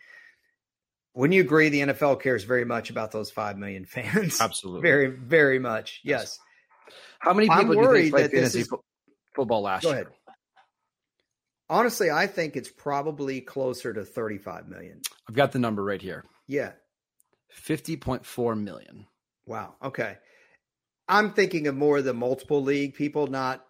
Wouldn't 1.14 1.34
you 1.34 1.42
agree 1.42 1.70
the 1.70 1.80
NFL 1.82 2.22
cares 2.22 2.44
very 2.44 2.66
much 2.66 2.90
about 2.90 3.12
those 3.12 3.32
5 3.32 3.58
million 3.58 3.86
fans? 3.86 4.42
Absolutely. 4.42 4.82
Very 4.82 5.08
very 5.08 5.60
much. 5.60 6.02
Yes. 6.04 6.38
How 7.20 7.34
many 7.34 7.48
people 7.48 7.74
do 7.74 7.74
you 7.74 7.80
worried 7.80 8.02
think 8.02 8.14
played 8.14 8.24
that 8.26 8.32
this 8.32 8.54
fantasy 8.54 8.60
is- 8.62 8.74
football 9.36 9.62
last 9.62 9.84
Go 9.84 9.90
year? 9.90 10.02
ahead. 10.02 10.14
Honestly, 11.68 12.12
I 12.12 12.28
think 12.28 12.56
it's 12.56 12.70
probably 12.70 13.42
closer 13.42 13.92
to 13.92 14.06
35 14.06 14.68
million. 14.68 15.02
I've 15.28 15.34
got 15.34 15.52
the 15.52 15.58
number 15.58 15.84
right 15.84 16.02
here. 16.02 16.24
Yeah. 16.46 16.74
Fifty 17.50 17.96
point 17.96 18.26
four 18.26 18.56
million. 18.56 19.08
Wow. 19.48 19.76
Okay. 19.82 20.18
I'm 21.08 21.32
thinking 21.32 21.68
of 21.68 21.76
more 21.76 22.00
of 22.00 22.04
the 22.04 22.14
multiple 22.14 22.62
league 22.62 22.96
people, 22.96 23.28
not 23.28 23.66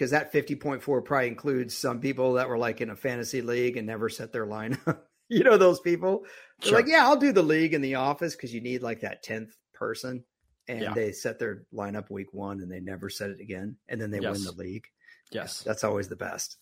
because 0.00 0.12
that 0.12 0.32
50.4 0.32 1.04
probably 1.04 1.28
includes 1.28 1.76
some 1.76 2.00
people 2.00 2.32
that 2.32 2.48
were 2.48 2.56
like 2.56 2.80
in 2.80 2.88
a 2.88 2.96
fantasy 2.96 3.42
league 3.42 3.76
and 3.76 3.86
never 3.86 4.08
set 4.08 4.32
their 4.32 4.46
lineup. 4.46 5.00
you 5.28 5.44
know, 5.44 5.58
those 5.58 5.78
people. 5.78 6.24
Sure. 6.62 6.72
like, 6.78 6.86
yeah, 6.88 7.04
I'll 7.04 7.18
do 7.18 7.32
the 7.32 7.42
league 7.42 7.74
in 7.74 7.82
the 7.82 7.96
office 7.96 8.34
because 8.34 8.54
you 8.54 8.62
need 8.62 8.82
like 8.82 9.00
that 9.00 9.22
10th 9.22 9.50
person. 9.74 10.24
And 10.68 10.80
Yeah. 10.80 10.94
they 10.94 11.12
set 11.12 11.38
their 11.38 11.64
lineup 11.74 12.08
week 12.08 12.32
one 12.32 12.60
and 12.62 12.72
they 12.72 12.80
never 12.80 13.10
set 13.10 13.28
it 13.28 13.40
again. 13.42 13.76
And 13.90 14.00
then 14.00 14.10
they 14.10 14.20
Yes. 14.20 14.36
win 14.38 14.44
the 14.44 14.52
league. 14.52 14.86
Yes. 15.32 15.62
That's 15.62 15.84
always 15.84 16.08
the 16.08 16.16
best. 16.16 16.56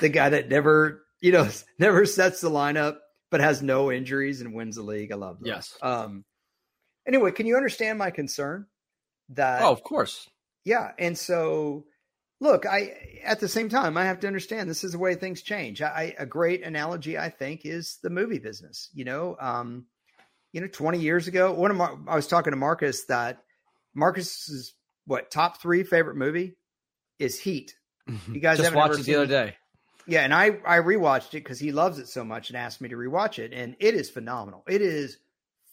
The 0.00 0.08
guy 0.08 0.30
that 0.30 0.48
never, 0.48 1.04
you 1.20 1.32
know, 1.32 1.46
never 1.78 2.06
sets 2.06 2.40
the 2.40 2.48
lineup 2.48 2.96
but 3.30 3.40
has 3.40 3.60
no 3.60 3.92
injuries 3.92 4.40
and 4.40 4.54
wins 4.54 4.76
the 4.76 4.82
league. 4.82 5.12
I 5.12 5.16
love 5.16 5.40
those. 5.40 5.48
Yes. 5.48 5.76
Um 5.82 6.24
anyway, 7.06 7.32
can 7.32 7.44
you 7.44 7.56
understand 7.56 7.98
my 7.98 8.10
concern 8.10 8.64
that 9.28 9.60
Oh, 9.60 9.72
of 9.72 9.82
course. 9.82 10.26
yeah, 10.64 10.92
and 10.98 11.18
so 11.18 11.84
look, 12.42 12.66
I 12.66 13.20
at 13.24 13.40
the 13.40 13.48
same 13.48 13.68
time 13.68 13.96
I 13.96 14.04
have 14.04 14.20
to 14.20 14.26
understand 14.26 14.68
this 14.68 14.84
is 14.84 14.92
the 14.92 14.98
way 14.98 15.14
things 15.14 15.42
change. 15.42 15.80
I, 15.80 15.86
I 15.86 16.14
a 16.18 16.26
great 16.26 16.62
analogy 16.64 17.16
I 17.16 17.30
think 17.30 17.64
is 17.64 17.98
the 18.02 18.10
movie 18.10 18.40
business. 18.40 18.90
You 18.92 19.04
know, 19.04 19.36
um, 19.40 19.86
you 20.52 20.60
know, 20.60 20.66
twenty 20.66 20.98
years 20.98 21.28
ago, 21.28 21.52
one 21.52 21.70
of 21.70 21.76
my 21.76 21.94
I 22.08 22.16
was 22.16 22.26
talking 22.26 22.50
to 22.50 22.56
Marcus 22.56 23.04
that 23.04 23.38
Marcus's 23.94 24.74
what 25.06 25.30
top 25.30 25.62
three 25.62 25.84
favorite 25.84 26.16
movie 26.16 26.56
is 27.18 27.38
Heat. 27.38 27.74
You 28.30 28.40
guys 28.40 28.58
just 28.58 28.74
watched 28.74 28.98
it 28.98 29.06
the 29.06 29.14
other 29.14 29.26
day. 29.26 29.56
Yeah, 30.06 30.22
and 30.22 30.34
I 30.34 30.58
I 30.66 30.78
rewatched 30.78 31.28
it 31.28 31.44
because 31.44 31.60
he 31.60 31.70
loves 31.70 31.98
it 32.00 32.08
so 32.08 32.24
much 32.24 32.50
and 32.50 32.56
asked 32.56 32.80
me 32.80 32.88
to 32.88 32.96
rewatch 32.96 33.38
it, 33.38 33.52
and 33.52 33.76
it 33.78 33.94
is 33.94 34.10
phenomenal. 34.10 34.64
It 34.68 34.82
is 34.82 35.16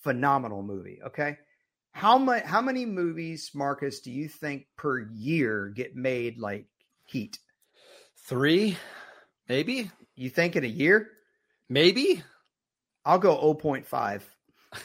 phenomenal 0.04 0.62
movie. 0.62 1.00
Okay, 1.08 1.38
how 1.92 2.18
much 2.18 2.44
how 2.44 2.62
many 2.62 2.86
movies, 2.86 3.52
Marcus, 3.54 4.00
do 4.02 4.12
you 4.12 4.28
think 4.28 4.68
per 4.78 5.00
year 5.00 5.70
get 5.76 5.96
made 5.96 6.38
like 6.38 6.66
Heat? 7.06 7.40
Three, 8.28 8.78
maybe, 9.48 9.90
You 10.16 10.30
think 10.30 10.56
in 10.56 10.64
a 10.64 10.68
year? 10.68 11.10
maybe. 11.68 12.24
I'll 13.06 13.20
go 13.20 13.36
0.5. 13.56 14.22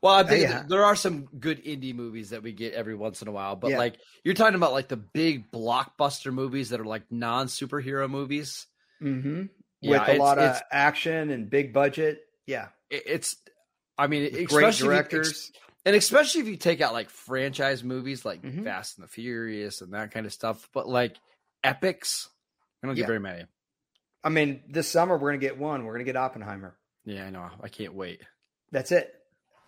Well, 0.00 0.14
I 0.14 0.22
think 0.22 0.42
yeah. 0.48 0.64
there 0.68 0.84
are 0.84 0.96
some 0.96 1.24
good 1.38 1.64
indie 1.64 1.94
movies 1.94 2.30
that 2.30 2.42
we 2.42 2.52
get 2.52 2.74
every 2.74 2.94
once 2.94 3.22
in 3.22 3.28
a 3.28 3.32
while, 3.32 3.56
but 3.56 3.70
Yeah. 3.70 3.78
like 3.78 3.96
you're 4.22 4.34
talking 4.34 4.54
about 4.54 4.72
like 4.72 4.88
the 4.88 4.96
big 4.98 5.50
blockbuster 5.50 6.32
movies 6.32 6.70
that 6.70 6.80
are 6.80 6.84
like 6.84 7.10
non 7.10 7.46
superhero 7.46 8.08
movies. 8.08 8.66
Mm-hmm. 9.02 9.44
Yeah, 9.80 9.90
With 10.06 10.08
a 10.16 10.22
lot 10.22 10.38
of 10.38 10.60
action 10.70 11.30
and 11.30 11.48
big 11.50 11.72
budget. 11.72 12.20
Yeah, 12.46 12.68
It- 12.90 13.02
It's, 13.06 13.36
I 13.98 14.06
mean, 14.06 14.24
With 14.24 14.32
great 14.32 14.44
especially 14.44 14.68
if 14.68 14.80
you- 14.80 14.86
directors. 14.90 15.52
And 15.84 15.94
especially 15.96 16.40
if 16.40 16.46
you 16.48 16.56
take 16.56 16.80
out 16.80 16.92
like 16.92 17.10
franchise 17.10 17.82
movies 17.84 18.24
like 18.24 18.42
Mhm. 18.42 18.64
Fast 18.64 18.98
and 18.98 19.04
the 19.04 19.08
Furious 19.10 19.80
and 19.80 19.92
that 19.94 20.10
kind 20.12 20.26
of 20.26 20.32
stuff, 20.32 20.68
but 20.72 20.88
like 20.88 21.16
epics, 21.62 22.28
I 22.82 22.86
don't 22.86 22.94
get 22.96 23.02
Yeah. 23.02 23.06
very 23.06 23.20
many. 23.20 23.46
I 24.22 24.28
mean, 24.30 24.62
this 24.68 24.88
summer 24.88 25.16
we're 25.18 25.30
gonna 25.30 25.38
get 25.38 25.58
one. 25.58 25.84
We're 25.84 25.92
gonna 25.92 26.04
get 26.04 26.16
Oppenheimer. 26.16 26.78
Yeah, 27.04 27.26
I 27.26 27.30
know. 27.30 27.50
I 27.62 27.68
can't 27.68 27.94
wait. 27.94 28.22
That's 28.70 28.90
it. 28.92 29.14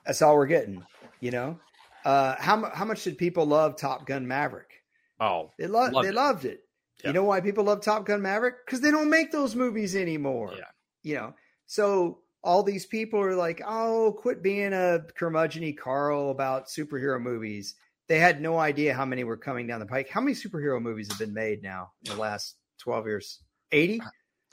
That's 0.06 0.22
all 0.22 0.36
we're 0.36 0.46
getting. 0.46 0.84
You 1.20 1.30
know, 1.30 1.60
uh, 2.04 2.36
how 2.38 2.70
how 2.70 2.84
much 2.84 3.04
did 3.04 3.18
people 3.18 3.46
love 3.46 3.76
Top 3.76 4.06
Gun 4.06 4.26
Maverick? 4.26 4.82
Oh, 5.20 5.52
They 5.58 5.66
loved 5.66 5.94
Loved 5.94 6.04
they 6.04 6.10
it. 6.10 6.14
loved 6.14 6.44
it. 6.44 6.60
Yeah. 7.02 7.08
You 7.08 7.12
know 7.14 7.24
why 7.24 7.40
people 7.40 7.64
love 7.64 7.80
Top 7.82 8.04
Gun 8.06 8.22
Maverick? 8.22 8.64
Because 8.64 8.80
they 8.80 8.90
don't 8.90 9.10
make 9.10 9.32
those 9.32 9.54
movies 9.54 9.94
anymore. 9.96 10.54
Yeah. 10.56 10.64
You 11.02 11.14
know, 11.16 11.34
so 11.66 12.22
all 12.46 12.62
these 12.62 12.86
people 12.86 13.20
are 13.20 13.34
like, 13.34 13.60
"Oh, 13.66 14.16
quit 14.16 14.42
being 14.42 14.72
a 14.72 15.00
curmudgeony 15.18 15.76
Carl 15.76 16.30
about 16.30 16.68
superhero 16.68 17.20
movies." 17.20 17.74
They 18.08 18.20
had 18.20 18.40
no 18.40 18.56
idea 18.56 18.94
how 18.94 19.04
many 19.04 19.24
were 19.24 19.36
coming 19.36 19.66
down 19.66 19.80
the 19.80 19.86
pike. 19.86 20.08
How 20.08 20.20
many 20.20 20.34
superhero 20.34 20.80
movies 20.80 21.08
have 21.08 21.18
been 21.18 21.34
made 21.34 21.62
now 21.62 21.90
in 22.04 22.12
the 22.12 22.20
last 22.20 22.54
twelve 22.78 23.06
years? 23.06 23.40
Eighty. 23.72 24.00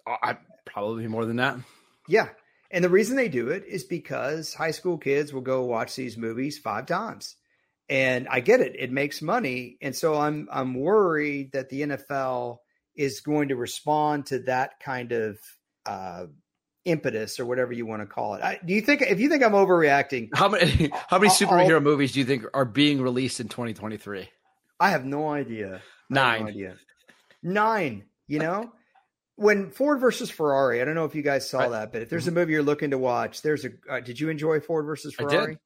Oh, 0.08 0.16
I 0.22 0.38
probably 0.66 1.08
more 1.08 1.26
than 1.26 1.38
that. 1.38 1.58
Yeah. 2.08 2.30
And 2.72 2.84
the 2.84 2.90
reason 2.90 3.16
they 3.16 3.30
do 3.30 3.50
it 3.50 3.66
is 3.68 3.84
because 3.84 4.56
high 4.56 4.72
school 4.72 4.98
kids 4.98 5.32
will 5.32 5.42
go 5.42 5.64
watch 5.66 5.96
these 5.96 6.18
movies 6.18 6.58
five 6.58 6.88
times. 6.88 7.36
And 7.88 8.28
I 8.28 8.40
get 8.40 8.62
it. 8.62 8.76
It 8.78 8.92
makes 8.92 9.22
money. 9.22 9.78
And 9.82 9.96
so 9.96 10.16
I'm 10.16 10.48
I'm 10.52 10.74
worried 10.74 11.52
that 11.54 11.70
the 11.70 11.82
NFL 11.82 12.58
is 12.96 13.22
going 13.22 13.50
to 13.50 13.56
respond 13.56 14.26
to 14.28 14.40
that 14.40 14.80
kind 14.80 15.12
of 15.12 15.38
uh 15.86 16.26
impetus 16.86 17.40
or 17.40 17.46
whatever 17.46 17.72
you 17.74 17.86
want 17.86 18.02
to 18.02 18.06
call 18.06 18.36
it. 18.36 18.44
I, 18.44 18.60
do 18.66 18.74
you 18.74 18.82
think 18.82 19.02
if 19.02 19.20
you 19.20 19.30
think 19.30 19.44
I'm 19.44 19.54
overreacting, 19.54 20.30
How 20.34 20.50
many 20.50 20.90
how 21.08 21.18
many 21.20 21.30
I'll- 21.30 21.36
superhero 21.36 21.82
movies 21.82 22.12
do 22.14 22.20
you 22.20 22.26
think 22.26 22.44
are 22.54 22.66
being 22.66 23.02
released 23.02 23.40
in 23.40 23.48
2023? 23.48 24.30
I 24.80 24.90
have 24.90 25.06
no 25.06 25.30
idea. 25.30 25.82
Nine. 26.10 26.42
no 26.42 26.48
idea. 26.48 26.76
Nine, 27.42 28.04
you 28.28 28.40
know? 28.40 28.72
When 29.36 29.72
Ford 29.72 30.00
versus 30.00 30.30
Ferrari, 30.30 30.82
I 30.82 30.86
don't 30.86 30.94
know 30.94 31.06
if 31.06 31.16
you 31.16 31.24
guys 31.24 31.50
saw 31.50 31.60
Right. 31.62 31.72
that, 31.72 31.92
but 31.92 32.04
if 32.04 32.10
there's 32.10 32.28
a 32.28 32.32
movie 32.32 32.54
you're 32.54 32.62
looking 32.62 32.92
to 32.92 32.98
watch, 33.00 33.42
there's 33.42 33.66
a. 33.66 33.70
Uh, 33.90 34.00
did 34.00 34.20
you 34.20 34.30
enjoy 34.30 34.60
Ford 34.60 34.86
versus 34.86 35.16
I 35.18 35.24
did. 35.24 35.32
Ferrari? 35.32 35.58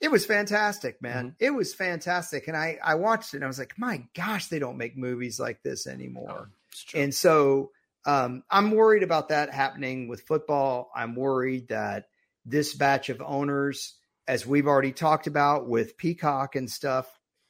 It 0.00 0.10
was 0.10 0.26
fantastic, 0.26 1.00
man. 1.00 1.28
Mm-hmm. 1.28 1.34
It 1.44 1.50
was 1.54 1.72
fantastic, 1.72 2.48
and 2.48 2.56
I 2.56 2.78
I 2.84 2.96
watched 2.96 3.32
it 3.32 3.38
and 3.38 3.44
I 3.44 3.46
was 3.46 3.58
like, 3.58 3.74
my 3.78 4.04
gosh, 4.14 4.48
they 4.48 4.58
don't 4.58 4.76
make 4.76 4.96
movies 4.96 5.40
like 5.40 5.62
this 5.62 5.86
anymore. 5.86 6.50
It's 6.72 6.84
true. 6.84 7.00
And 7.00 7.14
so 7.14 7.70
um, 8.04 8.42
I'm 8.50 8.70
worried 8.72 9.02
about 9.02 9.28
that 9.28 9.50
happening 9.52 10.08
with 10.08 10.22
football. 10.22 10.90
I'm 10.94 11.14
worried 11.14 11.68
that 11.68 12.06
this 12.44 12.74
batch 12.74 13.08
of 13.08 13.22
owners, 13.22 13.94
as 14.26 14.46
we've 14.46 14.66
already 14.66 14.92
talked 14.92 15.26
about 15.26 15.68
with 15.68 15.96
Peacock 15.96 16.56
and 16.56 16.70
stuff, 16.70 17.06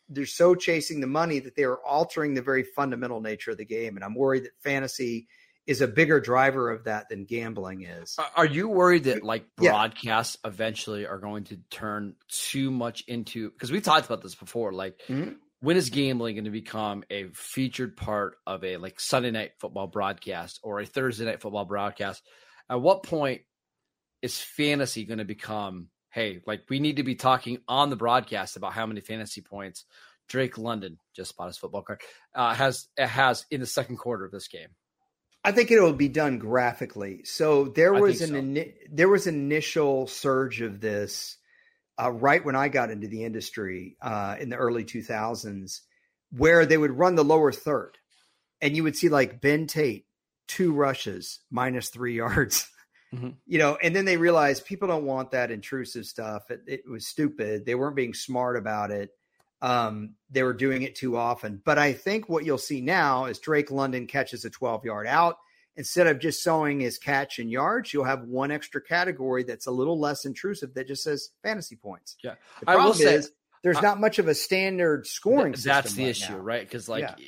they're 0.08 0.26
so 0.26 0.54
chasing 0.54 1.00
the 1.00 1.06
money 1.06 1.38
that 1.38 1.56
they 1.56 1.64
are 1.64 1.78
altering 1.78 2.34
the 2.34 2.42
very 2.42 2.64
fundamental 2.64 3.20
nature 3.20 3.52
of 3.52 3.56
the 3.56 3.64
game. 3.64 3.96
And 3.96 4.04
I'm 4.04 4.14
worried 4.14 4.44
that 4.44 4.52
fantasy 4.62 5.26
is 5.66 5.80
a 5.80 5.86
bigger 5.88 6.20
driver 6.20 6.70
of 6.70 6.84
that 6.84 7.08
than 7.08 7.24
gambling 7.24 7.82
is. 7.82 8.18
Are- 8.36 8.44
you 8.44 8.68
worried 8.68 9.04
that 9.04 9.22
like 9.22 9.46
Yeah. 9.60 9.70
broadcasts 9.70 10.36
eventually 10.44 11.06
are 11.06 11.18
going 11.18 11.44
to 11.44 11.56
turn 11.70 12.16
too 12.28 12.70
much 12.70 13.04
into 13.06 13.50
because 13.50 13.70
we've 13.70 13.82
talked 13.84 14.04
about 14.04 14.22
this 14.22 14.34
before? 14.34 14.72
Like, 14.72 15.00
Mhm. 15.08 15.36
When 15.62 15.76
is 15.76 15.90
gambling 15.90 16.34
going 16.34 16.44
to 16.44 16.50
become 16.50 17.04
a 17.08 17.28
featured 17.34 17.96
part 17.96 18.34
of 18.46 18.64
a 18.64 18.76
like 18.78 18.98
Sunday 18.98 19.30
night 19.30 19.52
football 19.60 19.86
broadcast 19.86 20.58
or 20.62 20.80
a 20.80 20.86
Thursday 20.86 21.24
night 21.24 21.40
football 21.40 21.64
broadcast? 21.64 22.22
At 22.68 22.82
what 22.82 23.04
point 23.04 23.42
is 24.22 24.38
fantasy 24.38 25.04
going 25.04 25.18
to 25.18 25.24
become? 25.24 25.88
Hey, 26.10 26.42
like 26.46 26.64
we 26.68 26.80
need 26.80 26.96
to 26.96 27.04
be 27.04 27.14
talking 27.14 27.58
on 27.68 27.90
the 27.90 27.96
broadcast 27.96 28.56
about 28.56 28.72
how 28.72 28.86
many 28.86 29.00
fantasy 29.00 29.40
points 29.40 29.84
Drake 30.28 30.58
London 30.58 30.98
just 31.14 31.36
bought 31.36 31.46
his 31.46 31.58
football 31.58 31.82
card 31.82 32.00
uh, 32.34 32.54
has 32.54 32.88
has 32.98 33.46
in 33.50 33.60
the 33.60 33.66
second 33.66 33.98
quarter 33.98 34.24
of 34.24 34.32
this 34.32 34.48
game. 34.48 34.68
I 35.44 35.52
think 35.52 35.70
it'll 35.70 35.92
be 35.92 36.08
done 36.08 36.38
graphically. 36.38 37.22
So 37.24 37.66
there 37.66 37.92
was 37.92 38.20
an 38.20 38.56
so. 38.56 38.64
there 38.90 39.08
was 39.08 39.28
an 39.28 39.36
initial 39.36 40.08
surge 40.08 40.60
of 40.60 40.80
this 40.80 41.36
uh, 42.00 42.10
right 42.10 42.44
when 42.44 42.56
I 42.56 42.68
got 42.68 42.90
into 42.90 43.08
the 43.08 43.24
industry 43.24 43.96
uh, 44.00 44.36
in 44.40 44.48
the 44.48 44.56
early 44.56 44.84
2000s, 44.84 45.80
where 46.30 46.64
they 46.66 46.78
would 46.78 46.92
run 46.92 47.14
the 47.14 47.24
lower 47.24 47.52
third, 47.52 47.98
and 48.60 48.76
you 48.76 48.82
would 48.84 48.96
see 48.96 49.08
like 49.08 49.40
Ben 49.40 49.66
Tate 49.66 50.06
two 50.48 50.72
rushes 50.72 51.40
minus 51.50 51.88
three 51.88 52.14
yards. 52.16 52.68
Mhm. 53.14 53.36
You 53.46 53.58
know, 53.58 53.76
and 53.82 53.94
then 53.94 54.06
they 54.06 54.16
realized 54.16 54.64
people 54.64 54.88
don't 54.88 55.04
want 55.04 55.32
that 55.32 55.50
intrusive 55.50 56.06
stuff. 56.06 56.50
It, 56.50 56.62
it 56.66 56.88
was 56.88 57.06
stupid. 57.06 57.66
They 57.66 57.74
weren't 57.74 57.96
being 57.96 58.14
smart 58.14 58.56
about 58.56 58.90
it. 58.90 59.10
Um, 59.60 60.14
they 60.30 60.42
were 60.42 60.54
doing 60.54 60.82
it 60.82 60.94
too 60.94 61.16
often. 61.16 61.60
But 61.62 61.78
I 61.78 61.92
think 61.92 62.28
what 62.28 62.44
you'll 62.44 62.58
see 62.58 62.80
now 62.80 63.26
is 63.26 63.38
Drake 63.38 63.70
London 63.70 64.06
catches 64.06 64.44
a 64.44 64.50
12 64.50 64.86
yard 64.86 65.06
out. 65.06 65.36
Instead 65.76 66.06
of 66.06 66.18
just 66.18 66.42
showing 66.42 66.80
his 66.80 66.98
catch 66.98 67.38
and 67.38 67.50
yards, 67.50 67.94
you'll 67.94 68.04
have 68.04 68.24
one 68.24 68.50
extra 68.50 68.82
category 68.82 69.42
that's 69.42 69.66
a 69.66 69.70
little 69.70 69.98
less 69.98 70.26
intrusive 70.26 70.74
that 70.74 70.86
just 70.86 71.02
says 71.02 71.30
fantasy 71.42 71.76
points. 71.76 72.16
Yeah. 72.22 72.34
The 72.60 72.70
I 72.70 72.74
will 72.76 72.82
problem 72.82 73.06
say- 73.06 73.14
is 73.14 73.32
there's 73.62 73.80
not 73.80 74.00
much 74.00 74.18
of 74.18 74.28
a 74.28 74.34
standard 74.34 75.06
scoring. 75.06 75.52
Th- 75.52 75.64
that's 75.64 75.94
the 75.94 76.02
right 76.02 76.10
issue, 76.10 76.32
now. 76.32 76.38
right? 76.38 76.62
Because 76.62 76.88
like. 76.88 77.02
Yeah. 77.02 77.26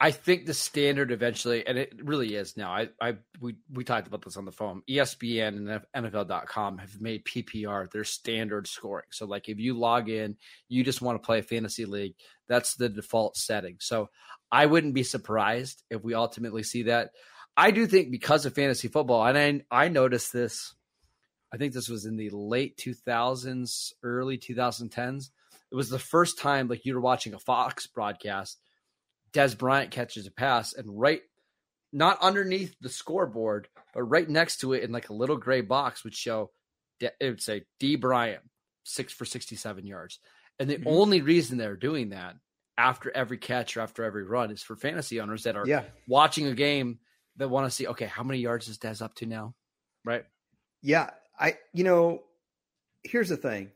I 0.00 0.12
think 0.12 0.46
the 0.46 0.54
standard 0.54 1.10
eventually, 1.10 1.66
and 1.66 1.76
it 1.76 1.92
really 2.04 2.36
is 2.36 2.56
now. 2.56 2.70
I, 2.70 2.88
I, 3.00 3.16
we, 3.40 3.56
we 3.72 3.82
talked 3.82 4.06
about 4.06 4.22
this 4.22 4.36
on 4.36 4.44
the 4.44 4.52
phone. 4.52 4.82
ESPN 4.88 5.82
and 5.92 6.12
NFL.com 6.12 6.78
have 6.78 7.00
made 7.00 7.24
PPR 7.24 7.90
their 7.90 8.04
standard 8.04 8.68
scoring. 8.68 9.06
So, 9.10 9.26
like, 9.26 9.48
if 9.48 9.58
you 9.58 9.76
log 9.76 10.08
in, 10.08 10.36
you 10.68 10.84
just 10.84 11.02
want 11.02 11.20
to 11.20 11.26
play 11.26 11.40
a 11.40 11.42
fantasy 11.42 11.84
league, 11.84 12.14
that's 12.46 12.76
the 12.76 12.88
default 12.88 13.36
setting. 13.36 13.78
So, 13.80 14.08
I 14.52 14.66
wouldn't 14.66 14.94
be 14.94 15.02
surprised 15.02 15.82
if 15.90 16.04
we 16.04 16.14
ultimately 16.14 16.62
see 16.62 16.84
that. 16.84 17.10
I 17.58 17.72
do 17.72 17.88
think 17.88 18.12
because 18.12 18.46
of 18.46 18.54
fantasy 18.54 18.86
football, 18.86 19.26
and 19.26 19.64
I, 19.70 19.84
I 19.86 19.88
noticed 19.88 20.32
this. 20.32 20.74
I 21.52 21.56
think 21.56 21.72
this 21.72 21.88
was 21.88 22.04
in 22.04 22.16
the 22.16 22.30
late 22.30 22.76
2000s, 22.76 23.92
early 24.04 24.38
2010s. 24.38 25.30
It 25.70 25.74
was 25.74 25.90
the 25.90 25.98
first 25.98 26.38
time, 26.38 26.68
like, 26.68 26.84
you 26.84 26.94
were 26.94 27.00
watching 27.00 27.34
a 27.34 27.38
Fox 27.38 27.86
broadcast 27.88 28.58
Dez 29.32 29.58
Bryant 29.58 29.90
catches 29.90 30.26
a 30.26 30.30
pass, 30.30 30.72
and 30.72 30.86
right, 30.98 31.20
not 31.92 32.18
underneath 32.20 32.76
the 32.80 32.88
scoreboard, 32.88 33.68
but 33.92 34.02
right 34.04 34.28
next 34.28 34.58
to 34.58 34.72
it 34.72 34.84
in 34.84 34.92
like 34.92 35.08
a 35.08 35.14
little 35.14 35.36
gray 35.36 35.60
box 35.60 36.04
would 36.04 36.14
show, 36.14 36.50
it 37.00 37.12
would 37.20 37.42
say 37.42 37.64
D 37.80 37.96
Bryant, 37.96 38.42
six 38.84 39.12
for 39.12 39.24
67 39.24 39.84
yards. 39.84 40.20
And 40.60 40.70
the 40.70 40.76
Mhm. 40.76 40.86
only 40.86 41.22
reason 41.22 41.58
they're 41.58 41.76
doing 41.76 42.10
that 42.10 42.36
after 42.78 43.10
every 43.14 43.38
catch 43.38 43.76
or 43.76 43.80
after 43.80 44.04
every 44.04 44.24
run 44.24 44.50
is 44.50 44.62
for 44.62 44.76
fantasy 44.76 45.20
owners 45.20 45.42
that 45.42 45.56
are 45.56 45.66
Yeah. 45.66 45.84
watching 46.06 46.46
a 46.46 46.54
game 46.54 47.00
that 47.38 47.48
want 47.48 47.66
to 47.66 47.70
see, 47.70 47.86
okay, 47.86 48.06
how 48.06 48.22
many 48.22 48.40
yards 48.40 48.68
is 48.68 48.78
Dez 48.78 49.00
up 49.00 49.14
to 49.16 49.26
now? 49.26 49.54
Right. 50.04 50.24
Yeah, 50.82 51.10
I 51.38 51.54
you 51.72 51.84
know, 51.84 52.22
here's 53.02 53.28
the 53.28 53.36
thing. 53.36 53.70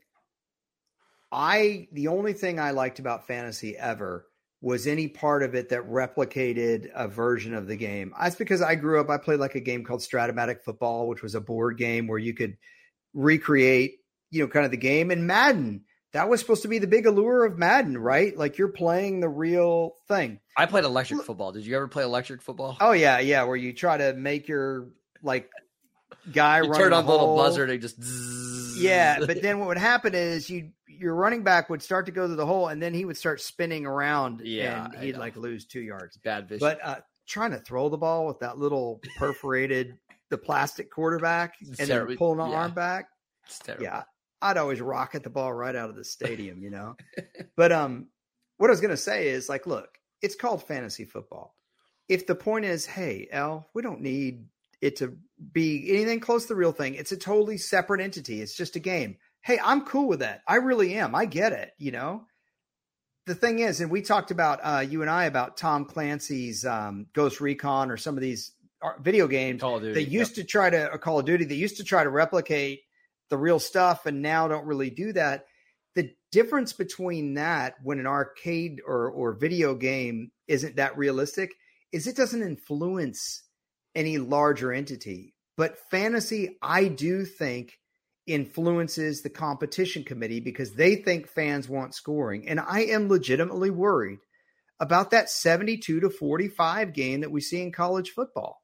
I 1.31 1.87
the 1.91 2.09
only 2.09 2.33
thing 2.33 2.59
I 2.59 2.71
liked 2.71 2.99
about 2.99 3.27
fantasy 3.27 3.75
ever 3.75 4.27
was 4.61 4.87
any 4.87 5.09
part 5.09 5.43
of 5.43 5.55
it 5.55 5.69
that 5.69 5.89
replicated 5.89 6.89
a 6.95 7.07
version 7.07 7.53
of 7.53 7.67
the 7.67 7.75
game. 7.75 8.13
That's 8.17 8.35
because 8.35 8.61
I 8.61 8.75
grew 8.75 9.01
up 9.01 9.09
I 9.09 9.17
played 9.17 9.39
like 9.39 9.55
a 9.55 9.59
game 9.59 9.83
called 9.83 9.99
Strat-O-Matic 9.99 10.61
Football, 10.61 11.09
which 11.09 11.21
was 11.21 11.35
a 11.35 11.41
board 11.41 11.77
game 11.77 12.07
where 12.07 12.19
you 12.19 12.33
could 12.33 12.55
recreate, 13.13 13.97
you 14.31 14.41
know, 14.41 14.47
kind 14.47 14.63
of 14.63 14.71
the 14.71 14.77
game 14.77 15.11
and 15.11 15.27
Madden. 15.27 15.83
That 16.13 16.29
was 16.29 16.39
supposed 16.39 16.61
to 16.61 16.67
be 16.67 16.77
the 16.79 16.87
big 16.87 17.05
allure 17.07 17.43
of 17.43 17.57
Madden, 17.57 17.97
right? 17.97 18.37
Like 18.37 18.57
you're 18.57 18.67
playing 18.69 19.19
the 19.19 19.29
real 19.29 19.93
thing. 20.07 20.39
I 20.55 20.67
played 20.67 20.83
electric 20.83 21.23
football. 21.23 21.51
Did 21.51 21.65
you 21.65 21.75
ever 21.75 21.87
play 21.87 22.03
electric 22.03 22.41
football? 22.41 22.77
Oh 22.79 22.91
yeah, 22.91 23.19
yeah, 23.19 23.43
where 23.43 23.55
you 23.55 23.73
try 23.73 23.97
to 23.97 24.13
make 24.13 24.47
your 24.47 24.89
like 25.23 25.49
guy 26.31 26.57
you 26.61 26.69
run 26.69 26.79
turn 26.79 26.93
on 26.93 27.05
the 27.05 27.11
little 27.11 27.35
buzzer 27.35 27.63
and 27.65 27.81
just 27.81 28.01
zzz. 28.01 28.81
Yeah, 28.81 29.19
but 29.25 29.41
then 29.41 29.59
what 29.59 29.67
would 29.69 29.77
happen 29.77 30.13
is 30.13 30.49
you 30.49 30.69
your 30.87 31.15
running 31.15 31.43
back 31.43 31.69
would 31.71 31.81
start 31.81 32.05
to 32.05 32.11
go 32.11 32.27
to 32.27 32.35
the 32.35 32.45
hole, 32.45 32.67
and 32.67 32.81
then 32.81 32.93
he 32.93 33.03
would 33.05 33.17
start 33.17 33.41
spinning 33.41 33.85
around, 33.87 34.41
Yeah, 34.45 34.85
and 34.93 35.03
he'd 35.03 35.17
like 35.17 35.35
lose 35.35 35.65
two 35.65 35.81
yards. 35.81 36.17
bad 36.23 36.47
vision. 36.47 36.59
But 36.67 36.79
uh, 36.83 36.95
trying 37.27 37.51
to 37.51 37.57
throw 37.57 37.89
the 37.89 37.97
ball 37.97 38.27
with 38.27 38.39
that 38.39 38.59
little 38.59 39.01
perforated 39.17 39.97
the 40.29 40.37
plastic 40.37 40.91
quarterback 40.91 41.55
and 41.79 41.87
then 41.89 42.15
pulling 42.17 42.37
the 42.37 42.45
Yeah. 42.45 42.55
arm 42.61 42.71
back, 42.73 43.07
it's 43.47 43.57
terrible. 43.59 43.83
yeah, 43.85 44.03
I'd 44.43 44.57
always 44.57 44.81
rocket 44.81 45.23
the 45.23 45.29
ball 45.29 45.53
right 45.53 45.75
out 45.75 45.89
of 45.89 45.95
the 45.95 46.03
stadium, 46.03 46.61
you 46.61 46.69
know. 46.69 46.97
but 47.55 47.71
um, 47.71 48.07
what 48.57 48.69
I 48.69 48.71
was 48.71 48.81
gonna 48.81 48.97
say 48.97 49.29
is 49.29 49.47
like, 49.47 49.65
look, 49.65 49.97
it's 50.21 50.35
called 50.35 50.63
fantasy 50.63 51.05
football. 51.05 51.55
If 52.09 52.27
the 52.27 52.35
point 52.35 52.65
is, 52.65 52.85
hey, 52.85 53.29
L, 53.31 53.69
we 53.73 53.81
don't 53.81 54.01
need 54.01 54.45
it 54.81 54.97
to 54.97 55.17
be 55.51 55.89
anything 55.89 56.19
close 56.19 56.43
to 56.43 56.49
the 56.49 56.55
real 56.55 56.73
thing. 56.73 56.95
It's 56.95 57.13
a 57.13 57.17
totally 57.17 57.57
separate 57.57 58.01
entity. 58.01 58.41
It's 58.41 58.55
just 58.55 58.75
a 58.75 58.79
game. 58.79 59.15
Hey, 59.41 59.57
I'm 59.63 59.85
cool 59.85 60.09
with 60.09 60.19
that. 60.19 60.41
I 60.45 60.55
really 60.55 60.95
am. 60.95 61.15
I 61.15 61.25
get 61.25 61.53
it. 61.53 61.71
You 61.77 61.91
know. 61.91 62.25
The 63.25 63.35
thing 63.35 63.59
is, 63.59 63.79
and 63.79 63.89
we 63.89 64.01
talked 64.01 64.31
about 64.31 64.59
uh, 64.61 64.79
you 64.81 65.01
and 65.01 65.09
I 65.09 65.23
about 65.25 65.55
Tom 65.55 65.85
Clancy's 65.85 66.65
um, 66.65 67.05
Ghost 67.13 67.39
Recon 67.39 67.89
or 67.89 67.95
some 67.95 68.17
of 68.17 68.21
these 68.21 68.51
uh, 68.81 68.91
video 68.99 69.27
games. 69.27 69.61
Call 69.61 69.77
of 69.77 69.83
Duty. 69.83 70.03
They 70.03 70.09
used 70.09 70.35
to 70.35 70.43
try 70.43 70.69
to 70.69 70.91
or 70.91 70.97
Call 70.97 71.19
of 71.19 71.25
Duty. 71.25 71.45
They 71.45 71.55
used 71.55 71.77
to 71.77 71.85
try 71.85 72.03
to 72.03 72.09
replicate 72.09 72.81
the 73.29 73.37
real 73.37 73.59
stuff, 73.59 74.05
and 74.05 74.21
now 74.21 74.47
don't 74.47 74.65
really 74.65 74.89
do 74.89 75.13
that. 75.13 75.45
The 75.95 76.11
difference 76.31 76.73
between 76.73 77.35
that 77.35 77.75
when 77.83 77.99
an 77.99 78.07
arcade 78.07 78.81
or 78.85 79.09
or 79.09 79.33
video 79.33 79.75
game 79.75 80.31
isn't 80.47 80.75
that 80.77 80.97
realistic 80.97 81.53
is 81.91 82.07
it 82.07 82.15
doesn't 82.15 82.41
influence 82.41 83.43
any 83.95 84.17
larger 84.17 84.73
entity. 84.73 85.35
But 85.55 85.77
fantasy, 85.91 86.57
I 86.61 86.87
do 86.87 87.25
think 87.25 87.77
influences 88.25 89.21
the 89.21 89.29
competition 89.29 90.03
committee 90.03 90.39
because 90.39 90.73
they 90.73 90.95
think 90.95 91.27
fans 91.27 91.69
want 91.69 91.93
scoring. 91.93 92.47
And 92.47 92.59
I 92.59 92.81
am 92.85 93.09
legitimately 93.09 93.69
worried 93.69 94.19
about 94.79 95.11
that 95.11 95.29
72 95.29 95.99
to 95.99 96.09
45 96.09 96.93
game 96.93 97.21
that 97.21 97.31
we 97.31 97.41
see 97.41 97.61
in 97.61 97.71
college 97.71 98.09
football. 98.09 98.62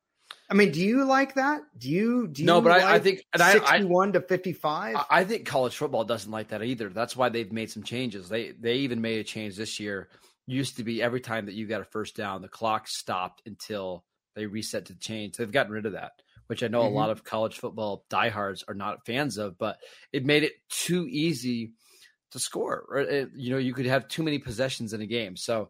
I 0.50 0.56
mean, 0.56 0.72
do 0.72 0.82
you 0.82 1.06
like 1.06 1.36
that? 1.36 1.62
Do 1.78 1.90
you 1.90 2.28
do 2.28 2.42
you 2.42 2.46
No, 2.48 2.60
but 2.60 2.72
I- 2.72 2.96
I 2.96 3.00
think- 3.00 3.24
and 3.34 3.42
I- 3.42 3.52
I- 3.52 3.78
61 3.78 4.14
to 4.14 4.22
55? 4.22 4.96
I- 5.10 5.24
think 5.24 5.46
college 5.46 5.76
football 5.76 6.04
doesn't 6.04 6.32
like 6.32 6.48
that 6.50 6.64
either. 6.64 6.90
That's 6.90 7.16
why 7.16 7.30
they've 7.30 7.52
made 7.52 7.70
some 7.70 7.84
changes. 7.84 8.30
They 8.30 8.52
they 8.52 8.78
even 8.78 9.00
made 9.02 9.20
a 9.20 9.24
change 9.24 9.56
this 9.56 9.80
year. 9.80 10.10
Used 10.48 10.78
to 10.78 10.84
be 10.84 11.02
every 11.04 11.22
time 11.22 11.46
that 11.46 11.54
you 11.54 11.68
got 11.68 11.82
a 11.82 11.86
first 11.86 12.16
down, 12.16 12.42
the 12.42 12.48
clock 12.48 12.88
stopped 12.88 13.44
until 13.46 14.06
they 14.34 14.48
reset 14.48 14.86
to 14.88 14.96
change. 14.98 15.38
They've 15.38 15.52
gotten 15.52 15.72
rid 15.72 15.86
of 15.86 15.92
that, 15.92 16.14
which 16.48 16.64
I 16.64 16.68
know 16.68 16.82
Mhm. 16.82 16.88
a 16.88 16.96
lot 16.96 17.10
of 17.12 17.24
college 17.24 17.60
football 17.60 18.06
diehards 18.10 18.64
are 18.68 18.74
not 18.74 19.06
fans 19.06 19.38
of. 19.38 19.58
But 19.60 19.78
it 20.12 20.26
made 20.26 20.44
it 20.44 20.54
too 20.70 21.08
easy 21.08 21.74
to 22.32 22.40
score. 22.40 22.86
Or 22.90 22.98
it, 23.00 23.30
you 23.36 23.52
know, 23.52 23.58
you 23.60 23.74
could 23.76 23.86
have 23.86 24.08
too 24.08 24.24
many 24.24 24.40
possessions 24.40 24.94
in 24.94 25.02
a 25.02 25.06
game. 25.08 25.36
So 25.36 25.70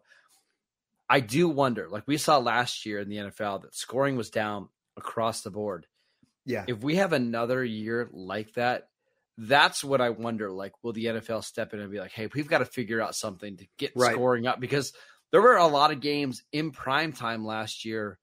I 1.10 1.20
do 1.20 1.48
wonder. 1.48 1.88
Like 1.88 2.04
we 2.06 2.16
saw 2.16 2.38
last 2.38 2.86
year 2.86 3.00
in 3.00 3.08
the 3.08 3.16
NFL, 3.16 3.62
that 3.62 3.74
scoring 3.74 4.16
was 4.16 4.30
down 4.30 4.68
across 4.96 5.42
the 5.42 5.50
board 5.50 5.86
yeah. 6.44 6.64
if 6.66 6.82
we 6.82 6.96
have 6.96 7.12
another 7.12 7.64
year 7.64 8.08
like 8.12 8.52
that, 8.54 8.88
that's 9.38 9.82
what 9.84 10.00
I 10.00 10.10
wonder. 10.10 10.50
Like, 10.50 10.72
will 10.82 10.92
the 10.92 11.06
NFL 11.06 11.44
step 11.44 11.72
in 11.72 11.80
and 11.80 11.90
be 11.90 12.00
like, 12.00 12.12
hey, 12.12 12.28
we've 12.34 12.48
got 12.48 12.58
to 12.58 12.64
figure 12.64 13.00
out 13.00 13.14
something 13.14 13.56
to 13.56 13.66
get 13.78 13.92
Right. 13.94 14.12
scoring 14.12 14.46
up? 14.46 14.60
Because 14.60 14.92
there 15.30 15.40
were 15.40 15.56
a 15.56 15.66
lot 15.66 15.92
of 15.92 16.00
games 16.00 16.42
in 16.52 16.72
prime 16.72 17.12
time 17.12 17.44
last 17.44 17.84
year, 17.84 18.18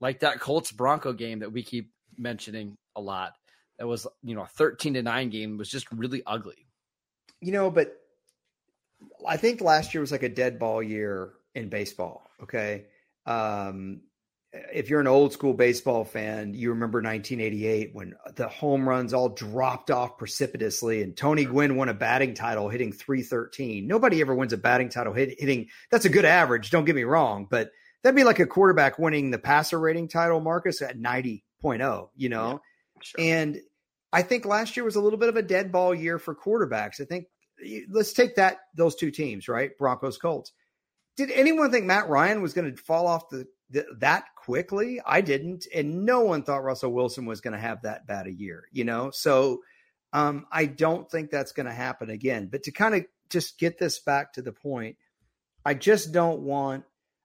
like 0.00 0.20
that 0.20 0.40
Colts 0.40 0.72
Bronco 0.72 1.12
game 1.12 1.40
that 1.40 1.52
we 1.52 1.62
keep 1.62 1.90
mentioning 2.16 2.76
a 2.94 3.00
lot. 3.00 3.32
That 3.78 3.86
was, 3.86 4.06
you 4.22 4.34
know, 4.34 4.42
a 4.42 4.46
13 4.46 4.94
to 4.94 5.02
9 5.02 5.30
game 5.30 5.58
was 5.58 5.68
just 5.68 5.90
really 5.90 6.22
ugly. 6.26 6.66
You 7.40 7.52
know, 7.52 7.70
but 7.70 7.96
I 9.26 9.36
think 9.36 9.60
last 9.60 9.92
year 9.92 10.00
was 10.00 10.12
like 10.12 10.22
a 10.22 10.28
dead 10.28 10.58
ball 10.58 10.82
year 10.82 11.32
in 11.54 11.68
baseball. 11.68 12.30
Okay. 12.42 12.86
Um, 13.26 14.02
if 14.52 14.90
you're 14.90 15.00
an 15.00 15.06
old 15.06 15.32
school 15.32 15.54
baseball 15.54 16.04
fan, 16.04 16.52
you 16.52 16.70
remember 16.70 16.98
1988 16.98 17.94
when 17.94 18.14
the 18.34 18.48
home 18.48 18.86
runs 18.86 19.14
all 19.14 19.30
dropped 19.30 19.90
off 19.90 20.18
precipitously 20.18 21.02
and 21.02 21.16
Tony 21.16 21.46
Gwynn 21.46 21.76
won 21.76 21.88
a 21.88 21.94
batting 21.94 22.34
title 22.34 22.68
hitting 22.68 22.92
313. 22.92 23.86
Nobody 23.86 24.20
ever 24.20 24.34
wins 24.34 24.52
a 24.52 24.58
batting 24.58 24.90
title 24.90 25.14
hit, 25.14 25.40
hitting. 25.40 25.68
That's 25.90 26.04
a 26.04 26.10
good 26.10 26.26
average. 26.26 26.70
Don't 26.70 26.84
get 26.84 26.96
me 26.96 27.04
wrong, 27.04 27.46
but 27.50 27.70
that'd 28.02 28.16
be 28.16 28.24
like 28.24 28.40
a 28.40 28.46
quarterback 28.46 28.98
winning 28.98 29.30
the 29.30 29.38
passer 29.38 29.78
rating 29.78 30.08
title, 30.08 30.40
Marcus, 30.40 30.82
at 30.82 30.98
90.0, 30.98 32.08
you 32.14 32.28
know? 32.28 32.60
Sure. 33.00 33.24
And 33.24 33.58
I 34.12 34.20
think 34.20 34.44
last 34.44 34.76
year 34.76 34.84
was 34.84 34.96
a 34.96 35.00
little 35.00 35.18
bit 35.18 35.30
of 35.30 35.36
a 35.36 35.42
dead 35.42 35.72
ball 35.72 35.94
year 35.94 36.18
for 36.18 36.34
quarterbacks. 36.34 37.00
I 37.00 37.04
think 37.04 37.26
let's 37.88 38.12
take 38.12 38.36
that 38.36 38.58
those 38.76 38.96
two 38.96 39.10
teams, 39.10 39.48
right? 39.48 39.70
Broncos 39.78 40.18
Colts. 40.18 40.52
Did 41.26 41.38
anyone 41.38 41.70
think 41.70 41.86
Matt 41.86 42.08
Ryan 42.08 42.42
was 42.42 42.52
going 42.52 42.74
to 42.74 42.82
fall 42.82 43.06
off 43.06 43.30
the, 43.30 43.46
the 43.70 43.86
that 44.00 44.24
quickly? 44.36 45.00
I 45.06 45.20
didn't, 45.20 45.66
and 45.72 46.04
no 46.04 46.20
one 46.20 46.42
thought 46.42 46.64
Russell 46.64 46.92
Wilson 46.92 47.26
was 47.26 47.40
going 47.40 47.52
to 47.52 47.60
have 47.60 47.82
that 47.82 48.08
bad 48.08 48.26
a 48.26 48.32
year. 48.32 48.64
You 48.72 48.82
know, 48.84 49.12
so 49.12 49.60
um, 50.12 50.46
I 50.50 50.66
don't 50.66 51.08
think 51.08 51.30
that's 51.30 51.52
going 51.52 51.66
to 51.66 51.72
happen 51.72 52.10
again. 52.10 52.48
But 52.50 52.64
to 52.64 52.72
kind 52.72 52.96
of 52.96 53.04
just 53.30 53.56
get 53.58 53.78
this 53.78 54.00
back 54.00 54.32
to 54.32 54.42
the 54.42 54.50
point, 54.50 54.96
I 55.64 55.74
just 55.74 56.10
don't 56.10 56.40
want. 56.40 56.82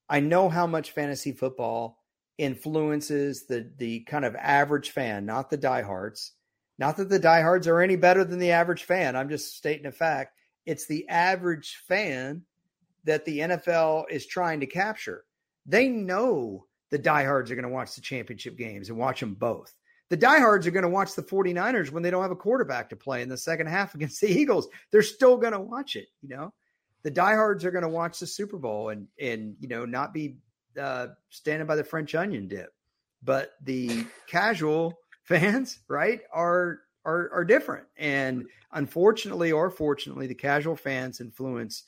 I 0.07 0.19
know 0.19 0.47
how 0.47 0.67
much 0.67 0.91
fantasy 0.91 1.31
football 1.31 1.97
influences 2.37 3.47
the 3.47 3.71
the 3.77 4.01
kind 4.01 4.25
of 4.25 4.35
average 4.35 4.91
fan, 4.91 5.25
not 5.25 5.49
the 5.49 5.57
diehards. 5.57 6.33
Not 6.77 6.97
that 6.97 7.09
the 7.09 7.17
diehards 7.17 7.67
are 7.67 7.81
any 7.81 7.95
better 7.95 8.23
than 8.23 8.37
the 8.37 8.51
average 8.51 8.83
fan. 8.83 9.15
I'm 9.15 9.29
just 9.29 9.57
stating 9.57 9.87
a 9.87 9.91
fact. 9.91 10.35
It's 10.67 10.85
the 10.85 11.09
average 11.09 11.81
fan 11.87 12.43
that 13.07 13.25
the 13.25 13.39
NFL 13.39 14.03
is 14.11 14.25
trying 14.25 14.59
to 14.59 14.67
capture. 14.67 15.23
They 15.65 15.87
know 15.87 16.65
the 16.91 16.97
diehards 16.97 17.49
are 17.49 17.55
going 17.55 17.63
to 17.63 17.69
watch 17.69 17.95
the 17.95 18.01
championship 18.01 18.57
games 18.57 18.89
and 18.89 18.97
watch 18.97 19.21
them 19.21 19.33
both. 19.33 19.73
The 20.09 20.17
diehards 20.17 20.67
are 20.67 20.71
going 20.71 20.83
to 20.83 20.89
watch 20.89 21.15
the 21.15 21.23
49ers 21.23 21.89
when 21.89 22.03
they 22.03 22.11
don't 22.11 22.21
have 22.21 22.31
a 22.31 22.35
quarterback 22.35 22.89
to 22.89 22.95
play 22.95 23.21
in 23.21 23.29
the 23.29 23.37
second 23.37 23.67
half 23.67 23.95
against 23.95 24.21
the 24.21 24.27
Eagles. 24.27 24.67
They're 24.91 25.01
still 25.01 25.37
going 25.37 25.53
to 25.53 25.59
watch 25.59 25.95
it, 25.95 26.07
you 26.21 26.29
know. 26.29 26.53
The 27.03 27.11
diehards 27.11 27.63
are 27.63 27.71
going 27.71 27.83
to 27.83 27.89
watch 27.89 28.19
the 28.19 28.27
Super 28.27 28.57
Bowl 28.57 28.89
and 28.89 29.07
and 29.21 29.55
you 29.61 29.69
know 29.69 29.85
not 29.85 30.13
be 30.13 30.37
uh, 30.77 31.07
standing 31.29 31.65
by 31.65 31.77
the 31.77 31.83
French 31.83 32.13
onion 32.15 32.49
dip. 32.49 32.73
But 33.23 33.51
the 33.63 34.05
casual 34.27 34.99
fans, 35.23 35.79
right, 35.87 36.19
are 36.33 36.79
are 37.05 37.29
are 37.31 37.45
different. 37.45 37.85
And 37.95 38.47
unfortunately 38.73 39.53
or 39.53 39.69
fortunately, 39.69 40.27
the 40.27 40.35
casual 40.35 40.75
fans 40.75 41.21
influence 41.21 41.83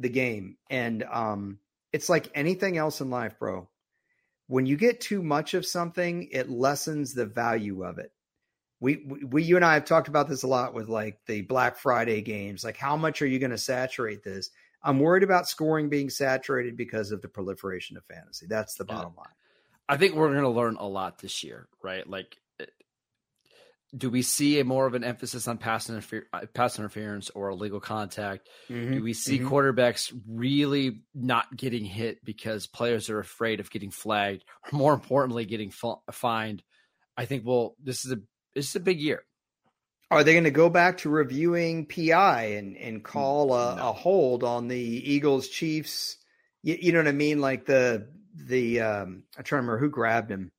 the 0.00 0.08
game. 0.08 0.56
And 0.68 1.04
um, 1.04 1.58
it's 1.92 2.08
like 2.08 2.28
anything 2.34 2.76
else 2.76 3.00
in 3.00 3.10
life, 3.10 3.38
bro. 3.38 3.68
When 4.48 4.66
you 4.66 4.76
get 4.76 5.00
too 5.00 5.22
much 5.22 5.54
of 5.54 5.64
something, 5.64 6.28
it 6.32 6.50
lessens 6.50 7.14
the 7.14 7.26
value 7.26 7.84
of 7.84 7.98
it. 7.98 8.10
We, 8.80 9.04
we, 9.28 9.44
you 9.44 9.56
and 9.56 9.64
I 9.64 9.74
have 9.74 9.84
talked 9.84 10.08
about 10.08 10.28
this 10.28 10.42
a 10.42 10.48
lot 10.48 10.74
with 10.74 10.88
like 10.88 11.20
the 11.26 11.42
Black 11.42 11.76
Friday 11.76 12.22
games. 12.22 12.64
Like, 12.64 12.78
how 12.78 12.96
much 12.96 13.22
are 13.22 13.26
you 13.26 13.38
going 13.38 13.50
to 13.50 13.58
saturate 13.58 14.24
this? 14.24 14.50
I'm 14.82 14.98
worried 14.98 15.22
about 15.22 15.46
scoring 15.46 15.90
being 15.90 16.08
saturated 16.08 16.76
because 16.76 17.12
of 17.12 17.20
the 17.20 17.28
proliferation 17.28 17.98
of 17.98 18.04
fantasy. 18.06 18.46
That's 18.48 18.74
the 18.74 18.86
bottom 18.86 19.12
line. 19.16 19.28
I 19.88 19.98
think 19.98 20.14
we're 20.14 20.30
going 20.30 20.42
to 20.42 20.48
learn 20.48 20.76
a 20.76 20.88
lot 20.88 21.18
this 21.18 21.44
year, 21.44 21.68
right? 21.82 22.08
Like, 22.08 22.38
do 23.96 24.08
we 24.08 24.22
see 24.22 24.60
a 24.60 24.64
more 24.64 24.86
of 24.86 24.94
an 24.94 25.02
emphasis 25.02 25.48
on 25.48 25.58
pass, 25.58 25.88
interfer- 25.88 26.24
uh, 26.32 26.46
pass 26.54 26.78
interference 26.78 27.30
or 27.30 27.50
illegal 27.50 27.80
contact? 27.80 28.48
Mm-hmm. 28.68 28.94
Do 28.94 29.02
we 29.02 29.12
see 29.14 29.38
mm-hmm. 29.38 29.48
quarterbacks 29.48 30.12
really 30.28 31.02
not 31.14 31.56
getting 31.56 31.84
hit 31.84 32.24
because 32.24 32.66
players 32.66 33.10
are 33.10 33.18
afraid 33.18 33.58
of 33.60 33.70
getting 33.70 33.90
flagged, 33.90 34.44
or 34.64 34.78
more 34.78 34.94
importantly, 34.94 35.44
getting 35.44 35.72
fined? 36.12 36.62
I 37.16 37.24
think 37.24 37.44
well, 37.44 37.74
this 37.82 38.04
is 38.04 38.12
a 38.12 38.18
this 38.54 38.68
is 38.68 38.76
a 38.76 38.80
big 38.80 39.00
year. 39.00 39.24
Are 40.10 40.24
they 40.24 40.32
going 40.32 40.44
to 40.44 40.50
go 40.50 40.70
back 40.70 40.98
to 40.98 41.10
reviewing 41.10 41.86
PI 41.86 42.42
and 42.56 42.76
and 42.76 43.02
call 43.02 43.54
a, 43.54 43.76
no. 43.76 43.88
a 43.88 43.92
hold 43.92 44.44
on 44.44 44.68
the 44.68 44.78
Eagles 44.78 45.48
Chiefs? 45.48 46.16
You, 46.62 46.76
you, 46.80 46.92
know 46.92 46.98
what 46.98 47.08
I 47.08 47.12
mean? 47.12 47.40
Like 47.40 47.66
the 47.66 48.08
the 48.36 48.80
um, 48.80 49.24
I'm 49.36 49.44
trying 49.44 49.62
to 49.62 49.66
remember 49.66 49.78
who 49.78 49.90
grabbed 49.90 50.30
him 50.30 50.52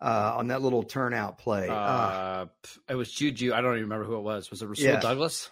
uh, 0.00 0.34
on 0.36 0.48
that 0.48 0.62
little 0.62 0.82
turnout 0.82 1.38
play. 1.38 1.68
Uh, 1.68 1.74
uh, 1.74 2.46
it 2.88 2.94
was 2.94 3.10
Juju. 3.10 3.52
I 3.52 3.60
don't 3.60 3.72
even 3.72 3.84
remember 3.84 4.04
who 4.04 4.16
it 4.16 4.22
was. 4.22 4.50
Was 4.50 4.62
it 4.62 4.66
Rasul 4.66 4.84
yeah. 4.84 5.00
Douglas? 5.00 5.50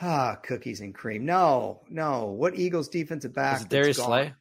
Ah, 0.00 0.36
cookies 0.42 0.80
and 0.80 0.94
cream. 0.94 1.24
No, 1.24 1.80
no. 1.88 2.26
What 2.26 2.54
Eagles 2.54 2.88
defensive 2.88 3.34
back? 3.34 3.54
Was 3.54 3.62
it 3.62 3.68
Darius 3.70 3.96
Slay? 3.96 4.34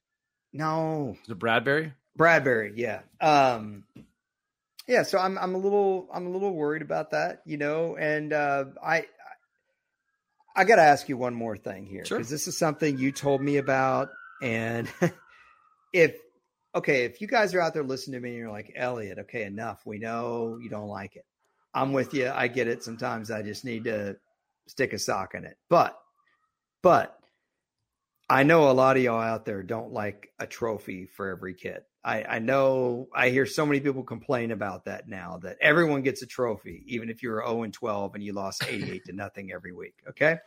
No. 0.52 1.16
Was 1.22 1.30
it 1.30 1.40
Bradberry? 1.40 1.94
Bradberry, 2.18 2.74
yeah. 2.76 3.02
Um, 3.22 3.84
yeah, 4.88 5.04
so 5.04 5.18
I'm 5.18 5.38
I'm 5.38 5.56
a 5.56 5.58
little 5.58 6.08
I'm 6.14 6.28
a 6.28 6.30
little 6.30 6.54
worried 6.54 6.82
about 6.82 7.12
that, 7.12 7.42
you 7.46 7.58
know, 7.58 7.96
and 7.98 8.32
uh, 8.32 8.66
I 8.84 9.06
I 10.56 10.64
got 10.64 10.76
to 10.78 10.84
ask 10.84 11.10
you 11.10 11.18
one 11.18 11.34
more 11.34 11.58
thing 11.58 11.86
here 11.86 12.04
because 12.04 12.08
sure. 12.08 12.24
this 12.24 12.48
is 12.48 12.58
something 12.58 12.98
you 12.98 13.12
told 13.12 13.42
me 13.42 13.58
about, 13.58 14.10
and 14.42 14.88
if 15.94 16.16
okay, 16.76 17.06
if 17.06 17.22
you 17.22 17.28
guys 17.28 17.54
are 17.56 17.62
out 17.62 17.74
there 17.74 17.84
listening 17.84 18.20
to 18.20 18.24
me 18.24 18.32
and 18.32 18.38
you're 18.38 18.52
like 18.52 18.74
Elliot, 18.76 19.18
okay, 19.20 19.44
enough, 19.44 19.86
we 19.86 19.98
know 19.98 20.60
you 20.62 20.70
don't 20.70 20.90
like 20.90 21.16
it. 21.16 21.26
I'm 21.74 21.94
with 21.94 22.14
you. 22.14 22.32
I 22.34 22.48
get 22.48 22.68
it. 22.68 22.84
Sometimes 22.84 23.32
I 23.32 23.42
just 23.42 23.66
need 23.66 23.86
to 23.86 24.18
stick 24.68 24.94
a 24.94 25.00
sock 25.00 25.36
in 25.36 25.46
it, 25.46 25.58
but 25.70 26.00
but 26.82 27.18
I 28.30 28.44
know 28.44 28.70
a 28.70 28.74
lot 28.74 28.98
of 28.98 29.04
y'all 29.04 29.22
out 29.22 29.46
there 29.46 29.64
don't 29.64 29.94
like 29.94 30.32
a 30.40 30.48
trophy 30.48 31.06
for 31.06 31.30
every 31.30 31.54
kid. 31.54 31.82
I, 32.04 32.24
I 32.24 32.40
know 32.40 33.08
I 33.16 33.30
hear 33.30 33.46
so 33.46 33.66
many 33.66 33.80
people 33.80 34.04
complain 34.04 34.52
about 34.52 34.86
that 34.86 35.08
now 35.08 35.40
that 35.42 35.58
everyone 35.60 36.04
gets 36.04 36.22
a 36.22 36.28
trophy, 36.28 36.84
even 36.86 37.10
if 37.10 37.24
you're 37.24 37.44
0 37.44 37.64
and 37.64 37.74
12 37.74 38.14
and 38.14 38.24
you 38.24 38.34
lost 38.34 38.64
88 38.68 39.06
to 39.06 39.14
nothing 39.14 39.52
every 39.52 39.74
week. 39.74 39.96
Okay. 40.10 40.38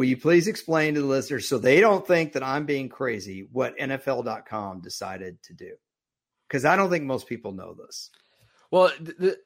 Will 0.00 0.06
you 0.06 0.16
please 0.16 0.48
explain 0.48 0.94
to 0.94 1.02
the 1.02 1.06
listeners 1.06 1.46
so 1.46 1.58
they 1.58 1.78
don't 1.78 2.06
think 2.06 2.32
that 2.32 2.42
I'm 2.42 2.64
being 2.64 2.88
crazy 2.88 3.46
what 3.52 3.76
NFL.com 3.76 4.80
decided 4.80 5.42
to 5.42 5.52
do? 5.52 5.74
Because 6.48 6.64
I 6.64 6.76
don't 6.76 6.88
think 6.88 7.04
most 7.04 7.26
people 7.26 7.52
know 7.52 7.74
this. 7.74 8.08
Well, 8.70 8.90
the, 8.98 9.36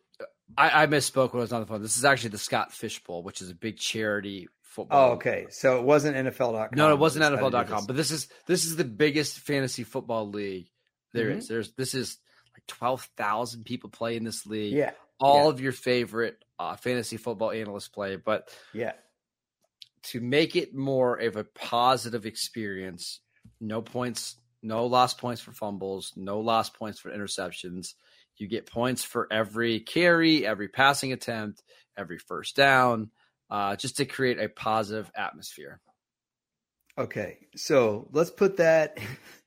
I, 0.56 0.84
I, 0.84 0.86
misspoke 0.86 1.32
when 1.32 1.40
I 1.40 1.42
was 1.42 1.52
on 1.52 1.60
the 1.60 1.66
phone. 1.66 1.82
This 1.82 1.96
is 1.96 2.04
actually 2.04 2.30
the 2.30 2.38
Scott 2.38 2.70
Fish 2.70 3.02
Bowl, 3.02 3.24
which 3.24 3.42
is 3.42 3.50
a 3.50 3.54
big 3.56 3.78
charity 3.78 4.46
football. 4.62 5.10
Oh, 5.10 5.12
okay. 5.14 5.46
So 5.50 5.76
it 5.78 5.82
wasn't 5.82 6.16
NFL.com. 6.18 6.68
No, 6.76 6.92
it 6.92 7.00
wasn't 7.00 7.24
NFL.com. 7.24 7.86
But 7.86 7.96
this 7.96 8.12
is 8.12 8.28
this 8.46 8.64
is 8.64 8.76
the 8.76 8.84
biggest 8.84 9.40
fantasy 9.40 9.82
football 9.82 10.30
league 10.30 10.68
there 11.12 11.30
mm-hmm. 11.30 11.38
is. 11.38 11.48
There's 11.48 11.72
this 11.72 11.96
is 11.96 12.18
like 12.54 12.64
twelve 12.68 13.10
thousand 13.16 13.64
people 13.64 13.90
play 13.90 14.14
in 14.14 14.22
this 14.22 14.46
league. 14.46 14.72
Yeah, 14.72 14.92
all 15.18 15.46
yeah. 15.46 15.50
of 15.50 15.60
your 15.60 15.72
favorite 15.72 16.44
uh, 16.60 16.76
fantasy 16.76 17.16
football 17.16 17.50
analysts 17.50 17.88
play. 17.88 18.14
But 18.14 18.50
yeah, 18.72 18.92
to 20.04 20.20
make 20.20 20.56
it 20.56 20.74
more 20.74 21.16
of 21.16 21.36
a 21.36 21.44
positive 21.44 22.26
experience, 22.26 23.20
no 23.60 23.82
points, 23.82 24.36
no 24.62 24.86
lost 24.86 25.18
points 25.18 25.40
for 25.40 25.52
fumbles, 25.52 26.12
no 26.16 26.40
lost 26.40 26.74
points 26.74 27.00
for 27.00 27.10
interceptions. 27.10 27.94
You 28.36 28.48
get 28.48 28.66
points 28.66 29.04
for 29.04 29.28
every 29.30 29.80
carry, 29.80 30.46
every 30.46 30.68
passing 30.68 31.12
attempt, 31.12 31.62
every 31.96 32.18
first 32.18 32.56
down, 32.56 33.10
uh, 33.50 33.76
just 33.76 33.98
to 33.98 34.04
create 34.04 34.40
a 34.40 34.48
positive 34.48 35.10
atmosphere. 35.16 35.80
Okay, 36.98 37.38
so 37.56 38.08
let's 38.12 38.30
put 38.30 38.58
that 38.58 38.98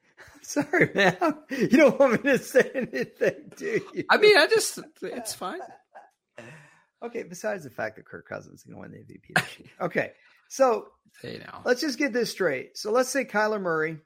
Sorry, 0.47 0.89
man. 0.95 1.18
You 1.49 1.68
don't 1.68 1.99
want 1.99 2.24
me 2.24 2.32
to 2.32 2.39
say 2.39 2.72
anything, 2.74 3.51
do 3.58 3.82
you? 3.93 4.05
I 4.10 4.16
mean, 4.16 4.38
I 4.38 4.47
just, 4.47 4.80
it's 5.01 5.34
fine. 5.34 5.60
Okay, 7.08 7.24
besides 7.24 7.64
the 7.64 7.70
fact 7.70 7.95
that 7.95 8.05
Kirk 8.05 8.28
Cousins 8.28 8.60
is 8.60 8.64
going 8.64 8.76
to 8.76 8.82
win 8.82 8.91
the 8.91 9.14
MVP. 9.14 9.68
okay, 9.82 10.12
so 10.49 10.88
hey 11.22 11.39
now. 11.39 11.62
let's 11.66 11.82
just 11.82 11.97
get 11.97 12.14
this 12.14 12.32
straight. 12.32 12.78
So 12.78 12.91
let's 12.91 13.10
say 13.10 13.26
Kyler 13.26 13.62
Murray 13.62 13.97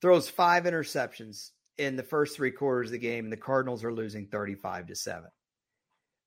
throws 0.00 0.28
five 0.28 0.64
interceptions 0.64 1.50
in 1.78 1.96
the 1.96 2.02
first 2.02 2.36
three 2.36 2.50
quarters 2.50 2.88
of 2.88 2.92
the 2.92 2.98
game, 2.98 3.24
and 3.24 3.32
the 3.32 3.36
Cardinals 3.36 3.84
are 3.84 3.92
losing 3.92 4.26
35 4.26 4.88
to 4.88 4.94
7. 4.94 5.30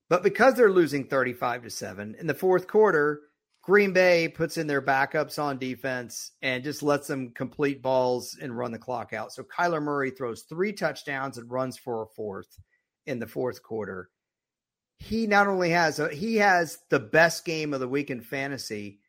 But 0.09 0.23
because 0.23 0.55
they're 0.55 0.71
losing 0.71 1.05
35 1.05 1.63
to 1.63 1.69
7, 1.69 2.15
in 2.19 2.27
the 2.27 2.33
fourth 2.33 2.67
quarter, 2.67 3.21
Green 3.63 3.93
Bay 3.93 4.27
puts 4.27 4.57
in 4.57 4.67
their 4.67 4.81
backups 4.81 5.41
on 5.41 5.57
defense 5.57 6.31
and 6.41 6.63
just 6.63 6.83
lets 6.83 7.07
them 7.07 7.31
complete 7.31 7.81
balls 7.81 8.37
and 8.41 8.57
run 8.57 8.71
the 8.71 8.77
clock 8.77 9.13
out. 9.13 9.31
So 9.31 9.43
Kyler 9.43 9.81
Murray 9.81 10.11
throws 10.11 10.43
three 10.43 10.73
touchdowns 10.73 11.37
and 11.37 11.49
runs 11.49 11.77
for 11.77 12.03
a 12.03 12.07
fourth 12.07 12.59
in 13.05 13.19
the 13.19 13.27
fourth 13.27 13.63
quarter. 13.63 14.09
He 15.07 15.27
not 15.27 15.47
only 15.47 15.71
has 15.71 15.99
a, 15.99 16.09
he 16.09 16.37
has 16.37 16.79
the 16.89 16.99
best 16.99 17.45
game 17.45 17.73
of 17.73 17.79
the 17.79 17.87
week 17.87 18.09
in 18.09 18.21
fantasy 18.21 18.99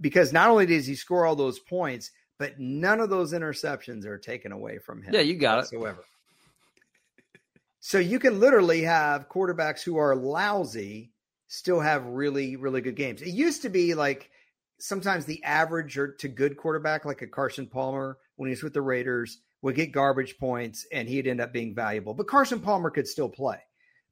because 0.00 0.32
not 0.32 0.50
only 0.50 0.66
does 0.66 0.86
he 0.86 0.94
score 0.94 1.24
all 1.24 1.36
those 1.36 1.58
points, 1.58 2.10
but 2.38 2.58
none 2.58 3.00
of 3.00 3.10
those 3.10 3.32
interceptions 3.32 4.04
are 4.06 4.18
taken 4.18 4.52
away 4.52 4.78
from 4.78 5.02
him. 5.02 5.14
Yeah, 5.14 5.20
you 5.20 5.34
got 5.34 5.58
whatsoever. 5.58 6.00
it. 6.00 7.40
So 7.80 7.98
you 7.98 8.18
can 8.18 8.40
literally 8.40 8.82
have 8.82 9.28
quarterbacks 9.28 9.82
who 9.82 9.96
are 9.96 10.14
lousy 10.14 11.12
still 11.48 11.80
have 11.80 12.04
really, 12.06 12.56
really 12.56 12.80
good 12.80 12.96
games. 12.96 13.22
It 13.22 13.30
used 13.30 13.62
to 13.62 13.68
be 13.68 13.94
like 13.94 14.30
sometimes 14.78 15.24
the 15.24 15.42
average 15.42 15.98
or 15.98 16.12
to 16.14 16.28
good 16.28 16.56
quarterback, 16.56 17.04
like 17.04 17.22
a 17.22 17.26
Carson 17.26 17.66
Palmer 17.66 18.18
when 18.36 18.48
he 18.48 18.52
was 18.52 18.62
with 18.62 18.74
the 18.74 18.82
Raiders, 18.82 19.38
would 19.62 19.74
get 19.74 19.90
garbage 19.90 20.38
points 20.38 20.86
and 20.92 21.08
he'd 21.08 21.26
end 21.26 21.40
up 21.40 21.52
being 21.52 21.74
valuable. 21.74 22.14
But 22.14 22.28
Carson 22.28 22.60
Palmer 22.60 22.90
could 22.90 23.08
still 23.08 23.28
play. 23.28 23.58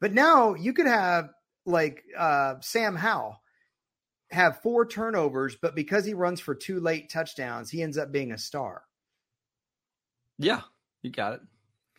But 0.01 0.13
now 0.13 0.55
you 0.55 0.73
could 0.73 0.87
have 0.87 1.31
like 1.65 2.03
uh, 2.17 2.57
Sam 2.61 2.97
Howell 2.97 3.41
have 4.31 4.61
four 4.63 4.87
turnovers, 4.87 5.57
but 5.61 5.75
because 5.75 6.05
he 6.05 6.15
runs 6.15 6.41
for 6.41 6.55
two 6.55 6.81
late 6.81 7.11
touchdowns, 7.11 7.71
he 7.71 7.83
ends 7.83 7.97
up 7.97 8.13
being 8.13 8.33
a 8.33 8.39
star. 8.39 8.83
Yeah, 10.39 10.63
you 11.03 11.11
got 11.11 11.35
it. 11.35 11.41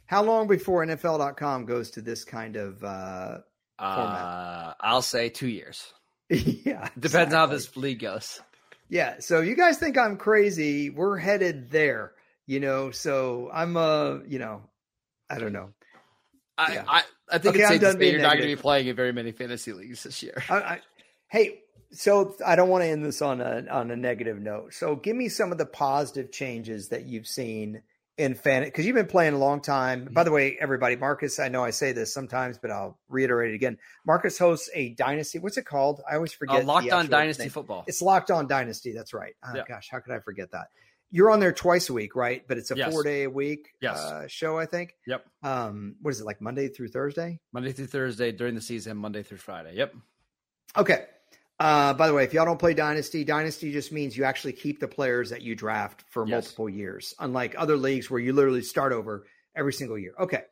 How 0.06 0.24
long 0.24 0.48
before 0.48 0.86
NFL.com 0.86 1.66
goes 1.66 1.92
to 1.92 2.02
this 2.02 2.24
kind 2.24 2.56
of 2.56 2.84
uh, 2.84 3.40
uh, 3.80 4.74
I'll 4.80 5.02
say 5.02 5.30
two 5.30 5.48
years. 5.48 5.94
yeah. 6.30 6.90
Depends 7.00 7.16
exactly. 7.16 7.36
how 7.36 7.46
this 7.48 7.78
league 7.78 8.00
goes. 8.00 8.42
Yeah. 8.90 9.16
So 9.20 9.42
you 9.42 9.56
guys 9.56 9.78
think 9.78 9.98
I'm 9.98 10.18
crazy. 10.18 10.90
We're 10.90 11.18
headed 11.18 11.70
there, 11.72 12.14
you 12.46 12.60
know. 12.60 12.92
So 12.92 13.50
I'm 13.54 13.78
uh, 13.78 14.20
you 14.28 14.40
know, 14.40 14.62
I 15.30 15.40
don't 15.40 15.54
know. 15.54 15.70
I 16.58 16.74
yeah. 16.74 16.84
I, 16.88 17.04
I 17.32 17.38
think 17.38 17.56
okay, 17.56 17.64
it's 17.64 17.70
safe 17.70 17.82
to 17.82 17.94
say 17.94 18.12
you're 18.12 18.22
not 18.22 18.38
going 18.38 18.50
to 18.50 18.56
be 18.56 18.62
playing 18.62 18.88
in 18.88 18.96
very 18.96 19.12
many 19.12 19.32
fantasy 19.32 19.74
leagues 19.74 20.04
this 20.04 20.24
year. 20.24 20.44
I, 20.50 20.56
I, 20.56 20.82
hey, 21.30 21.60
so 21.92 22.36
I 22.46 22.56
don't 22.56 22.70
want 22.70 22.84
to 22.84 22.88
end 22.88 23.06
this 23.06 23.22
on 23.22 23.42
a 23.42 23.66
on 23.70 23.92
a 23.92 23.96
negative 23.96 24.40
note. 24.40 24.74
So 24.74 24.96
give 24.96 25.16
me 25.16 25.30
some 25.30 25.52
of 25.52 25.58
the 25.58 25.66
positive 25.66 26.32
changes 26.32 26.90
that 26.90 27.06
you've 27.06 27.28
seen 27.28 27.82
in 28.18 28.34
fan 28.34 28.64
because 28.64 28.86
you've 28.86 28.96
been 28.96 29.06
playing 29.08 29.34
a 29.34 29.38
long 29.38 29.62
time. 29.62 30.06
Mm-hmm. 30.06 30.14
By 30.14 30.24
the 30.24 30.32
way, 30.32 30.58
everybody, 30.60 30.96
Marcus, 30.96 31.40
I 31.40 31.50
know 31.50 31.64
I 31.64 31.70
say 31.70 31.92
this 31.92 32.14
sometimes, 32.14 32.58
but 32.58 32.72
I'll 32.72 32.98
reiterate 33.10 33.52
it 33.52 33.56
again. 33.56 33.78
Marcus 34.06 34.38
hosts 34.38 34.70
a 34.74 34.90
dynasty. 34.90 35.40
What's 35.40 35.58
it 35.58 35.66
called? 35.66 36.02
I 36.10 36.16
always 36.16 36.34
forget. 36.34 36.64
Uh, 36.64 36.66
locked 36.66 36.92
on 36.92 37.08
Dynasty 37.08 37.44
name. 37.44 37.52
Football. 37.52 37.84
It's 37.88 38.02
Locked 38.02 38.32
On 38.32 38.48
Dynasty. 38.48 38.92
That's 38.92 39.14
right. 39.14 39.36
Oh, 39.44 39.52
yeah. 39.56 39.64
Gosh, 39.68 39.90
how 39.92 40.00
could 40.00 40.14
I 40.14 40.20
forget 40.20 40.52
that? 40.52 40.68
You're 41.10 41.32
on 41.32 41.40
there 41.40 41.54
twice 41.54 41.90
a 41.90 41.94
week, 41.94 42.16
right? 42.16 42.44
But 42.48 42.58
it's 42.58 42.72
a 42.72 42.76
yes. 42.76 42.92
four 42.92 43.04
day 43.04 43.24
a 43.24 43.30
week 43.30 43.70
yes. 43.82 43.98
uh, 43.98 44.28
show, 44.28 44.58
I 44.58 44.66
think. 44.66 44.94
Yep. 45.08 45.26
Um, 45.42 45.96
what 46.02 46.12
is 46.12 46.20
it 46.20 46.26
like 46.26 46.42
Monday 46.42 46.68
through 46.68 46.90
Thursday? 46.90 47.40
Monday 47.54 47.72
through 47.72 47.88
Thursday 47.88 48.32
during 48.32 48.56
the 48.56 48.62
season, 48.62 48.98
Monday 48.98 49.24
through 49.24 49.38
Friday. 49.38 49.76
Yep. 49.76 49.96
Okay. 50.76 51.06
Uh, 51.60 51.94
by 51.94 52.08
the 52.08 52.14
way, 52.14 52.24
if 52.24 52.34
y'all 52.34 52.46
don't 52.46 52.60
play 52.60 52.74
Dynasty, 52.74 53.24
Dynasty 53.24 53.72
just 53.72 53.92
means 53.92 54.16
you 54.16 54.26
actually 54.26 54.54
keep 54.54 54.80
the 54.80 54.88
players 54.88 55.32
that 55.32 55.42
you 55.42 55.56
draft 55.56 56.04
for 56.10 56.24
yes. 56.28 56.32
multiple 56.32 56.70
years, 56.70 57.16
unlike 57.20 57.56
other 57.58 57.78
leagues 57.78 58.12
where 58.12 58.20
you 58.20 58.32
literally 58.34 58.62
start 58.62 58.94
over 58.94 59.26
every 59.56 59.74
single 59.74 59.98
year. 59.98 60.14
Okay. 60.20 60.44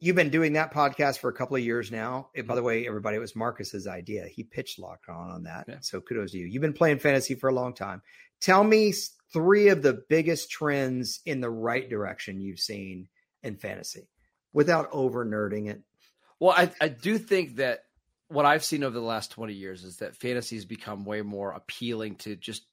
you've 0.00 0.16
been 0.16 0.30
doing 0.30 0.52
that 0.52 0.72
podcast 0.72 1.18
for 1.18 1.28
a 1.28 1.32
couple 1.32 1.56
of 1.56 1.62
years 1.62 1.90
now. 1.90 2.28
And 2.36 2.46
by 2.46 2.54
the 2.54 2.62
way, 2.62 2.86
everybody, 2.86 3.16
it 3.16 3.20
was 3.20 3.34
Marcus's 3.34 3.86
idea. 3.86 4.26
He 4.26 4.44
pitched 4.44 4.78
Locked 4.78 5.08
On 5.08 5.30
on 5.30 5.42
that. 5.44 5.64
Yeah. 5.68 5.78
So 5.80 6.00
kudos 6.00 6.32
to 6.32 6.38
you. 6.38 6.46
You've 6.46 6.62
been 6.62 6.72
playing 6.72 6.98
fantasy 6.98 7.34
for 7.34 7.48
a 7.48 7.54
long 7.54 7.74
time. 7.74 8.02
Tell 8.40 8.62
me 8.62 8.92
three 9.32 9.68
of 9.68 9.82
the 9.82 10.02
biggest 10.08 10.50
trends 10.50 11.20
in 11.26 11.40
the 11.40 11.50
right 11.50 11.88
direction 11.88 12.40
you've 12.40 12.60
seen 12.60 13.08
in 13.42 13.56
fantasy 13.56 14.08
without 14.52 14.88
over 14.92 15.24
nerding 15.24 15.68
it. 15.68 15.82
Well, 16.40 16.54
I, 16.56 16.70
I 16.80 16.88
do 16.88 17.18
think 17.18 17.56
that 17.56 17.80
what 18.28 18.46
I've 18.46 18.64
seen 18.64 18.84
over 18.84 18.94
the 18.94 19.04
last 19.04 19.30
20 19.32 19.54
years 19.54 19.84
is 19.84 19.98
that 19.98 20.16
fantasy 20.16 20.56
has 20.56 20.64
become 20.64 21.04
way 21.04 21.22
more 21.22 21.52
appealing 21.52 22.16
to 22.16 22.36
just 22.36 22.64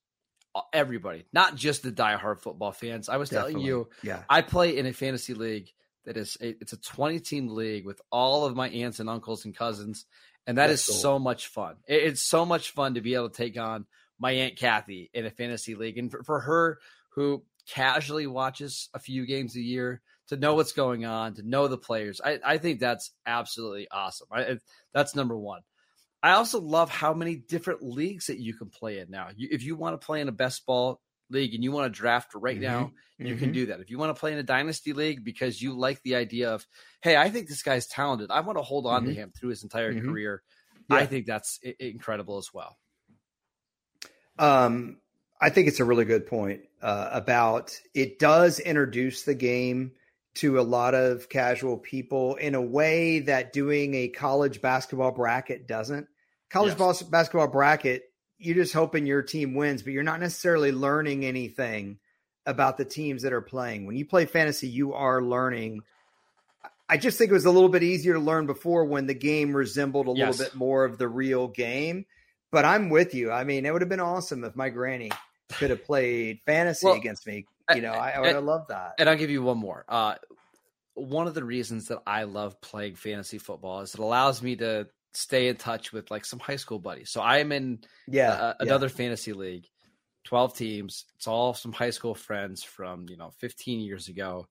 uh, 0.54 0.62
everybody, 0.72 1.26
not 1.34 1.56
just 1.56 1.84
the 1.84 1.92
diehard 1.92 2.42
football 2.42 2.72
fans. 2.72 3.10
I 3.10 3.18
was 3.18 3.30
Definitely. 3.30 3.54
telling 3.54 3.68
you, 3.68 3.90
yeah, 4.04 4.24
I 4.30 4.42
play 4.42 4.78
in 4.78 4.86
a 4.86 4.94
fantasy 4.94 5.34
league 5.34 5.70
that 6.06 6.18
is 6.18 6.38
a, 6.42 6.50
it's 6.62 6.74
a 6.74 6.78
20 6.78 7.20
team 7.20 7.48
league 7.48 7.86
with 7.86 8.00
all 8.12 8.46
of 8.46 8.56
my 8.56 8.70
aunts 8.70 9.00
and 9.00 9.10
uncles 9.10 9.46
and 9.46 9.56
cousins, 9.56 10.06
and 10.46 10.58
that 10.58 10.68
That's 10.68 10.88
is 10.88 10.88
cool. 10.88 11.02
so 11.02 11.20
much 11.20 11.48
fun. 11.48 11.76
It, 11.88 12.04
it's 12.04 12.22
so 12.22 12.46
much 12.46 12.72
fun 12.72 12.94
to 12.94 13.02
be 13.02 13.16
able 13.16 13.30
to 13.30 13.36
take 13.36 13.58
on 13.58 13.86
my 14.20 14.32
aunt 14.32 14.58
Kathy 14.58 15.10
in 15.14 15.26
a 15.26 15.32
fantasy 15.32 15.76
league, 15.76 15.98
and 15.98 16.12
for, 16.12 16.24
for 16.24 16.40
her 16.42 16.80
who 17.10 17.44
casually 17.68 18.28
watches 18.28 18.90
a 18.94 19.00
few 19.00 19.26
games 19.26 19.56
a 19.56 19.62
year 19.62 20.02
to 20.28 20.38
know 20.38 20.56
what's 20.56 20.72
going 20.72 21.06
on, 21.06 21.36
to 21.36 21.48
know 21.48 21.68
the 21.68 21.78
players. 21.78 22.20
I, 22.24 22.40
I 22.44 22.58
think 22.58 22.80
that's 22.80 23.12
absolutely 23.26 23.88
awesome. 23.92 24.28
I, 24.32 24.58
that's 24.94 25.16
number 25.16 25.38
one. 25.38 25.62
I 26.24 26.32
also 26.32 26.60
love 26.60 26.90
how 26.90 27.14
many 27.14 27.36
different 27.36 27.84
leagues 27.84 28.28
that 28.28 28.40
you 28.40 28.56
can 28.56 28.70
play 28.70 29.00
in 29.00 29.12
now. 29.12 29.30
You, 29.36 29.50
if 29.52 29.64
you 29.64 29.76
want 29.76 30.00
to 30.00 30.06
play 30.06 30.22
in 30.22 30.28
a 30.28 30.32
best 30.32 30.66
ball 30.66 31.00
league 31.30 31.54
and 31.54 31.64
you 31.64 31.72
want 31.72 31.92
to 31.92 31.98
draft 31.98 32.32
right 32.34 32.56
mm-hmm. 32.56 32.64
now, 32.64 32.92
you 33.20 33.28
mm-hmm. 33.28 33.38
can 33.38 33.52
do 33.52 33.68
that. 33.68 33.80
If 33.80 33.92
you 33.92 34.00
want 34.00 34.16
to 34.16 34.20
play 34.20 34.34
in 34.34 34.40
a 34.40 34.44
dynasty 34.44 34.94
league 34.94 35.24
because 35.24 35.62
you 35.62 35.78
like 35.78 36.02
the 36.02 36.16
idea 36.16 36.52
of, 36.52 36.66
hey, 37.02 37.16
I 37.16 37.30
think 37.30 37.48
this 37.48 37.62
guy's 37.62 37.88
talented. 37.88 38.32
I 38.32 38.40
want 38.42 38.58
to 38.58 38.64
hold 38.64 38.88
on 38.88 39.04
mm-hmm. 39.04 39.10
to 39.10 39.16
him 39.16 39.34
through 39.38 39.50
his 39.50 39.64
entire 39.64 39.94
mm-hmm. 39.94 40.10
career. 40.10 40.42
Yeah. 40.90 40.98
I 40.98 41.06
think 41.06 41.28
that's 41.28 41.60
I- 41.66 41.76
incredible 41.80 42.38
as 42.38 42.50
well. 42.54 42.78
Um, 44.38 44.98
I 45.40 45.50
think 45.50 45.68
it's 45.68 45.80
a 45.80 45.86
really 45.86 46.06
good 46.06 46.28
point 46.28 46.62
uh, 46.82 47.10
about 47.12 47.80
it 47.94 48.20
does 48.20 48.60
introduce 48.60 49.24
the 49.24 49.36
game 49.36 49.92
to 50.36 50.60
a 50.60 50.62
lot 50.62 50.94
of 50.94 51.30
casual 51.30 51.78
people 51.78 52.36
in 52.36 52.56
a 52.56 52.62
way 52.62 53.20
that 53.20 53.54
doing 53.54 53.96
a 53.96 54.10
college 54.10 54.62
basketball 54.62 55.12
bracket 55.12 55.68
doesn't. 55.68 56.08
College 56.50 56.76
yes. 56.78 57.04
basketball 57.04 57.48
bracket, 57.48 58.12
you're 58.38 58.56
just 58.56 58.74
hoping 58.74 59.06
your 59.06 59.22
team 59.22 59.56
wins, 59.56 59.82
but 59.82 59.94
you're 59.94 60.04
not 60.04 60.20
necessarily 60.20 60.72
learning 60.72 61.26
anything 61.26 61.98
about 62.46 62.78
the 62.78 62.86
teams 62.86 63.24
that 63.24 63.34
are 63.34 63.42
playing. 63.42 63.86
When 63.86 63.96
you 63.96 64.06
play 64.06 64.26
fantasy, 64.26 64.68
you 64.68 64.94
are 64.94 65.22
learning. 65.22 65.82
I 66.88 66.98
just 66.98 67.18
think 67.18 67.32
it 67.32 67.34
was 67.34 67.46
a 67.46 67.52
little 67.52 67.70
bit 67.70 67.82
easier 67.82 68.14
to 68.14 68.20
learn 68.20 68.46
before 68.46 68.86
when 68.86 69.08
the 69.08 69.14
game 69.14 69.56
resembled 69.56 70.08
a 70.08 70.14
yes. 70.16 70.38
little 70.38 70.46
bit 70.46 70.56
more 70.56 70.86
of 70.86 70.98
the 70.98 71.08
real 71.08 71.48
game. 71.48 72.06
But 72.56 72.66
I'm 72.66 72.90
with 72.90 73.14
you. 73.14 73.32
I 73.32 73.44
mean, 73.44 73.66
it 73.66 73.74
would 73.74 73.82
have 73.82 73.90
been 73.90 74.00
awesome 74.00 74.44
if 74.44 74.56
my 74.56 74.70
granny 74.70 75.12
could 75.54 75.70
have 75.70 75.84
played 75.84 76.40
fantasy 76.46 76.88
well, 76.88 76.96
against 76.96 77.28
me 77.28 77.46
you 77.74 77.82
know, 77.82 77.92
I, 77.92 78.12
I 78.12 78.20
would 78.20 78.36
have 78.36 78.44
loved 78.44 78.70
that. 78.70 78.96
And 79.00 79.10
I'll 79.10 79.18
give 79.18 79.30
you 79.30 79.42
one 79.42 79.58
more. 79.58 79.86
Uh, 79.88 80.16
one 80.94 81.28
of 81.28 81.34
the 81.34 81.44
reasons 81.44 81.88
that 81.88 82.00
I 82.06 82.24
love 82.24 82.62
playing 82.62 82.96
fantasy 82.96 83.38
football 83.38 83.82
is 83.82 83.94
it 83.94 84.00
allows 84.00 84.42
me 84.42 84.56
to 84.58 84.88
stay 85.14 85.48
in 85.48 85.56
touch 85.56 85.92
with 85.92 86.12
like 86.12 86.26
some 86.26 86.40
high 86.40 86.56
school 86.58 86.80
buddies. 86.80 87.10
So 87.10 87.22
I 87.22 87.40
am 87.40 87.52
in 87.52 87.80
yeah, 88.08 88.32
uh, 88.32 88.54
another 88.60 88.88
yeah. 88.88 88.94
fantasy 88.94 89.34
league, 89.34 89.66
12 90.26 90.56
teams. 90.56 91.06
It's 91.16 91.28
all 91.28 91.54
some 91.54 91.72
high 91.72 91.90
school 91.90 92.16
friends 92.16 92.64
from, 92.64 93.08
you 93.10 93.18
know, 93.18 93.32
15 93.40 93.80
years 93.80 94.08
ago. 94.08 94.48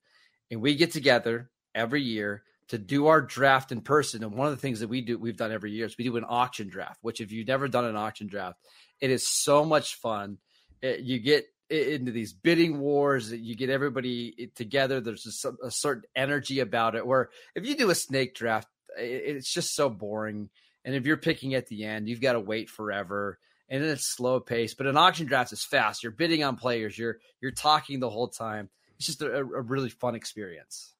And 0.51 0.61
we 0.61 0.75
get 0.75 0.91
together 0.91 1.49
every 1.73 2.01
year 2.01 2.43
to 2.69 2.77
do 2.77 3.07
our 3.07 3.21
draft 3.21 3.71
in 3.71 3.81
person. 3.81 4.23
And 4.23 4.33
one 4.33 4.47
of 4.47 4.53
the 4.53 4.61
things 4.61 4.79
that 4.79 4.87
we 4.87 5.01
do, 5.01 5.17
we've 5.17 5.37
done 5.37 5.51
every 5.51 5.71
year 5.71 5.85
is 5.85 5.97
we 5.97 6.05
do 6.05 6.17
an 6.17 6.25
auction 6.27 6.67
draft, 6.67 6.99
which 7.01 7.21
if 7.21 7.31
you've 7.31 7.47
never 7.47 7.67
done 7.67 7.85
an 7.85 7.95
auction 7.95 8.27
draft, 8.27 8.59
it 8.99 9.11
is 9.11 9.27
so 9.27 9.65
much 9.65 9.95
fun. 9.95 10.37
It, 10.81 11.01
you 11.01 11.19
get 11.19 11.45
into 11.69 12.11
these 12.11 12.31
bidding 12.31 12.79
wars 12.79 13.31
you 13.31 13.55
get 13.55 13.71
everybody 13.71 14.51
together. 14.55 15.01
There's 15.01 15.43
a, 15.43 15.65
a, 15.65 15.71
certain 15.71 16.03
energy 16.15 16.59
about 16.59 16.93
it 16.93 17.07
where 17.07 17.29
if 17.55 17.65
you 17.65 17.75
do 17.75 17.89
a 17.89 17.95
snake 17.95 18.35
draft 18.35 18.67
it's 18.97 19.51
just 19.51 19.75
so 19.75 19.89
boring. 19.89 20.49
And 20.85 20.93
if 20.93 21.07
you're 21.07 21.17
picking 21.17 21.55
at 21.55 21.65
the 21.65 21.85
end 21.85 22.07
you've 22.07 22.21
got 22.21 22.33
to 22.33 22.39
wait 22.39 22.69
forever. 22.69 23.39
And 23.67 23.83
then 23.83 23.89
it's 23.89 24.15
slow 24.15 24.39
pace 24.39 24.75
but 24.75 24.85
an 24.85 24.95
auction 24.95 25.25
draft 25.25 25.53
is 25.53 25.65
fast. 25.65 26.03
You're 26.03 26.11
bidding 26.11 26.43
on 26.43 26.55
players. 26.55 26.99
You're 26.99 27.17
you're 27.41 27.49
talking 27.49 27.99
the 27.99 28.11
whole 28.11 28.27
time. 28.27 28.69
It's 28.97 29.07
just 29.07 29.23
a, 29.23 29.37
a 29.37 29.43
really 29.43 29.89
fun 29.89 30.13
experience 30.13 30.94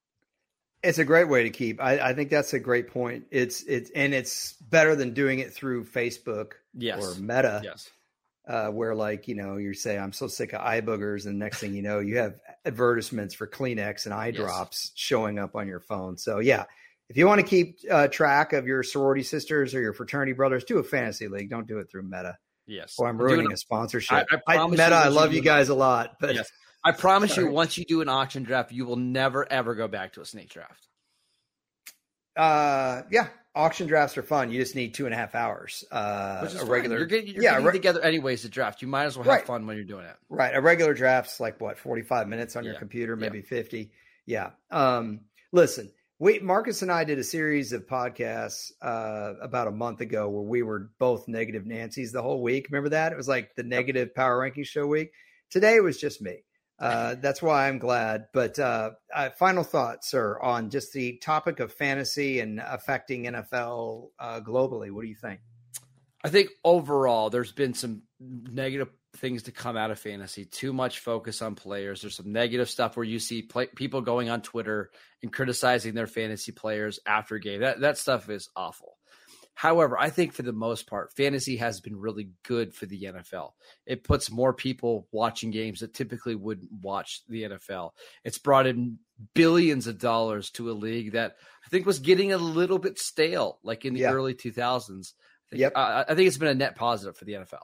it's 0.86 1.00
a 1.00 1.06
great 1.06 1.28
way 1.28 1.44
to 1.44 1.50
keep 1.50 1.82
I, 1.82 2.00
I 2.00 2.14
think 2.14 2.30
that's 2.30 2.54
a 2.54 2.60
great 2.60 2.90
point 2.90 3.26
it's 3.32 3.64
it's 3.64 3.90
and 3.92 4.14
it's 4.14 4.54
better 4.54 4.96
than 4.96 5.14
doing 5.14 5.40
it 5.40 5.54
through 5.54 5.86
facebook 5.86 6.54
yes. 6.74 7.04
or 7.04 7.20
meta 7.20 7.62
yes 7.64 7.90
uh, 8.48 8.68
where 8.68 8.94
like 8.94 9.28
you 9.28 9.36
know 9.36 9.58
you 9.58 9.74
say 9.74 9.98
I'm 9.98 10.14
so 10.14 10.28
sick 10.28 10.54
of 10.54 10.62
eye 10.62 10.82
boogers, 10.82 11.26
and 11.26 11.40
next 11.40 11.60
thing 11.60 11.74
you 11.74 11.82
know 11.82 12.00
you 12.00 12.18
have 12.18 12.36
advertisements 12.66 13.34
for 13.34 13.48
Kleenex 13.48 14.06
and 14.06 14.14
eye 14.14 14.28
yes. 14.28 14.38
drops 14.38 14.92
showing 14.96 15.40
up 15.40 15.56
on 15.56 15.68
your 15.68 15.80
phone. 15.80 16.18
So 16.18 16.40
yeah, 16.40 16.66
if 17.10 17.18
you 17.18 17.28
want 17.28 17.42
to 17.42 17.48
keep 17.48 17.80
uh, 17.90 18.08
track 18.08 18.54
of 18.54 18.68
your 18.68 18.84
sorority 18.84 19.24
sisters 19.24 19.74
or 19.74 19.82
your 19.82 19.94
fraternity 19.94 20.34
brothers, 20.34 20.64
do 20.64 20.78
a 20.78 20.84
fantasy 20.84 21.28
league. 21.28 21.50
Don't 21.50 21.68
do 21.68 21.80
it 21.80 21.90
through 21.90 22.04
Meta. 22.04 22.38
Yes. 22.68 22.96
Or 22.98 23.08
I'm 23.08 23.20
ruining 23.20 23.52
a 23.52 23.58
sponsorship. 23.58 24.28
I, 24.48 24.56
I 24.56 24.58
I, 24.58 24.68
Meta, 24.68 24.96
I 24.96 25.08
love 25.10 25.34
you 25.34 25.42
guys 25.42 25.70
a 25.70 25.76
lot, 25.76 26.16
but 26.20 26.36
yes. 26.36 26.52
I 26.86 26.92
promise 26.92 27.34
sorry. 27.34 27.48
you, 27.48 27.54
once 27.54 27.78
you 27.78 27.86
do 27.86 28.02
an 28.02 28.10
auction 28.10 28.44
draft, 28.44 28.72
you 28.72 28.86
will 28.86 28.96
never 28.96 29.52
ever 29.52 29.74
go 29.74 29.88
back 29.88 30.14
to 30.14 30.22
a 30.22 30.26
snake 30.26 30.50
draft. 30.50 30.88
Uh, 32.38 33.02
yeah, 33.10 33.28
auction 33.56 33.88
drafts 33.88 34.18
are 34.18 34.24
fun. 34.24 34.52
You 34.52 34.62
just 34.62 34.76
need 34.76 34.94
two 34.94 35.06
and 35.06 35.14
a 35.14 35.18
half 35.18 35.34
hours. 35.34 35.84
Uh, 35.92 36.48
a 36.60 36.66
regular, 36.66 36.98
you're, 36.98 37.08
getting, 37.08 37.34
you're 37.34 37.44
yeah, 37.44 37.52
getting 37.52 37.66
re- 37.66 37.74
together 37.74 38.02
anyways 38.02 38.42
to 38.42 38.50
draft. 38.50 38.82
You 38.82 38.88
might 38.88 39.06
as 39.06 39.18
well 39.18 39.24
have 39.24 39.34
right. 39.34 39.48
fun 39.48 39.66
when 39.66 39.78
you're 39.78 39.86
doing 39.86 40.06
it. 40.06 40.16
Right. 40.30 40.54
A 40.54 40.62
regular 40.62 40.94
draft's 40.94 41.40
like 41.40 41.60
what, 41.62 41.78
45 41.80 42.28
minutes 42.28 42.56
on 42.56 42.64
yeah. 42.64 42.72
your 42.72 42.80
computer, 42.80 43.16
maybe 43.16 43.40
yeah. 43.40 43.46
50. 43.46 43.92
Yeah. 44.26 44.50
Um, 44.70 45.22
listen, 45.54 45.92
we, 46.20 46.40
Marcus 46.40 46.82
and 46.82 46.92
I 46.92 47.04
did 47.04 47.20
a 47.20 47.24
series 47.24 47.72
of 47.72 47.88
podcasts, 47.88 48.72
uh, 48.82 49.34
about 49.42 49.68
a 49.68 49.72
month 49.72 50.02
ago 50.02 50.30
where 50.30 50.44
we 50.44 50.62
were 50.62 50.92
both 51.00 51.28
negative 51.28 51.66
Nancy's 51.66 52.12
the 52.12 52.22
whole 52.22 52.42
week. 52.42 52.68
Remember 52.70 52.90
that? 52.90 53.12
It 53.12 53.18
was 53.18 53.28
like 53.28 53.56
the 53.56 53.64
negative 53.64 54.14
power 54.14 54.40
ranking 54.40 54.66
show 54.66 54.86
week. 54.86 55.12
Today 55.50 55.76
it 55.76 55.84
was 55.84 55.98
just 55.98 56.22
me. 56.22 56.44
Uh, 56.80 57.15
that's 57.21 57.41
why 57.41 57.67
I'm 57.67 57.80
glad. 57.80 58.26
But 58.34 58.59
uh, 58.59 58.91
uh, 59.13 59.30
final 59.32 59.63
thoughts, 59.63 60.09
sir, 60.09 60.39
on 60.41 60.69
just 60.69 60.93
the 60.93 61.17
topic 61.17 61.59
of 61.59 61.73
fantasy 61.73 62.39
and 62.39 62.59
affecting 62.59 63.26
NFL 63.26 64.09
uh, 64.19 64.41
globally. 64.41 64.91
What 64.91 65.03
do 65.03 65.07
you 65.07 65.15
think? 65.15 65.39
I 66.23 66.30
think 66.30 66.49
overall, 66.63 67.30
there's 67.30 67.51
been 67.51 67.76
some 67.76 68.01
negative 68.19 68.89
things 69.17 69.43
to 69.43 69.51
come 69.51 69.78
out 69.78 69.91
of 69.91 69.99
fantasy. 69.99 70.45
Too 70.45 70.73
much 70.73 70.99
focus 70.99 71.41
on 71.41 71.55
players. 71.55 72.01
There's 72.01 72.15
some 72.15 72.32
negative 72.32 72.69
stuff 72.69 72.97
where 72.97 73.03
you 73.03 73.19
see 73.19 73.43
play- 73.43 73.67
people 73.67 74.01
going 74.01 74.30
on 74.30 74.41
Twitter 74.41 74.89
and 75.21 75.32
criticizing 75.32 75.93
their 75.93 76.07
fantasy 76.07 76.51
players 76.51 76.99
after 77.05 77.36
a 77.36 77.39
game. 77.39 77.61
That 77.61 77.82
that 77.82 77.97
stuff 77.97 78.30
is 78.30 78.49
awful. 78.55 78.95
However, 79.56 79.97
I 79.97 80.10
think 80.10 80.34
for 80.34 80.43
the 80.43 80.51
most 80.51 80.86
part, 80.86 81.14
fantasy 81.14 81.56
has 81.58 81.80
been 81.80 81.97
really 81.97 82.30
good 82.43 82.76
for 82.76 82.86
the 82.86 83.03
NFL. 83.03 83.53
It 83.86 84.03
puts 84.03 84.30
more 84.30 84.53
people 84.53 85.08
watching 85.14 85.49
games 85.49 85.80
that 85.80 85.93
typically 85.93 86.36
wouldn't 86.36 86.70
watch 86.82 87.22
the 87.30 87.43
NFL. 87.43 87.91
It's 88.26 88.38
brought 88.38 88.68
in 88.68 88.99
billions 89.34 89.88
of 89.88 89.97
dollars 89.97 90.49
to 90.51 90.70
a 90.70 90.74
league 90.74 91.14
that 91.14 91.38
I 91.66 91.70
think 91.70 91.86
was 91.86 91.99
getting 91.99 92.34
a 92.34 92.38
little 92.38 92.78
bit 92.78 92.99
stale, 92.99 93.60
like 93.64 93.86
in 93.86 93.93
the 93.93 94.01
yeah. 94.01 94.12
early 94.12 94.34
2000s. 94.34 95.14
I 95.14 95.49
think, 95.49 95.60
yep. 95.62 95.72
I, 95.74 96.03
I 96.10 96.16
think 96.16 96.28
it's 96.28 96.38
been 96.38 96.49
a 96.49 96.53
net 96.53 96.76
positive 96.76 97.16
for 97.16 97.24
the 97.24 97.34
NFL. 97.34 97.64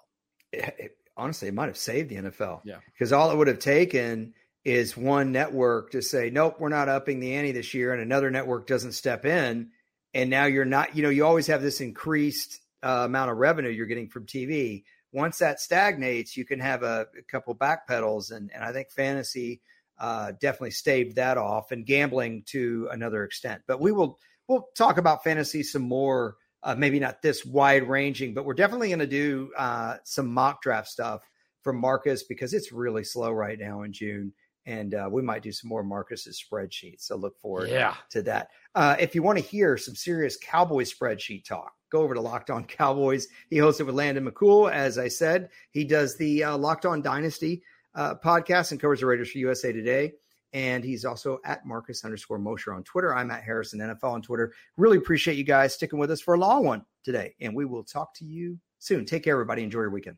It, 0.54 0.76
it, 0.80 0.98
honestly, 1.18 1.50
it 1.50 1.54
might 1.54 1.68
have 1.68 1.78
saved 1.78 2.10
the 2.10 2.16
NFL. 2.16 2.62
Yeah. 2.64 2.78
Because 2.94 3.12
all 3.12 3.32
it 3.32 3.38
would 3.38 3.48
have 3.48 3.60
taken 3.60 4.34
is 4.64 4.96
one 4.96 5.34
network 5.34 5.92
to 5.92 6.02
say, 6.02 6.30
nope, 6.30 6.56
we're 6.58 6.70
not 6.70 6.88
upping 6.88 7.20
the 7.20 7.34
ante 7.34 7.52
this 7.52 7.74
year, 7.74 7.92
and 7.92 8.02
another 8.02 8.32
network 8.32 8.66
doesn't 8.66 8.94
step 8.94 9.26
in 9.26 9.72
and 10.14 10.30
now 10.30 10.46
you're 10.46 10.66
not 10.66 10.96
you 10.96 11.04
know 11.04 11.10
you 11.10 11.26
always 11.26 11.48
have 11.48 11.62
this 11.62 11.82
increased 11.82 12.60
uh, 12.84 13.04
amount 13.06 13.32
of 13.32 13.38
revenue 13.38 13.70
you're 13.70 13.86
getting 13.86 14.10
from 14.10 14.26
tv 14.26 14.84
once 15.12 15.38
that 15.38 15.60
stagnates 15.60 16.36
you 16.36 16.46
can 16.46 16.60
have 16.60 16.84
a, 16.84 17.06
a 17.18 17.22
couple 17.24 17.54
back 17.54 17.88
pedals 17.88 18.32
and, 18.32 18.52
and 18.54 18.64
i 18.64 18.72
think 18.72 18.90
fantasy 18.92 19.62
uh, 20.02 20.32
definitely 20.42 20.72
staved 20.72 21.16
that 21.16 21.38
off 21.38 21.72
and 21.72 21.86
gambling 21.86 22.42
to 22.48 22.90
another 22.92 23.24
extent. 23.24 23.62
But 23.68 23.80
we 23.80 23.92
will 23.92 24.18
we'll 24.48 24.68
talk 24.76 24.98
about 24.98 25.24
fantasy 25.24 25.62
some 25.62 25.84
more 25.84 26.38
uh, 26.64 26.76
maybe 26.76 27.00
not 27.00 27.22
this 27.22 27.46
wide 27.46 27.88
ranging 27.88 28.34
but 28.34 28.44
we're 28.44 28.54
definitely 28.54 28.90
going 28.90 29.00
to 29.00 29.08
do 29.08 29.52
uh, 29.58 29.98
some 30.04 30.28
mock 30.28 30.62
draft 30.62 30.88
stuff 30.88 31.28
from 31.62 31.80
marcus 31.80 32.24
because 32.24 32.54
it's 32.54 32.72
really 32.72 33.04
slow 33.04 33.32
right 33.32 33.60
now 33.60 33.84
in 33.84 33.94
june 33.94 34.34
and 34.66 34.94
uh, 34.94 35.10
we 35.12 35.22
might 35.22 35.42
do 35.42 35.52
some 35.52 35.70
more 35.70 35.84
Marcus's 35.84 36.42
spreadsheets. 36.42 37.02
So 37.02 37.16
look 37.16 37.38
forward 37.40 37.70
yeah. 37.70 37.96
to 38.10 38.22
that. 38.24 38.50
Uh, 38.76 38.96
if 39.00 39.16
you 39.16 39.24
want 39.24 39.38
to 39.38 39.44
hear 39.44 39.78
some 39.78 39.96
serious 39.96 40.38
Cowboys 40.38 40.94
spreadsheet 40.94 41.46
talk, 41.46 41.74
go 41.92 42.02
over 42.02 42.14
to 42.14 42.22
Locked 42.22 42.50
On 42.50 42.64
Cowboys. 42.64 43.28
He 43.50 43.58
hosts 43.58 43.82
it 43.82 43.86
with 43.86 43.96
Landon 43.96 44.30
McCool. 44.30 44.72
As 44.72 44.98
I 44.98 45.08
said, 45.08 45.50
he 45.72 45.84
does 45.84 46.18
the 46.18 46.44
uh, 46.44 46.58
Locked 46.58 46.86
On 46.86 47.02
Dynasty 47.02 47.64
uh, 47.96 48.16
podcast 48.16 48.72
and 48.72 48.80
covers 48.80 49.00
the 49.00 49.06
Raiders 49.06 49.32
for 49.32 49.40
USA 49.40 49.72
Today. 49.72 50.14
And 50.54 50.84
he's 50.84 51.06
also 51.06 51.40
at 51.46 51.66
Marcus 51.66 52.04
underscore 52.04 52.38
Mosher 52.38 52.74
on 52.74 52.84
Twitter. 52.84 53.16
I'm 53.16 53.32
at 53.32 53.44
Harrison 53.44 53.80
NFL 53.80 54.12
on 54.12 54.22
Twitter. 54.22 54.54
Really 54.76 54.98
appreciate 54.98 55.38
you 55.38 55.46
guys 55.46 55.74
sticking 55.74 55.98
with 55.98 56.12
us 56.12 56.20
for 56.20 56.34
a 56.34 56.38
long 56.38 56.66
one 56.66 56.86
today. 57.04 57.36
And 57.40 57.56
we 57.56 57.66
will 57.66 57.84
talk 57.84 58.14
to 58.16 58.26
you 58.26 58.60
soon. 58.80 59.06
Take 59.06 59.24
care, 59.24 59.34
everybody. 59.34 59.64
Enjoy 59.64 59.80
your 59.80 59.92
weekend. 59.92 60.18